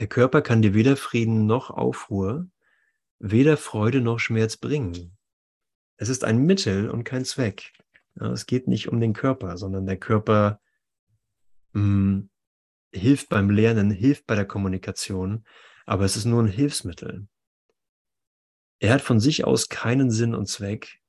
Der 0.00 0.08
Körper 0.08 0.42
kann 0.42 0.62
dir 0.62 0.74
weder 0.74 0.96
Frieden 0.96 1.46
noch 1.46 1.70
Aufruhr, 1.70 2.50
weder 3.20 3.56
Freude 3.56 4.00
noch 4.00 4.18
Schmerz 4.18 4.56
bringen. 4.56 5.16
Es 5.96 6.08
ist 6.08 6.24
ein 6.24 6.38
Mittel 6.38 6.90
und 6.90 7.04
kein 7.04 7.24
Zweck. 7.24 7.72
Es 8.16 8.46
geht 8.46 8.66
nicht 8.66 8.88
um 8.88 9.00
den 9.00 9.12
Körper, 9.12 9.56
sondern 9.56 9.86
der 9.86 9.98
Körper 9.98 10.60
mh, 11.72 11.82
hm, 11.82 12.30
hilft 12.92 13.28
beim 13.28 13.50
Lernen, 13.50 13.90
hilft 13.90 14.26
bei 14.26 14.34
der 14.34 14.46
Kommunikation, 14.46 15.44
aber 15.86 16.04
es 16.04 16.16
ist 16.16 16.24
nur 16.24 16.42
ein 16.42 16.48
Hilfsmittel. 16.48 17.28
Er 18.80 18.94
hat 18.94 19.02
von 19.02 19.20
sich 19.20 19.44
aus 19.44 19.68
keinen 19.68 20.10
Sinn 20.10 20.34
und 20.34 20.46
Zweck, 20.46 21.00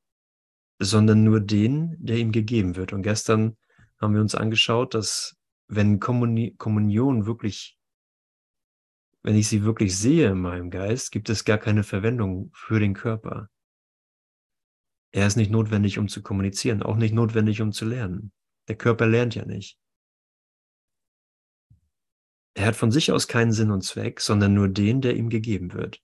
sondern 0.79 1.23
nur 1.23 1.39
den, 1.39 1.95
der 1.99 2.17
ihm 2.17 2.31
gegeben 2.31 2.75
wird. 2.75 2.91
Und 2.91 3.01
gestern 3.01 3.57
haben 3.99 4.13
wir 4.13 4.21
uns 4.21 4.35
angeschaut, 4.35 4.93
dass 4.93 5.37
wenn 5.67 5.99
Kommuni 5.99 6.55
Kommunion 6.57 7.25
wirklich, 7.25 7.79
wenn 9.23 9.35
ich 9.35 9.47
sie 9.47 9.63
wirklich 9.63 9.97
sehe 9.97 10.31
in 10.31 10.39
meinem 10.39 10.69
Geist, 10.69 11.11
gibt 11.11 11.29
es 11.29 11.45
gar 11.45 11.57
keine 11.57 11.83
Verwendung 11.83 12.51
für 12.53 12.79
den 12.79 12.93
Körper. 12.93 13.49
Er 15.11 15.27
ist 15.27 15.35
nicht 15.35 15.51
notwendig, 15.51 15.99
um 15.99 16.07
zu 16.07 16.23
kommunizieren, 16.23 16.81
auch 16.81 16.95
nicht 16.95 17.13
notwendig, 17.13 17.61
um 17.61 17.71
zu 17.71 17.85
lernen. 17.85 18.31
Der 18.67 18.77
Körper 18.77 19.05
lernt 19.07 19.35
ja 19.35 19.45
nicht. 19.45 19.77
Er 22.53 22.67
hat 22.67 22.75
von 22.75 22.91
sich 22.91 23.11
aus 23.11 23.27
keinen 23.27 23.51
Sinn 23.51 23.71
und 23.71 23.83
Zweck, 23.83 24.21
sondern 24.21 24.53
nur 24.53 24.67
den, 24.69 25.01
der 25.01 25.15
ihm 25.15 25.29
gegeben 25.29 25.73
wird. 25.73 26.01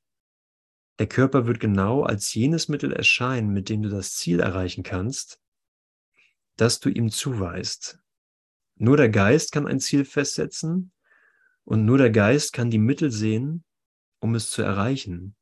Der 0.99 1.07
Körper 1.07 1.45
wird 1.45 1.59
genau 1.59 2.03
als 2.03 2.33
jenes 2.33 2.69
Mittel 2.69 2.91
erscheinen, 2.91 3.51
mit 3.51 3.69
dem 3.69 3.81
du 3.83 3.89
das 3.89 4.15
Ziel 4.15 4.39
erreichen 4.39 4.83
kannst, 4.83 5.41
das 6.55 6.79
du 6.79 6.89
ihm 6.89 7.09
zuweist. 7.09 7.99
Nur 8.75 8.97
der 8.97 9.09
Geist 9.09 9.51
kann 9.51 9.67
ein 9.67 9.79
Ziel 9.79 10.05
festsetzen 10.05 10.91
und 11.67 11.83
nur 11.83 11.97
der 11.97 12.11
Geist 12.11 12.53
kann 12.53 12.71
die 12.71 12.77
Mittel 12.77 13.11
sehen, 13.11 13.65
um 14.21 14.35
es 14.35 14.49
zu 14.49 14.61
erreichen 14.61 15.35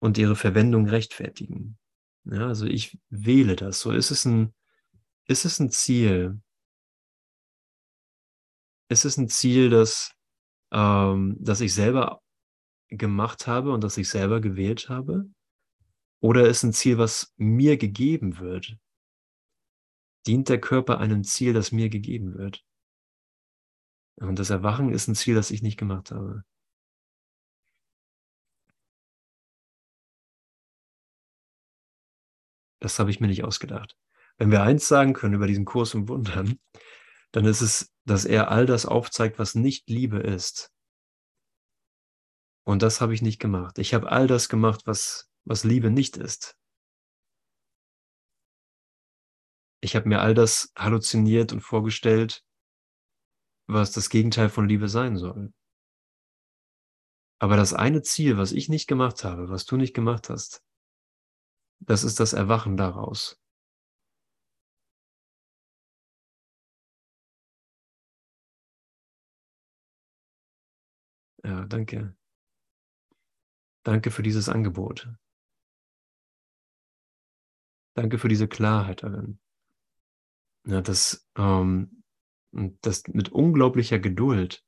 und 0.00 0.18
ihre 0.18 0.34
Verwendung 0.34 0.88
rechtfertigen. 0.88 1.78
Ja, 2.24 2.48
also 2.48 2.66
ich 2.66 2.98
wähle 3.08 3.54
das. 3.54 3.78
So 3.78 3.92
ist 3.92 4.10
es 4.10 4.24
ein, 4.24 4.52
ist 5.28 5.44
es 5.44 5.60
ein 5.60 5.70
Ziel, 5.70 6.40
ist 8.88 9.04
es 9.04 9.16
ein 9.16 9.28
Ziel, 9.28 9.70
das, 9.70 10.12
ähm, 10.72 11.36
das 11.38 11.60
ich 11.60 11.72
selber 11.72 12.20
gemacht 12.88 13.46
habe 13.46 13.70
und 13.72 13.84
das 13.84 13.96
ich 13.96 14.08
selber 14.08 14.40
gewählt 14.40 14.88
habe? 14.88 15.30
Oder 16.20 16.48
ist 16.48 16.64
ein 16.64 16.72
Ziel, 16.72 16.98
was 16.98 17.32
mir 17.36 17.76
gegeben 17.76 18.38
wird? 18.38 18.76
Dient 20.26 20.48
der 20.48 20.60
Körper 20.60 20.98
einem 20.98 21.22
Ziel, 21.22 21.52
das 21.52 21.70
mir 21.70 21.90
gegeben 21.90 22.34
wird? 22.34 22.64
Und 24.20 24.38
das 24.38 24.50
Erwachen 24.50 24.90
ist 24.90 25.08
ein 25.08 25.14
Ziel, 25.14 25.34
das 25.34 25.50
ich 25.50 25.62
nicht 25.62 25.78
gemacht 25.78 26.10
habe. 26.10 26.44
Das 32.80 32.98
habe 32.98 33.10
ich 33.10 33.20
mir 33.20 33.26
nicht 33.26 33.44
ausgedacht. 33.44 33.96
Wenn 34.38 34.50
wir 34.50 34.62
eins 34.62 34.86
sagen 34.86 35.12
können 35.12 35.34
über 35.34 35.46
diesen 35.46 35.64
Kurs 35.64 35.94
im 35.94 36.08
Wundern, 36.08 36.58
dann 37.32 37.44
ist 37.44 37.60
es, 37.60 37.92
dass 38.04 38.24
er 38.24 38.50
all 38.50 38.66
das 38.66 38.86
aufzeigt, 38.86 39.38
was 39.38 39.54
nicht 39.54 39.88
Liebe 39.90 40.18
ist. 40.18 40.72
Und 42.64 42.82
das 42.82 43.00
habe 43.00 43.14
ich 43.14 43.22
nicht 43.22 43.38
gemacht. 43.40 43.78
Ich 43.78 43.94
habe 43.94 44.10
all 44.10 44.26
das 44.26 44.48
gemacht, 44.48 44.82
was, 44.86 45.30
was 45.44 45.64
Liebe 45.64 45.90
nicht 45.90 46.16
ist. 46.16 46.56
Ich 49.80 49.96
habe 49.96 50.08
mir 50.08 50.20
all 50.20 50.34
das 50.34 50.72
halluziniert 50.76 51.52
und 51.52 51.60
vorgestellt, 51.60 52.44
was 53.68 53.92
das 53.92 54.08
Gegenteil 54.08 54.48
von 54.48 54.68
Liebe 54.68 54.88
sein 54.88 55.16
soll. 55.16 55.52
Aber 57.38 57.56
das 57.56 57.72
eine 57.72 58.02
Ziel, 58.02 58.36
was 58.36 58.50
ich 58.50 58.68
nicht 58.68 58.88
gemacht 58.88 59.22
habe, 59.22 59.48
was 59.48 59.64
du 59.64 59.76
nicht 59.76 59.94
gemacht 59.94 60.28
hast, 60.28 60.64
das 61.80 62.02
ist 62.02 62.18
das 62.18 62.32
Erwachen 62.32 62.76
daraus. 62.76 63.40
Ja, 71.44 71.64
danke. 71.66 72.16
Danke 73.84 74.10
für 74.10 74.22
dieses 74.22 74.48
Angebot. 74.48 75.08
Danke 77.94 78.18
für 78.18 78.28
diese 78.28 78.48
Klarheit 78.48 79.02
darin. 79.02 79.38
Ja, 80.66 80.80
dass, 80.82 81.26
ähm, 81.36 81.97
dass 82.52 83.06
mit 83.08 83.30
unglaublicher 83.30 83.98
Geduld 83.98 84.64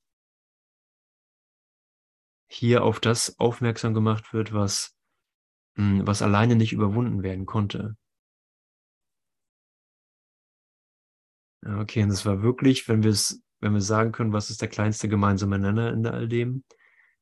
hier 2.48 2.84
auf 2.84 3.00
das 3.00 3.38
aufmerksam 3.38 3.94
gemacht 3.94 4.32
wird, 4.32 4.52
was, 4.52 4.96
hm, 5.76 6.06
was 6.06 6.22
alleine 6.22 6.56
nicht 6.56 6.72
überwunden 6.72 7.22
werden 7.22 7.46
konnte. 7.46 7.96
Okay, 11.64 12.02
und 12.02 12.08
das 12.08 12.24
war 12.24 12.42
wirklich, 12.42 12.88
wenn 12.88 13.02
wir 13.02 13.10
es 13.10 13.42
wenn 13.60 13.74
wir 13.74 13.82
sagen 13.82 14.12
können, 14.12 14.32
was 14.32 14.50
ist 14.50 14.62
der 14.62 14.68
kleinste 14.68 15.08
gemeinsame 15.08 15.58
Nenner 15.58 15.92
in 15.92 16.06
all 16.06 16.28
dem, 16.28 16.64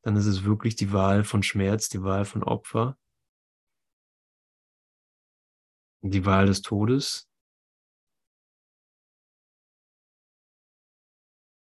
dann 0.02 0.16
ist 0.16 0.26
es 0.26 0.44
wirklich 0.44 0.76
die 0.76 0.92
Wahl 0.92 1.24
von 1.24 1.42
Schmerz, 1.42 1.88
die 1.88 2.02
Wahl 2.02 2.24
von 2.24 2.42
Opfer, 2.42 2.96
die 6.02 6.24
Wahl 6.24 6.46
des 6.46 6.62
Todes. 6.62 7.27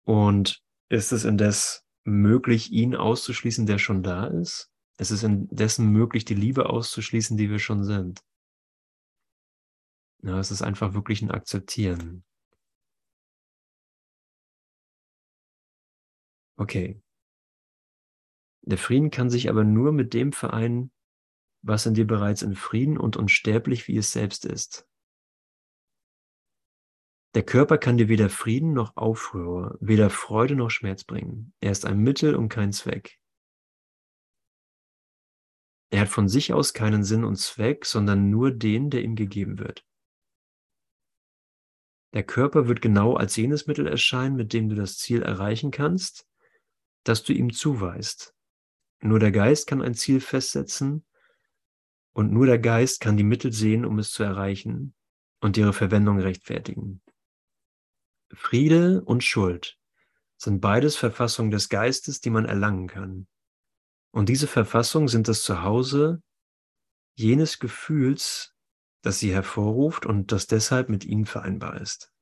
Und 0.05 0.63
ist 0.89 1.13
es 1.13 1.25
indes 1.25 1.85
möglich, 2.05 2.73
ihn 2.73 2.95
auszuschließen, 2.95 3.67
der 3.67 3.79
schon 3.79 4.03
da 4.03 4.27
ist? 4.27 4.71
Es 4.99 5.11
ist 5.11 5.23
indessen 5.23 5.91
möglich, 5.91 6.25
die 6.25 6.35
Liebe 6.35 6.69
auszuschließen, 6.69 7.37
die 7.37 7.51
wir 7.51 7.59
schon 7.59 7.85
sind. 7.85 8.21
Ja, 10.23 10.39
es 10.39 10.51
ist 10.51 10.63
einfach 10.63 10.95
wirklich 10.95 11.23
ein 11.23 11.31
Akzeptieren. 11.31 12.25
Okay. 16.57 17.03
Der 18.65 18.79
Frieden 18.79 19.11
kann 19.11 19.31
sich 19.31 19.49
aber 19.49 19.65
nur 19.65 19.93
mit 19.93 20.15
dem 20.15 20.33
vereinen, 20.33 20.93
was 21.63 21.87
in 21.87 21.95
dir 21.95 22.07
bereits 22.07 22.43
in 22.43 22.55
Frieden 22.55 22.99
und 22.99 23.17
unsterblich 23.17 23.89
wie 23.89 23.97
es 23.97 24.13
selbst 24.13 24.45
ist. 24.45 24.87
Der 27.35 27.43
Körper 27.43 27.79
kann 27.79 27.97
dir 27.97 28.09
weder 28.09 28.29
Frieden 28.29 28.75
noch 28.75 28.97
Aufruhr, 28.97 29.79
weder 29.81 30.11
Freude 30.11 30.55
noch 30.55 30.71
Schmerz 30.71 31.05
bringen. 31.05 31.55
Er 31.61 31.73
ist 31.73 31.87
ein 31.87 31.99
Mittel 31.99 32.35
und 32.35 32.51
kein 32.51 32.73
Zweck. 32.73 33.19
Er 35.91 36.03
hat 36.03 36.09
von 36.09 36.29
sich 36.29 36.53
aus 36.53 36.75
keinen 36.75 37.05
Sinn 37.05 37.25
und 37.25 37.37
Zweck, 37.37 37.85
sondern 37.85 38.31
nur 38.31 38.51
den, 38.51 38.91
der 38.91 39.03
ihm 39.03 39.15
gegeben 39.15 39.59
wird. 39.59 39.85
Der 42.15 42.23
Körper 42.23 42.69
wird 42.69 42.83
genau 42.83 43.15
als 43.15 43.37
jenes 43.37 43.67
Mittel 43.67 43.87
erscheinen, 43.87 44.37
mit 44.37 44.53
dem 44.53 44.69
du 44.69 44.75
das 44.75 44.99
Ziel 44.99 45.23
erreichen 45.23 45.71
kannst, 45.71 46.27
das 47.05 47.23
du 47.23 47.33
ihm 47.33 47.53
zuweist. 47.53 48.35
Nur 49.01 49.19
der 49.19 49.33
Geist 49.33 49.67
kann 49.67 49.83
ein 49.83 49.95
Ziel 49.95 50.21
festsetzen 50.21 51.05
und 52.13 52.31
nur 52.31 52.47
der 52.47 52.59
Geist 52.59 53.01
kann 53.01 53.17
die 53.17 53.25
Mittel 53.25 53.53
sehen, 53.53 53.85
um 53.87 53.99
es 53.99 54.13
zu 54.13 54.23
erreichen 54.23 54.95
und 55.41 55.57
ihre 55.57 55.73
Verwendung 55.73 56.21
rechtfertigen. 56.21 57.02
Friede 58.33 59.03
und 59.03 59.23
Schuld 59.23 59.79
sind 60.37 60.61
beides 60.61 60.97
Verfassungen 60.97 61.51
des 61.51 61.69
Geistes, 61.69 62.21
die 62.21 62.31
man 62.31 62.47
erlangen 62.47 62.89
kann. 62.89 63.29
Und 64.11 64.29
diese 64.29 64.47
Verfassungen 64.47 65.09
sind 65.09 65.29
das 65.29 65.43
Zuhause 65.43 66.23
jenes 67.15 67.59
Gefühls, 67.59 68.55
das 69.03 69.19
sie 69.19 69.33
hervorruft 69.33 70.07
und 70.07 70.33
das 70.33 70.47
deshalb 70.47 70.89
mit 70.89 71.05
ihnen 71.05 71.27
vereinbar 71.27 71.81
ist. 71.81 72.13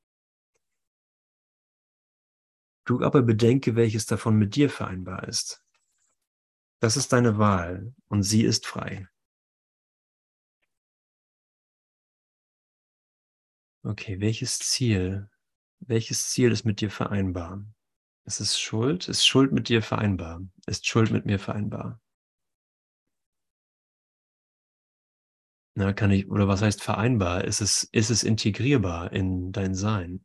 Du 2.85 3.03
aber 3.03 3.23
bedenke, 3.23 3.77
welches 3.77 4.07
davon 4.07 4.37
mit 4.37 4.57
dir 4.57 4.69
vereinbar 4.69 5.29
ist. 5.29 5.65
Das 6.81 6.97
ist 6.97 7.13
deine 7.13 7.39
Wahl 7.39 7.95
und 8.09 8.23
sie 8.23 8.43
ist 8.43 8.67
frei. 8.67 9.09
Okay, 13.83 14.21
welches 14.21 14.59
Ziel 14.59 15.30
welches 15.81 16.31
Ziel 16.31 16.53
ist 16.53 16.65
mit 16.65 16.81
dir 16.81 16.91
vereinbar? 16.91 17.65
Ist 18.25 18.41
es 18.41 18.61
Schuld? 18.61 19.09
Ist 19.09 19.27
Schuld 19.27 19.53
mit 19.53 19.69
dir 19.69 19.83
vereinbar? 19.83 20.41
Ist 20.67 20.87
Schuld 20.87 21.11
mit 21.11 21.27
mir 21.27 21.39
vereinbar? 21.39 22.01
Na, 25.75 25.93
kann 25.93 26.11
ich, 26.11 26.29
oder 26.29 26.47
was 26.49 26.63
heißt 26.63 26.83
vereinbar? 26.83 27.45
Ist 27.45 27.61
es, 27.61 27.85
ist 27.93 28.11
es 28.11 28.23
integrierbar 28.23 29.13
in 29.13 29.53
dein 29.53 29.75
Sein? 29.75 30.25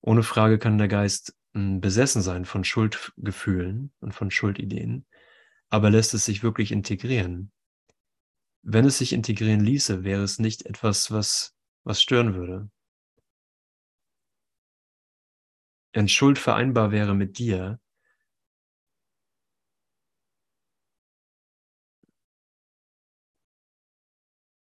Ohne 0.00 0.22
Frage 0.22 0.58
kann 0.58 0.78
der 0.78 0.88
Geist 0.88 1.34
hm, 1.54 1.80
besessen 1.80 2.22
sein 2.22 2.44
von 2.44 2.64
Schuldgefühlen 2.64 3.92
und 4.00 4.12
von 4.12 4.30
Schuldideen, 4.30 5.06
aber 5.68 5.90
lässt 5.90 6.14
es 6.14 6.24
sich 6.24 6.42
wirklich 6.42 6.70
integrieren? 6.70 7.50
Wenn 8.62 8.84
es 8.84 8.98
sich 8.98 9.12
integrieren 9.12 9.60
ließe, 9.60 10.04
wäre 10.04 10.22
es 10.22 10.38
nicht 10.38 10.66
etwas, 10.66 11.10
was, 11.10 11.56
was 11.84 12.02
stören 12.02 12.34
würde. 12.34 12.68
Wenn 15.96 16.08
Schuld 16.08 16.38
vereinbar 16.38 16.90
wäre 16.92 17.14
mit 17.14 17.38
dir, 17.38 17.80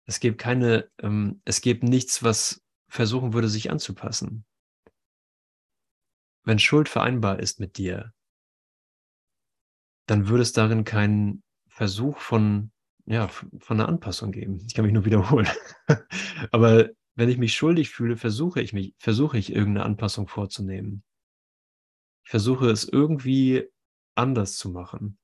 es 0.06 0.22
gibt 0.22 0.38
keine, 0.38 0.90
ähm, 1.00 1.42
es 1.44 1.60
gibt 1.60 1.84
nichts, 1.84 2.24
was 2.24 2.64
versuchen 2.88 3.34
würde, 3.34 3.50
sich 3.50 3.70
anzupassen. 3.70 4.46
Wenn 6.46 6.58
Schuld 6.58 6.88
vereinbar 6.88 7.42
ist 7.42 7.60
mit 7.60 7.78
dir, 7.78 8.14
dann 10.06 10.30
würde 10.30 10.44
es 10.44 10.54
darin 10.54 10.86
keinen 10.86 11.44
Versuch 11.68 12.20
von, 12.20 12.72
ja, 13.08 13.28
von 13.28 13.52
einer 13.78 13.90
Anpassung 13.90 14.32
geben. 14.32 14.64
Ich 14.66 14.74
kann 14.74 14.86
mich 14.86 14.94
nur 14.94 15.04
wiederholen. 15.04 15.50
Aber 16.52 16.92
wenn 17.16 17.28
ich 17.28 17.38
mich 17.38 17.56
schuldig 17.56 17.90
fühle, 17.90 18.16
versuche 18.16 18.62
ich 18.62 18.72
mich, 18.72 18.96
versuche 18.98 19.38
ich 19.38 19.52
irgendeine 19.52 19.86
Anpassung 19.86 20.30
vorzunehmen. 20.30 21.04
Ich 22.30 22.32
versuche 22.32 22.70
es 22.70 22.88
irgendwie 22.88 23.68
anders 24.14 24.56
zu 24.56 24.70
machen, 24.70 25.18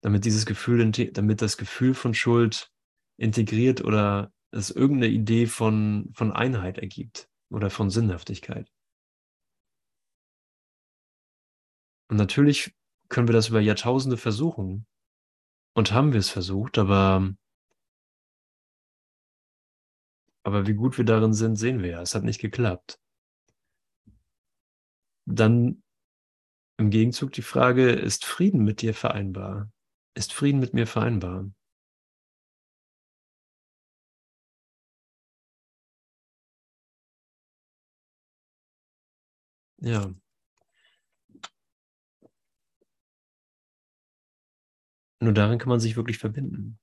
damit 0.00 0.24
dieses 0.24 0.46
Gefühl, 0.46 0.88
damit 0.92 1.42
das 1.42 1.56
Gefühl 1.56 1.92
von 1.92 2.14
Schuld 2.14 2.72
integriert 3.16 3.82
oder 3.82 4.32
es 4.52 4.70
irgendeine 4.70 5.12
Idee 5.12 5.46
von, 5.46 6.12
von 6.14 6.30
Einheit 6.30 6.78
ergibt 6.78 7.28
oder 7.50 7.68
von 7.68 7.90
Sinnhaftigkeit. 7.90 8.72
Und 12.08 12.16
natürlich 12.16 12.76
können 13.08 13.26
wir 13.26 13.32
das 13.32 13.48
über 13.48 13.60
Jahrtausende 13.60 14.18
versuchen. 14.18 14.86
Und 15.74 15.90
haben 15.90 16.12
wir 16.12 16.20
es 16.20 16.30
versucht, 16.30 16.78
aber, 16.78 17.34
aber 20.44 20.68
wie 20.68 20.74
gut 20.74 20.96
wir 20.96 21.04
darin 21.04 21.34
sind, 21.34 21.56
sehen 21.56 21.82
wir 21.82 21.90
ja. 21.90 22.02
Es 22.02 22.14
hat 22.14 22.22
nicht 22.22 22.40
geklappt. 22.40 23.00
Dann 25.26 25.82
im 26.78 26.90
Gegenzug 26.90 27.32
die 27.32 27.42
Frage, 27.42 27.90
ist 27.90 28.24
Frieden 28.24 28.64
mit 28.64 28.82
dir 28.82 28.94
vereinbar? 28.94 29.70
Ist 30.14 30.32
Frieden 30.32 30.60
mit 30.60 30.74
mir 30.74 30.86
vereinbar? 30.86 31.50
Ja. 39.80 40.10
Nur 45.20 45.32
darin 45.32 45.58
kann 45.58 45.68
man 45.68 45.78
sich 45.80 45.96
wirklich 45.96 46.18
verbinden. 46.18 46.78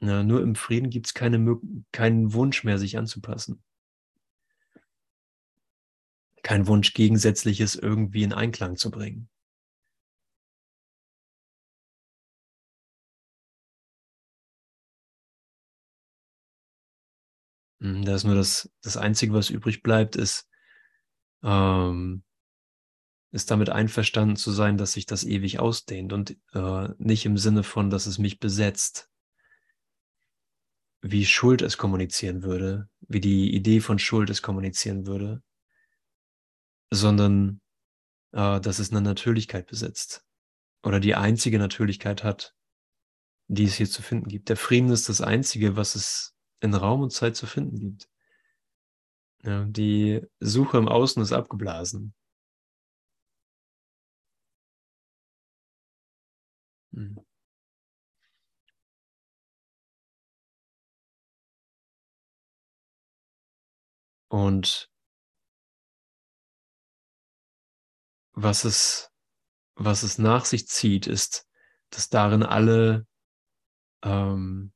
Ja, 0.00 0.22
nur 0.22 0.42
im 0.42 0.54
Frieden 0.54 0.90
gibt 0.90 1.06
es 1.06 1.14
keine, 1.14 1.58
keinen 1.92 2.32
Wunsch 2.32 2.64
mehr, 2.64 2.78
sich 2.78 2.96
anzupassen. 2.98 3.62
Kein 6.42 6.66
Wunsch, 6.66 6.92
Gegensätzliches 6.92 7.76
irgendwie 7.76 8.22
in 8.24 8.34
Einklang 8.34 8.76
zu 8.76 8.90
bringen. 8.90 9.30
Hm, 17.80 18.04
da 18.04 18.14
ist 18.14 18.24
nur 18.24 18.34
das, 18.34 18.70
das 18.82 18.96
Einzige, 18.96 19.32
was 19.32 19.50
übrig 19.50 19.82
bleibt, 19.82 20.16
ist, 20.16 20.48
ähm, 21.42 22.24
ist 23.32 23.50
damit 23.50 23.70
einverstanden 23.70 24.36
zu 24.36 24.50
sein, 24.50 24.76
dass 24.76 24.92
sich 24.92 25.06
das 25.06 25.24
ewig 25.24 25.60
ausdehnt 25.60 26.12
und 26.12 26.36
äh, 26.52 26.88
nicht 26.98 27.26
im 27.26 27.36
Sinne 27.36 27.62
von, 27.62 27.90
dass 27.90 28.06
es 28.06 28.18
mich 28.18 28.40
besetzt, 28.40 29.09
wie 31.02 31.24
Schuld 31.24 31.62
es 31.62 31.78
kommunizieren 31.78 32.42
würde, 32.42 32.88
wie 33.00 33.20
die 33.20 33.54
Idee 33.54 33.80
von 33.80 33.98
Schuld 33.98 34.30
es 34.30 34.42
kommunizieren 34.42 35.06
würde, 35.06 35.42
sondern 36.90 37.60
äh, 38.32 38.60
dass 38.60 38.78
es 38.78 38.90
eine 38.90 39.00
Natürlichkeit 39.00 39.66
besitzt 39.66 40.24
oder 40.82 41.00
die 41.00 41.14
einzige 41.14 41.58
Natürlichkeit 41.58 42.24
hat, 42.24 42.54
die 43.48 43.64
es 43.64 43.74
hier 43.74 43.88
zu 43.88 44.02
finden 44.02 44.28
gibt. 44.28 44.48
Der 44.48 44.56
Frieden 44.56 44.90
ist 44.90 45.08
das 45.08 45.20
Einzige, 45.20 45.76
was 45.76 45.94
es 45.94 46.34
in 46.60 46.74
Raum 46.74 47.02
und 47.02 47.12
Zeit 47.12 47.36
zu 47.36 47.46
finden 47.46 47.78
gibt. 47.78 48.08
Ja, 49.42 49.64
die 49.64 50.20
Suche 50.40 50.78
im 50.78 50.88
Außen 50.88 51.22
ist 51.22 51.32
abgeblasen. 51.32 52.14
Hm. 56.94 57.20
Und 64.30 64.88
was 68.32 68.64
es, 68.64 69.10
was 69.74 70.04
es 70.04 70.18
nach 70.18 70.44
sich 70.44 70.68
zieht, 70.68 71.08
ist, 71.08 71.48
dass 71.90 72.08
darin 72.10 72.44
alle, 72.44 73.06
ähm, 74.04 74.72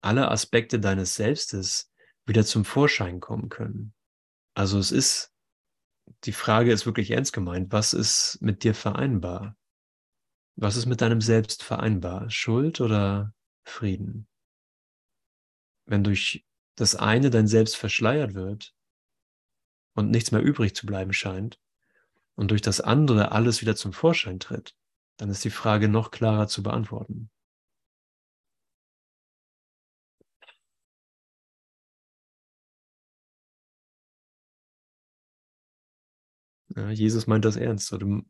alle 0.00 0.30
Aspekte 0.30 0.80
deines 0.80 1.14
Selbstes 1.14 1.92
wieder 2.24 2.44
zum 2.44 2.64
Vorschein 2.64 3.20
kommen 3.20 3.50
können. 3.50 3.94
Also 4.54 4.78
es 4.78 4.92
ist, 4.92 5.30
die 6.24 6.32
Frage 6.32 6.72
ist 6.72 6.86
wirklich 6.86 7.10
ernst 7.10 7.34
gemeint, 7.34 7.70
was 7.70 7.92
ist 7.92 8.38
mit 8.40 8.64
dir 8.64 8.74
vereinbar? 8.74 9.58
Was 10.56 10.76
ist 10.76 10.86
mit 10.86 11.02
deinem 11.02 11.20
Selbst 11.20 11.62
vereinbar? 11.62 12.30
Schuld 12.30 12.80
oder 12.80 13.34
Frieden? 13.64 14.26
Wenn 15.84 16.02
durch 16.02 16.47
das 16.78 16.94
eine 16.94 17.30
dein 17.30 17.48
Selbst 17.48 17.76
verschleiert 17.76 18.34
wird 18.34 18.74
und 19.94 20.10
nichts 20.10 20.30
mehr 20.32 20.42
übrig 20.42 20.74
zu 20.74 20.86
bleiben 20.86 21.12
scheint 21.12 21.58
und 22.36 22.50
durch 22.50 22.62
das 22.62 22.80
andere 22.80 23.32
alles 23.32 23.60
wieder 23.62 23.76
zum 23.76 23.92
Vorschein 23.92 24.38
tritt, 24.40 24.76
dann 25.16 25.30
ist 25.30 25.44
die 25.44 25.50
Frage 25.50 25.88
noch 25.88 26.10
klarer 26.12 26.46
zu 26.46 26.62
beantworten. 26.62 27.30
Ja, 36.76 36.90
Jesus 36.90 37.26
meint 37.26 37.44
das 37.44 37.56
ernst. 37.56 37.92
Oder 37.92 38.22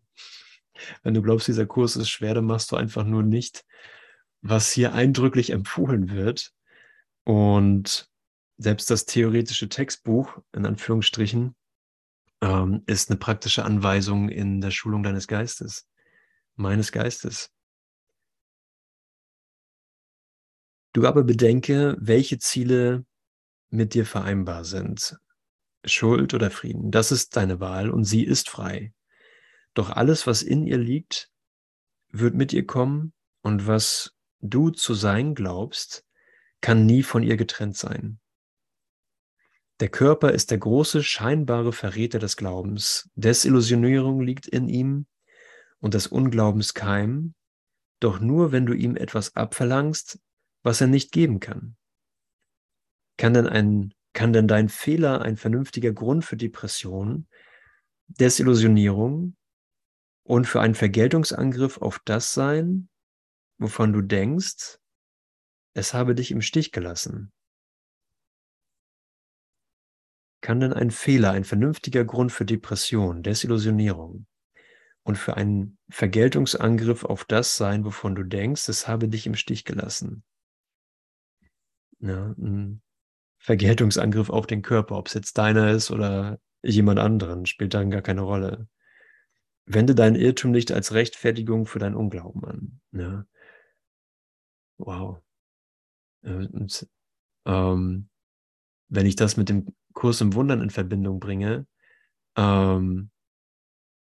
Wenn 1.03 1.14
du 1.14 1.22
glaubst, 1.22 1.49
dieser 1.49 1.66
Kurs 1.66 1.96
ist 1.96 2.09
schwer, 2.09 2.34
dann 2.34 2.46
machst 2.46 2.72
du 2.72 2.76
einfach 2.76 3.05
nur 3.05 3.22
nicht, 3.22 3.64
was 4.40 4.70
hier 4.72 4.94
eindrücklich 4.94 5.51
empfohlen 5.51 6.11
wird. 6.11 6.53
Und 7.24 8.09
selbst 8.59 8.91
das 8.91 9.07
theoretische 9.07 9.69
Textbuch, 9.69 10.39
in 10.53 10.67
Anführungsstrichen, 10.67 11.55
ähm, 12.41 12.83
ist 12.87 13.11
eine 13.11 13.19
praktische 13.19 13.65
Anweisung 13.65 14.29
in 14.29 14.61
der 14.61 14.73
Schulung 14.73 15.03
deines 15.03 15.29
Geistes, 15.29 15.89
meines 16.57 16.93
Geistes. 16.93 17.51
Du 20.93 21.07
aber 21.07 21.23
bedenke, 21.23 21.97
welche 22.01 22.39
Ziele 22.39 23.05
mit 23.71 23.95
dir 23.95 24.05
vereinbar 24.05 24.65
sind. 24.65 25.17
Schuld 25.85 26.35
oder 26.35 26.51
Frieden, 26.51 26.91
das 26.91 27.13
ist 27.13 27.37
deine 27.37 27.61
Wahl 27.61 27.91
und 27.91 28.05
sie 28.05 28.25
ist 28.25 28.51
frei. 28.51 28.93
Doch 29.75 29.91
alles, 29.91 30.27
was 30.27 30.43
in 30.43 30.67
ihr 30.67 30.79
liegt, 30.79 31.31
wird 32.11 32.35
mit 32.35 32.53
ihr 32.53 32.67
kommen 32.67 33.13
und 33.43 33.69
was 33.69 34.17
du 34.41 34.71
zu 34.71 34.95
sein 34.95 35.37
glaubst, 35.37 36.05
kann 36.61 36.85
nie 36.85 37.05
von 37.05 37.23
ihr 37.23 37.37
getrennt 37.37 37.77
sein. 37.77 38.19
Der 39.81 39.89
Körper 39.89 40.33
ist 40.33 40.51
der 40.51 40.59
große 40.59 41.05
scheinbare 41.05 41.72
Verräter 41.72 42.18
des 42.18 42.37
Glaubens. 42.37 43.09
Desillusionierung 43.14 44.20
liegt 44.20 44.49
in 44.49 44.68
ihm 44.68 45.07
und 45.79 45.95
des 45.95 46.09
Unglaubens 46.09 46.74
Keim, 46.74 47.35
doch 48.01 48.18
nur 48.18 48.51
wenn 48.51 48.66
du 48.66 48.72
ihm 48.72 48.97
etwas 48.97 49.37
abverlangst, 49.37 50.18
was 50.64 50.81
er 50.81 50.89
nicht 50.89 51.12
geben 51.12 51.39
kann. 51.39 51.76
Kann 53.16 53.35
denn, 53.35 53.47
ein, 53.47 53.95
kann 54.14 54.33
denn 54.33 54.49
dein 54.49 54.68
Fehler 54.68 55.22
ein 55.22 55.37
vernünftiger 55.37 55.93
Grund 55.93 56.24
für 56.24 56.37
Depression, 56.37 57.29
Desillusionierung 58.09 59.37
und 60.24 60.47
für 60.47 60.61
einen 60.61 60.74
Vergeltungsangriff 60.74 61.79
auf 61.79 62.01
das 62.05 62.35
sein, 62.35 62.89
wovon 63.59 63.93
du 63.93 64.03
denkst, 64.03 64.79
es 65.74 65.95
habe 65.95 66.16
dich 66.16 66.33
im 66.33 66.43
Stich 66.43 66.72
gelassen? 66.72 67.33
Kann 70.41 70.61
denn 70.61 70.72
ein 70.72 70.91
Fehler 70.91 71.32
ein 71.32 71.45
vernünftiger 71.45 72.05
Grund 72.05 72.30
für 72.30 72.45
Depression, 72.45 73.22
Desillusionierung 73.22 74.26
und 75.03 75.16
für 75.16 75.36
einen 75.36 75.78
Vergeltungsangriff 75.89 77.05
auf 77.05 77.24
das 77.24 77.57
sein, 77.57 77.84
wovon 77.84 78.14
du 78.14 78.22
denkst, 78.22 78.68
es 78.68 78.86
habe 78.86 79.09
dich 79.09 79.26
im 79.26 79.34
Stich 79.34 79.64
gelassen? 79.64 80.22
Ja, 82.01 82.34
ein 82.39 82.82
Vergeltungsangriff 83.39 84.30
auf 84.30 84.47
den 84.47 84.62
Körper, 84.62 84.97
ob 84.97 85.09
es 85.09 85.14
jetzt 85.14 85.39
deiner 85.39 85.70
ist 85.70 85.91
oder 85.91 86.39
jemand 86.62 86.99
anderen, 86.99 87.47
spielt 87.47 87.74
dann 87.74 87.91
gar 87.91 88.03
keine 88.03 88.20
Rolle. 88.20 88.68
Wende 89.66 89.95
deinen 89.95 90.16
Irrtum 90.16 90.51
nicht 90.51 90.72
als 90.72 90.93
Rechtfertigung 90.95 91.66
für 91.66 91.78
dein 91.78 91.95
Unglauben 91.95 92.45
an. 92.45 92.80
Ja. 92.93 93.26
Wow. 94.78 95.20
Und, 96.22 96.89
ähm, 97.45 98.09
wenn 98.89 99.07
ich 99.07 99.16
das 99.16 99.36
mit 99.36 99.49
dem 99.49 99.74
Kurs 99.99 100.20
im 100.20 100.34
Wundern 100.34 100.62
in 100.62 100.70
Verbindung 100.70 101.18
bringe 101.18 101.66
ähm, 102.36 103.11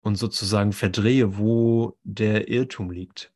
und 0.01 0.15
sozusagen 0.15 0.73
verdrehe, 0.73 1.37
wo 1.37 1.95
der 2.03 2.47
Irrtum 2.47 2.89
liegt. 2.89 3.31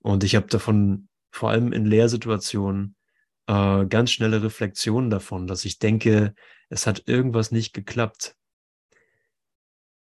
Und 0.00 0.22
ich 0.22 0.36
habe 0.36 0.48
davon 0.48 1.08
vor 1.30 1.48
allem 1.48 1.72
in 1.72 1.86
Lehrsituationen 1.86 2.94
äh, 3.46 3.86
ganz 3.86 4.10
schnelle 4.10 4.42
Reflexionen 4.42 5.08
davon, 5.08 5.46
dass 5.46 5.64
ich 5.64 5.78
denke, 5.78 6.34
es 6.68 6.86
hat 6.86 7.04
irgendwas 7.06 7.52
nicht 7.52 7.72
geklappt. 7.72 8.36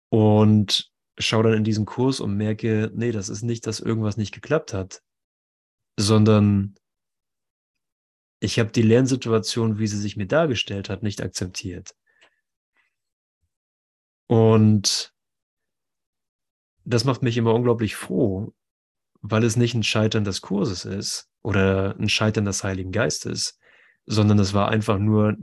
Und 0.09 0.91
schaue 1.17 1.45
dann 1.45 1.53
in 1.53 1.63
diesen 1.63 1.87
Kurs 1.87 2.19
und 2.19 2.37
merke, 2.37 2.91
nee, 2.93 3.11
das 3.11 3.27
ist 3.27 3.41
nicht, 3.41 3.65
dass 3.65 3.79
irgendwas 3.79 4.17
nicht 4.17 4.35
geklappt 4.35 4.71
hat, 4.71 5.01
sondern 5.97 6.75
ich 8.39 8.59
habe 8.59 8.71
die 8.71 8.81
Lernsituation, 8.81 9.79
wie 9.79 9.87
sie 9.87 9.99
sich 9.99 10.17
mir 10.17 10.27
dargestellt 10.27 10.89
hat, 10.89 11.03
nicht 11.03 11.21
akzeptiert. 11.21 11.95
Und 14.27 15.13
das 16.85 17.03
macht 17.03 17.21
mich 17.21 17.37
immer 17.37 17.53
unglaublich 17.53 17.95
froh, 17.95 18.53
weil 19.21 19.43
es 19.43 19.57
nicht 19.57 19.73
ein 19.73 19.83
Scheitern 19.83 20.23
des 20.23 20.41
Kurses 20.41 20.85
ist 20.85 21.29
oder 21.41 21.95
ein 21.99 22.09
Scheitern 22.09 22.45
des 22.45 22.63
Heiligen 22.63 22.91
Geistes, 22.91 23.59
sondern 24.05 24.39
es 24.39 24.53
war 24.53 24.69
einfach 24.69 24.97
nur 24.97 25.35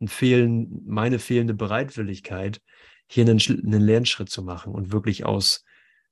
ein 0.00 0.08
Fehlen, 0.08 0.82
meine 0.86 1.18
fehlende 1.18 1.54
Bereitwilligkeit, 1.54 2.60
hier 3.06 3.24
einen, 3.24 3.40
einen 3.40 3.80
Lernschritt 3.80 4.28
zu 4.28 4.42
machen 4.42 4.74
und 4.74 4.92
wirklich 4.92 5.24
aus 5.24 5.64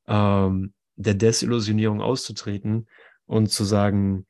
ähm, 0.07 0.73
der 0.97 1.15
Desillusionierung 1.15 2.01
auszutreten 2.01 2.89
und 3.27 3.51
zu 3.51 3.65
sagen, 3.65 4.27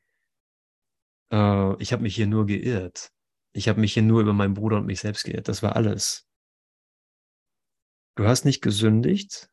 äh, 1.31 1.81
ich 1.81 1.93
habe 1.93 2.03
mich 2.03 2.15
hier 2.15 2.27
nur 2.27 2.45
geirrt. 2.45 3.11
Ich 3.53 3.67
habe 3.67 3.79
mich 3.79 3.93
hier 3.93 4.03
nur 4.03 4.21
über 4.21 4.33
meinen 4.33 4.53
Bruder 4.53 4.77
und 4.77 4.85
mich 4.85 4.99
selbst 4.99 5.23
geirrt. 5.23 5.47
Das 5.47 5.63
war 5.63 5.75
alles. 5.75 6.27
Du 8.15 8.25
hast 8.25 8.45
nicht 8.45 8.61
gesündigt, 8.61 9.49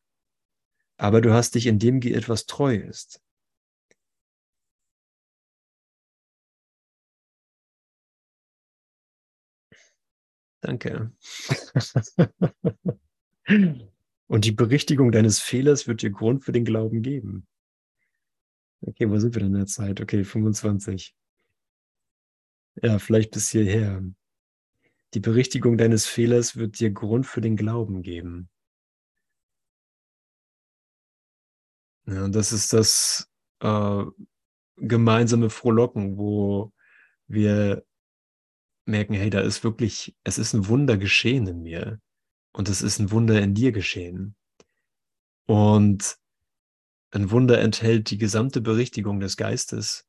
aber 0.96 1.20
du 1.20 1.32
hast 1.32 1.54
dich 1.54 1.66
in 1.66 1.78
dem 1.78 2.00
geirrt, 2.00 2.28
was 2.28 2.46
treu 2.46 2.76
ist. 2.76 3.20
Danke. 10.60 11.12
Und 14.26 14.46
die 14.46 14.52
Berichtigung 14.52 15.12
deines 15.12 15.40
Fehlers 15.40 15.86
wird 15.86 16.00
dir 16.00 16.10
Grund 16.10 16.42
für 16.42 16.52
den 16.52 16.64
Glauben 16.64 17.02
geben. 17.02 17.46
Okay, 18.80 19.10
wo 19.10 19.18
sind 19.18 19.34
wir 19.34 19.40
denn 19.40 19.52
in 19.52 19.58
der 19.58 19.66
Zeit? 19.66 20.00
Okay, 20.00 20.24
25. 20.24 21.14
Ja, 22.82 22.98
vielleicht 22.98 23.32
bis 23.32 23.50
hierher. 23.50 24.02
Die 25.14 25.20
Berichtigung 25.20 25.78
deines 25.78 26.06
Fehlers 26.06 26.56
wird 26.56 26.80
dir 26.80 26.90
Grund 26.90 27.26
für 27.26 27.40
den 27.40 27.56
Glauben 27.56 28.02
geben. 28.02 28.48
Ja, 32.06 32.28
das 32.28 32.52
ist 32.52 32.72
das 32.72 33.30
äh, 33.60 34.04
gemeinsame 34.76 35.50
Frohlocken, 35.50 36.18
wo 36.18 36.72
wir 37.28 37.84
merken, 38.86 39.14
hey, 39.14 39.30
da 39.30 39.40
ist 39.40 39.64
wirklich, 39.64 40.14
es 40.24 40.36
ist 40.38 40.52
ein 40.52 40.68
Wunder 40.68 40.98
geschehen 40.98 41.46
in 41.46 41.62
mir 41.62 42.00
und 42.52 42.68
es 42.68 42.82
ist 42.82 42.98
ein 42.98 43.10
Wunder 43.10 43.40
in 43.40 43.54
dir 43.54 43.72
geschehen. 43.72 44.36
Und 45.46 46.18
ein 47.10 47.30
Wunder 47.30 47.60
enthält 47.60 48.10
die 48.10 48.18
gesamte 48.18 48.60
Berichtigung 48.60 49.20
des 49.20 49.36
Geistes. 49.36 50.06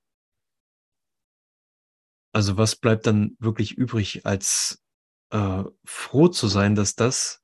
Also 2.36 2.58
was 2.58 2.76
bleibt 2.76 3.08
dann 3.08 3.38
wirklich 3.40 3.78
übrig, 3.78 4.26
als 4.26 4.84
äh, 5.32 5.64
froh 5.86 6.28
zu 6.28 6.50
sein, 6.50 6.76
dass 6.76 6.94
das, 6.94 7.42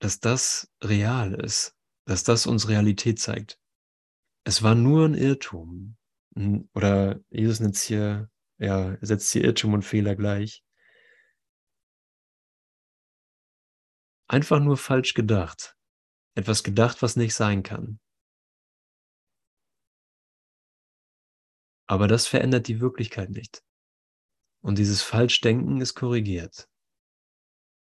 dass 0.00 0.20
das 0.20 0.72
real 0.82 1.34
ist, 1.34 1.76
dass 2.06 2.24
das 2.24 2.46
uns 2.46 2.68
Realität 2.68 3.20
zeigt. 3.20 3.60
Es 4.44 4.62
war 4.62 4.74
nur 4.74 5.04
ein 5.04 5.12
Irrtum. 5.14 5.98
Oder 6.72 7.20
Jesus 7.28 7.60
nennt 7.60 7.76
hier, 7.76 8.30
ja, 8.56 8.96
setzt 9.02 9.30
hier 9.30 9.44
Irrtum 9.44 9.74
und 9.74 9.82
Fehler 9.82 10.16
gleich. 10.16 10.64
Einfach 14.28 14.60
nur 14.60 14.78
falsch 14.78 15.12
gedacht. 15.12 15.76
Etwas 16.34 16.62
gedacht, 16.62 17.02
was 17.02 17.16
nicht 17.16 17.34
sein 17.34 17.62
kann. 17.62 18.00
Aber 21.90 22.06
das 22.06 22.28
verändert 22.28 22.68
die 22.68 22.80
Wirklichkeit 22.80 23.30
nicht. 23.30 23.64
Und 24.60 24.78
dieses 24.78 25.02
Falschdenken 25.02 25.80
ist 25.80 25.96
korrigiert. 25.96 26.68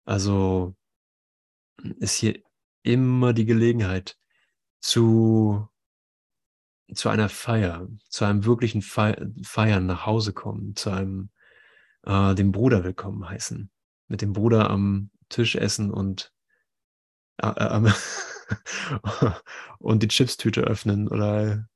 Also 0.04 0.76
ist 2.00 2.16
hier 2.16 2.42
immer 2.82 3.34
die 3.34 3.46
Gelegenheit 3.46 4.18
zu 4.80 5.70
zu 6.92 7.10
einer 7.10 7.30
Feier, 7.30 7.88
zu 8.08 8.26
einem 8.26 8.46
wirklichen 8.46 8.82
Feiern 8.82 9.86
nach 9.86 10.08
Hause 10.08 10.34
kommen, 10.34 10.76
zu 10.76 10.90
einem 10.90 11.30
äh, 12.02 12.34
dem 12.34 12.52
Bruder 12.52 12.84
willkommen 12.84 13.30
heißen, 13.30 13.70
mit 14.08 14.24
dem 14.24 14.34
Bruder 14.34 14.72
am 14.72 15.12
Tisch 15.30 15.54
essen 15.54 15.92
und 15.92 16.34
äh, 17.38 17.48
äh, 17.48 17.92
und 19.78 20.02
die 20.02 20.08
Chipstüte 20.08 20.62
öffnen 20.62 21.08
oder 21.10 21.70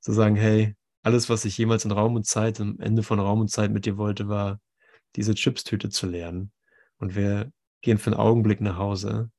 zu 0.00 0.12
sagen, 0.12 0.36
hey, 0.36 0.74
alles, 1.04 1.28
was 1.28 1.44
ich 1.44 1.56
jemals 1.56 1.84
in 1.84 1.92
Raum 1.92 2.16
und 2.16 2.26
Zeit, 2.26 2.60
am 2.60 2.80
Ende 2.80 3.02
von 3.02 3.20
Raum 3.20 3.40
und 3.40 3.48
Zeit 3.48 3.70
mit 3.70 3.86
dir 3.86 3.96
wollte, 3.96 4.28
war, 4.28 4.60
diese 5.16 5.34
Chipstüte 5.34 5.90
zu 5.90 6.06
lernen. 6.06 6.50
Und 6.98 7.14
wir 7.14 7.52
gehen 7.82 7.98
für 7.98 8.10
einen 8.10 8.20
Augenblick 8.20 8.60
nach 8.60 8.78
Hause 8.78 9.30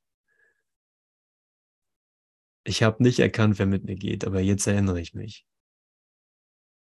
ich 2.65 2.83
habe 2.83 3.01
nicht 3.01 3.19
erkannt, 3.19 3.59
wer 3.59 3.67
mit 3.67 3.85
mir 3.85 3.95
geht, 3.95 4.25
aber 4.25 4.41
jetzt 4.41 4.67
erinnere 4.67 4.99
ich 4.99 5.13
mich. 5.13 5.45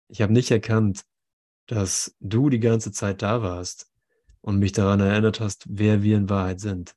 Ich 0.09 0.21
habe 0.21 0.33
nicht 0.33 0.51
erkannt, 0.51 1.05
dass 1.67 2.17
du 2.21 2.51
die 2.51 2.61
ganze 2.61 2.93
Zeit 2.93 3.23
da 3.23 3.43
warst 3.43 3.91
und 4.41 4.59
mich 4.59 4.73
daran 4.73 5.01
erinnert 5.01 5.41
hast, 5.41 5.67
wer 5.69 6.03
wir 6.03 6.17
in 6.17 6.29
Wahrheit 6.29 6.61
sind. 6.61 6.95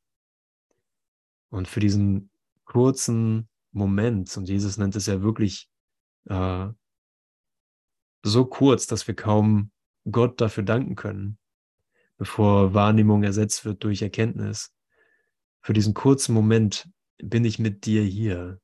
Und 1.49 1.67
für 1.67 1.79
diesen 1.79 2.31
kurzen 2.65 3.47
Moment, 3.71 4.35
und 4.35 4.49
Jesus 4.49 4.77
nennt 4.77 4.95
es 4.95 5.05
ja 5.05 5.21
wirklich 5.21 5.69
äh, 6.25 6.67
so 8.23 8.45
kurz, 8.45 8.87
dass 8.87 9.07
wir 9.07 9.15
kaum 9.15 9.71
Gott 10.09 10.41
dafür 10.41 10.63
danken 10.63 10.95
können, 10.95 11.37
bevor 12.17 12.73
Wahrnehmung 12.73 13.23
ersetzt 13.23 13.65
wird 13.65 13.83
durch 13.83 14.01
Erkenntnis. 14.01 14.73
Für 15.61 15.73
diesen 15.73 15.93
kurzen 15.93 16.33
Moment 16.33 16.89
bin 17.17 17.45
ich 17.45 17.59
mit 17.59 17.85
dir 17.85 18.03
hier, 18.03 18.59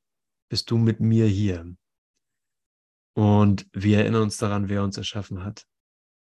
bist 0.50 0.72
du 0.72 0.78
mit 0.78 1.00
mir 1.00 1.28
hier. 1.28 1.76
Und 3.14 3.68
wir 3.74 4.00
erinnern 4.00 4.24
uns 4.24 4.38
daran, 4.38 4.70
wer 4.70 4.84
uns 4.84 4.98
erschaffen 4.98 5.44
hat. 5.44 5.66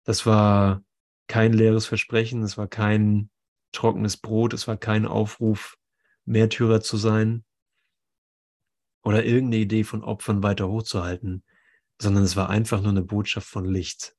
Das 0.04 0.26
war 0.26 0.84
kein 1.28 1.54
leeres 1.54 1.86
Versprechen, 1.86 2.44
es 2.44 2.58
war 2.58 2.68
kein 2.68 3.30
trockenes 3.72 4.18
Brot, 4.18 4.54
es 4.54 4.68
war 4.68 4.78
kein 4.78 5.06
Aufruf, 5.06 5.78
Märtyrer 6.26 6.82
zu 6.82 6.98
sein 6.98 7.46
oder 9.04 9.24
irgendeine 9.24 9.64
Idee 9.64 9.84
von 9.84 10.04
Opfern 10.04 10.44
weiter 10.44 10.68
hochzuhalten, 10.68 11.44
sondern 12.02 12.24
es 12.24 12.36
war 12.36 12.50
einfach 12.50 12.82
nur 12.82 12.90
eine 12.90 13.04
Botschaft 13.04 13.48
von 13.48 13.64
Licht. 13.64 14.16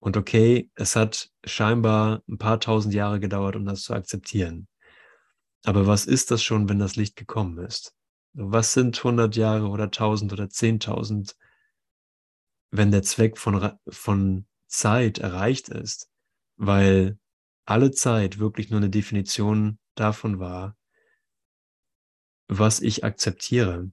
Und 0.00 0.18
okay, 0.18 0.70
es 0.74 0.96
hat 0.96 1.30
scheinbar 1.44 2.22
ein 2.28 2.36
paar 2.36 2.60
tausend 2.60 2.92
Jahre 2.92 3.20
gedauert, 3.20 3.56
um 3.56 3.64
das 3.64 3.82
zu 3.82 3.94
akzeptieren. 3.94 4.68
Aber 5.64 5.86
was 5.86 6.04
ist 6.04 6.30
das 6.30 6.42
schon, 6.42 6.68
wenn 6.68 6.78
das 6.78 6.96
Licht 6.96 7.16
gekommen 7.16 7.58
ist? 7.58 7.94
Was 8.34 8.74
sind 8.74 8.98
100 8.98 9.34
Jahre 9.34 9.68
oder 9.68 9.84
1000 9.84 10.32
oder 10.32 10.44
10.000, 10.44 11.34
wenn 12.70 12.90
der 12.90 13.02
Zweck 13.02 13.38
von, 13.38 13.72
von 13.88 14.46
Zeit 14.66 15.18
erreicht 15.18 15.70
ist? 15.70 16.10
Weil 16.56 17.18
alle 17.64 17.92
Zeit 17.92 18.38
wirklich 18.38 18.68
nur 18.68 18.78
eine 18.78 18.90
Definition 18.90 19.78
davon 19.94 20.38
war, 20.38 20.76
was 22.46 22.80
ich 22.80 23.04
akzeptiere. 23.04 23.90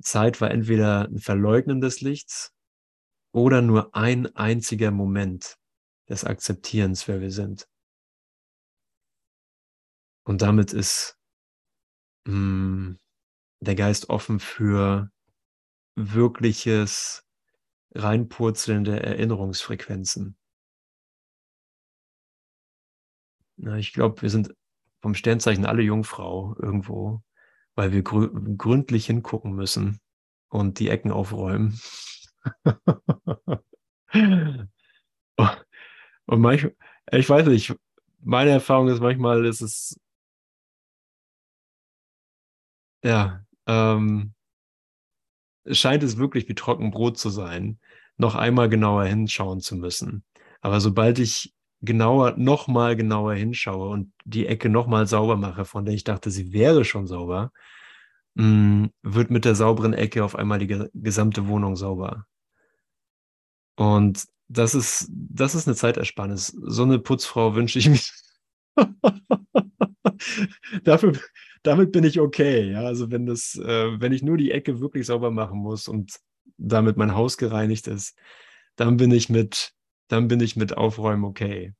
Zeit 0.00 0.40
war 0.40 0.50
entweder 0.50 1.08
ein 1.08 1.18
Verleugnen 1.18 1.80
des 1.80 2.00
Lichts 2.00 2.54
oder 3.32 3.62
nur 3.62 3.94
ein 3.94 4.34
einziger 4.36 4.90
Moment 4.90 5.58
des 6.08 6.24
Akzeptierens, 6.24 7.08
wer 7.08 7.20
wir 7.20 7.30
sind. 7.30 7.68
Und 10.24 10.42
damit 10.42 10.72
ist 10.72 11.16
mh, 12.26 12.32
hm, 12.32 12.98
der 13.60 13.74
Geist 13.74 14.10
offen 14.10 14.40
für 14.40 15.10
wirkliches 15.96 17.24
Reinpurzeln 17.94 18.84
der 18.84 19.02
Erinnerungsfrequenzen. 19.04 20.36
Na, 23.56 23.78
ich 23.78 23.92
glaube, 23.92 24.20
wir 24.22 24.30
sind 24.30 24.54
vom 25.00 25.14
Sternzeichen 25.14 25.64
alle 25.64 25.82
Jungfrau 25.82 26.54
irgendwo, 26.60 27.22
weil 27.76 27.92
wir 27.92 28.02
grü 28.02 28.56
gründlich 28.56 29.06
hingucken 29.06 29.54
müssen 29.54 30.00
und 30.48 30.80
die 30.80 30.88
Ecken 30.88 31.12
aufräumen. 31.12 31.78
und 35.36 36.40
manchmal, 36.40 36.74
ich 37.12 37.28
weiß 37.28 37.46
nicht, 37.46 37.74
meine 38.20 38.50
Erfahrung 38.50 38.88
ist, 38.88 39.00
manchmal 39.00 39.44
ist 39.46 39.60
es, 39.60 40.00
ja, 43.04 43.44
ähm, 43.66 44.34
scheint 45.70 46.02
es 46.02 46.16
wirklich 46.16 46.48
wie 46.48 46.54
Trockenbrot 46.54 47.18
zu 47.18 47.30
sein, 47.30 47.78
noch 48.16 48.34
einmal 48.34 48.68
genauer 48.68 49.04
hinschauen 49.04 49.60
zu 49.60 49.76
müssen. 49.76 50.24
Aber 50.60 50.80
sobald 50.80 51.18
ich 51.18 51.54
genauer, 51.82 52.34
noch 52.36 52.68
mal 52.68 52.96
genauer 52.96 53.34
hinschaue 53.34 53.88
und 53.88 54.12
die 54.24 54.46
Ecke 54.46 54.68
noch 54.68 54.86
mal 54.86 55.06
sauber 55.06 55.36
mache, 55.36 55.64
von 55.64 55.84
der 55.84 55.94
ich 55.94 56.04
dachte, 56.04 56.30
sie 56.30 56.52
wäre 56.52 56.84
schon 56.84 57.06
sauber, 57.06 57.52
mm, 58.34 58.86
wird 59.02 59.30
mit 59.30 59.44
der 59.44 59.54
sauberen 59.54 59.94
Ecke 59.94 60.24
auf 60.24 60.36
einmal 60.36 60.58
die 60.58 60.88
gesamte 60.94 61.48
Wohnung 61.48 61.76
sauber. 61.76 62.26
Und 63.76 64.24
das 64.48 64.74
ist, 64.74 65.08
das 65.10 65.54
ist 65.54 65.66
eine 65.66 65.76
Zeitersparnis. 65.76 66.56
So 66.62 66.84
eine 66.84 66.98
Putzfrau 66.98 67.54
wünsche 67.54 67.78
ich 67.78 67.88
mir. 67.88 67.98
Dafür, 70.84 71.12
damit 71.62 71.92
bin 71.92 72.04
ich 72.04 72.20
okay. 72.20 72.70
Ja, 72.70 72.82
also 72.82 73.10
wenn 73.10 73.26
das, 73.26 73.56
äh, 73.56 74.00
wenn 74.00 74.12
ich 74.12 74.22
nur 74.22 74.36
die 74.36 74.52
Ecke 74.52 74.80
wirklich 74.80 75.06
sauber 75.06 75.30
machen 75.30 75.58
muss 75.58 75.88
und 75.88 76.18
damit 76.58 76.96
mein 76.96 77.14
Haus 77.14 77.36
gereinigt 77.36 77.86
ist, 77.86 78.16
dann 78.76 78.96
bin 78.96 79.10
ich 79.10 79.28
mit 79.28 79.72
dann 80.08 80.28
bin 80.28 80.40
ich 80.40 80.56
mit 80.56 80.76
Aufräumen 80.76 81.24
okay. 81.24 81.74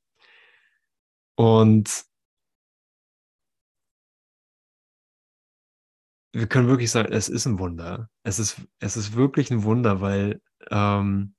Und 1.37 2.05
wir 6.33 6.47
können 6.47 6.69
wirklich 6.69 6.91
sagen, 6.91 7.13
es 7.13 7.29
ist 7.29 7.47
ein 7.47 7.59
Wunder. 7.59 8.11
Es 8.23 8.39
ist, 8.39 8.61
es 8.79 8.97
ist 8.97 9.15
wirklich 9.15 9.51
ein 9.51 9.63
Wunder, 9.63 10.01
weil 10.01 10.41
ähm, 10.71 11.35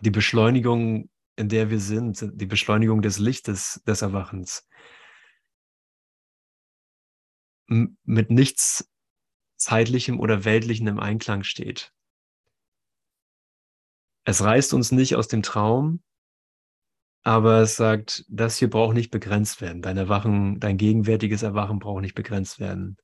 die 0.00 0.10
Beschleunigung, 0.10 1.10
in 1.36 1.48
der 1.48 1.70
wir 1.70 1.80
sind, 1.80 2.26
die 2.34 2.46
Beschleunigung 2.46 3.02
des 3.02 3.18
Lichtes, 3.18 3.82
des 3.86 4.02
Erwachens, 4.02 4.66
mit 7.66 8.30
nichts 8.30 8.90
Zeitlichem 9.56 10.18
oder 10.18 10.44
Weltlichem 10.44 10.86
im 10.88 10.98
Einklang 10.98 11.42
steht. 11.42 11.92
Es 14.24 14.42
reißt 14.42 14.74
uns 14.74 14.90
nicht 14.90 15.16
aus 15.16 15.28
dem 15.28 15.42
Traum, 15.42 16.02
aber 17.22 17.60
es 17.60 17.76
sagt, 17.76 18.24
das 18.28 18.56
hier 18.56 18.70
braucht 18.70 18.94
nicht 18.94 19.10
begrenzt 19.10 19.60
werden. 19.60 19.82
Dein 19.82 19.96
Erwachen, 19.96 20.58
dein 20.60 20.76
gegenwärtiges 20.76 21.42
Erwachen 21.42 21.78
braucht 21.78 22.02
nicht 22.02 22.14
begrenzt 22.14 22.58
werden. 22.60 22.96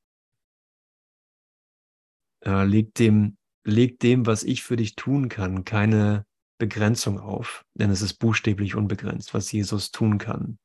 Äh, 2.44 2.64
leg 2.64 2.94
dem, 2.94 3.36
leg 3.64 3.98
dem, 4.00 4.26
was 4.26 4.42
ich 4.42 4.62
für 4.62 4.76
dich 4.76 4.94
tun 4.94 5.28
kann, 5.28 5.64
keine 5.64 6.24
Begrenzung 6.58 7.18
auf, 7.18 7.64
denn 7.74 7.90
es 7.90 8.00
ist 8.00 8.14
buchstäblich 8.14 8.74
unbegrenzt, 8.74 9.34
was 9.34 9.52
Jesus 9.52 9.90
tun 9.90 10.18
kann. 10.18 10.58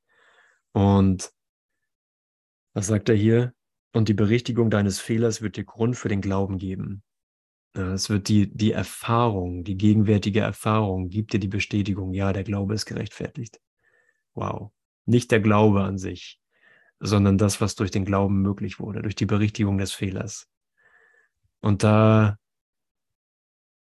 Und 0.72 1.32
was 2.74 2.88
sagt 2.88 3.10
er 3.10 3.16
hier? 3.16 3.54
Und 3.94 4.08
die 4.08 4.14
Berichtigung 4.14 4.70
deines 4.70 5.02
Fehlers 5.02 5.42
wird 5.42 5.58
dir 5.58 5.66
Grund 5.66 5.98
für 5.98 6.08
den 6.08 6.22
Glauben 6.22 6.58
geben. 6.58 7.04
Es 7.74 8.10
wird 8.10 8.28
die, 8.28 8.54
die 8.54 8.72
Erfahrung, 8.72 9.64
die 9.64 9.78
gegenwärtige 9.78 10.42
Erfahrung, 10.42 11.10
gibt 11.10 11.34
dir 11.34 11.40
die 11.40 11.48
Bestätigung, 11.48 12.14
ja, 12.14 12.34
der 12.34 12.44
Glaube 12.44 12.74
ist 12.74 12.86
gerechtfertigt. 12.86 13.62
Wow. 14.34 14.72
Nicht 15.06 15.32
der 15.32 15.40
Glaube 15.40 15.84
an 15.84 15.98
sich, 15.98 16.40
sondern 17.00 17.38
das, 17.38 17.62
was 17.62 17.76
durch 17.76 17.92
den 17.92 18.06
Glauben 18.06 18.42
möglich 18.42 18.80
wurde, 18.80 19.02
durch 19.02 19.16
die 19.16 19.26
Berichtigung 19.26 19.78
des 19.78 19.94
Fehlers. 19.94 20.50
Und 21.62 21.84
da 21.84 22.38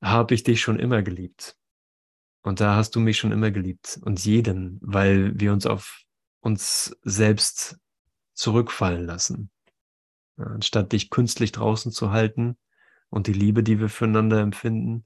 habe 0.02 0.34
ich 0.34 0.44
dich 0.44 0.62
schon 0.62 0.80
immer 0.80 1.02
geliebt. 1.02 1.58
Und 2.44 2.60
da 2.60 2.76
hast 2.76 2.96
du 2.96 3.00
mich 3.00 3.18
schon 3.18 3.32
immer 3.32 3.52
geliebt. 3.52 4.00
Und 4.04 4.24
jeden, 4.24 4.80
weil 4.82 5.38
wir 5.40 5.52
uns 5.52 5.66
auf 5.66 6.04
uns 6.42 6.96
selbst 7.02 7.78
zurückfallen 8.34 9.04
lassen. 9.04 9.50
Anstatt 10.38 10.92
dich 10.92 11.10
künstlich 11.10 11.52
draußen 11.52 11.92
zu 11.92 12.12
halten, 12.12 12.56
und 13.16 13.28
die 13.28 13.34
Liebe, 13.34 13.64
die 13.64 13.80
wir 13.80 13.88
füreinander 13.88 14.42
empfinden, 14.42 15.06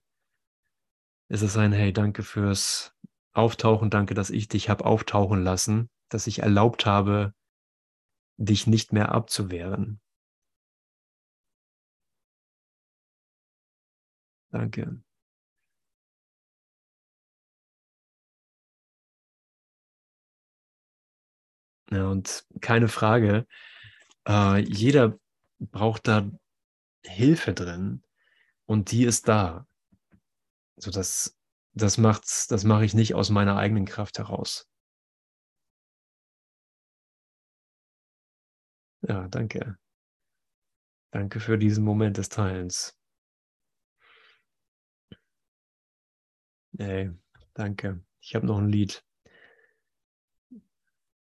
ist 1.29 1.43
es 1.43 1.57
ein 1.57 1.71
Hey, 1.71 1.93
danke 1.93 2.23
fürs 2.23 2.95
Auftauchen, 3.33 3.91
danke, 3.91 4.15
dass 4.15 4.31
ich 4.31 4.47
dich 4.47 4.67
habe 4.67 4.85
auftauchen 4.85 5.43
lassen, 5.43 5.91
dass 6.09 6.25
ich 6.25 6.39
erlaubt 6.39 6.87
habe, 6.87 7.35
dich 8.37 8.65
nicht 8.65 8.93
mehr 8.93 9.11
abzuwehren. 9.11 10.01
Danke. 14.51 14.99
Ja, 21.91 22.07
und 22.07 22.45
keine 22.61 22.87
Frage, 22.87 23.45
äh, 24.27 24.59
jeder 24.61 25.19
braucht 25.59 26.07
da 26.07 26.31
Hilfe 27.03 27.53
drin 27.53 28.03
und 28.65 28.91
die 28.91 29.05
ist 29.05 29.27
da. 29.27 29.67
So 30.77 30.91
das, 30.91 31.37
das 31.73 31.97
macht's, 31.97 32.47
das 32.47 32.63
mache 32.63 32.85
ich 32.85 32.93
nicht 32.93 33.15
aus 33.15 33.29
meiner 33.29 33.57
eigenen 33.57 33.85
Kraft 33.85 34.17
heraus. 34.17 34.69
Ja, 39.01 39.27
danke. 39.27 39.77
Danke 41.11 41.39
für 41.39 41.57
diesen 41.57 41.83
Moment 41.83 42.17
des 42.17 42.29
Teilens. 42.29 42.95
Ey, 46.77 47.11
danke. 47.53 48.03
Ich 48.21 48.35
habe 48.35 48.45
noch 48.45 48.59
ein 48.59 48.69
Lied. 48.69 49.03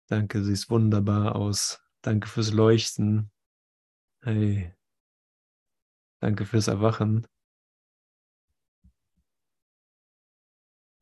Danke, 0.07 0.43
siehst 0.43 0.69
wunderbar 0.69 1.35
aus. 1.35 1.81
Danke 2.01 2.27
fürs 2.27 2.51
Leuchten. 2.51 3.31
Hey, 4.21 4.74
Danke 6.25 6.47
fürs 6.47 6.67
Erwachen. 6.67 7.27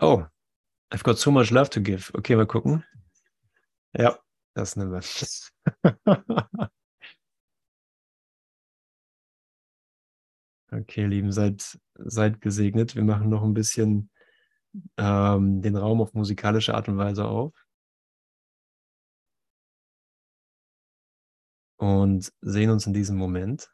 Oh, 0.01 0.25
I've 0.91 1.03
got 1.03 1.17
so 1.17 1.31
much 1.31 1.49
love 1.49 1.69
to 1.69 1.79
give. 1.79 2.11
Okay, 2.13 2.35
mal 2.35 2.45
gucken. 2.45 2.83
Ja, 3.97 4.19
das 4.53 4.75
nehmen 4.75 4.91
wir. 4.91 5.01
okay, 10.73 11.05
Lieben, 11.05 11.31
seid, 11.31 11.79
seid 11.95 12.41
gesegnet. 12.41 12.95
Wir 12.97 13.03
machen 13.05 13.29
noch 13.29 13.43
ein 13.43 13.53
bisschen 13.53 14.09
ähm, 14.97 15.61
den 15.61 15.77
Raum 15.77 16.01
auf 16.01 16.13
musikalische 16.13 16.75
Art 16.75 16.89
und 16.89 16.97
Weise 16.97 17.23
auf. 17.25 17.53
Und 21.77 22.29
sehen 22.41 22.69
uns 22.71 22.87
in 22.87 22.93
diesem 22.93 23.15
Moment. 23.15 23.69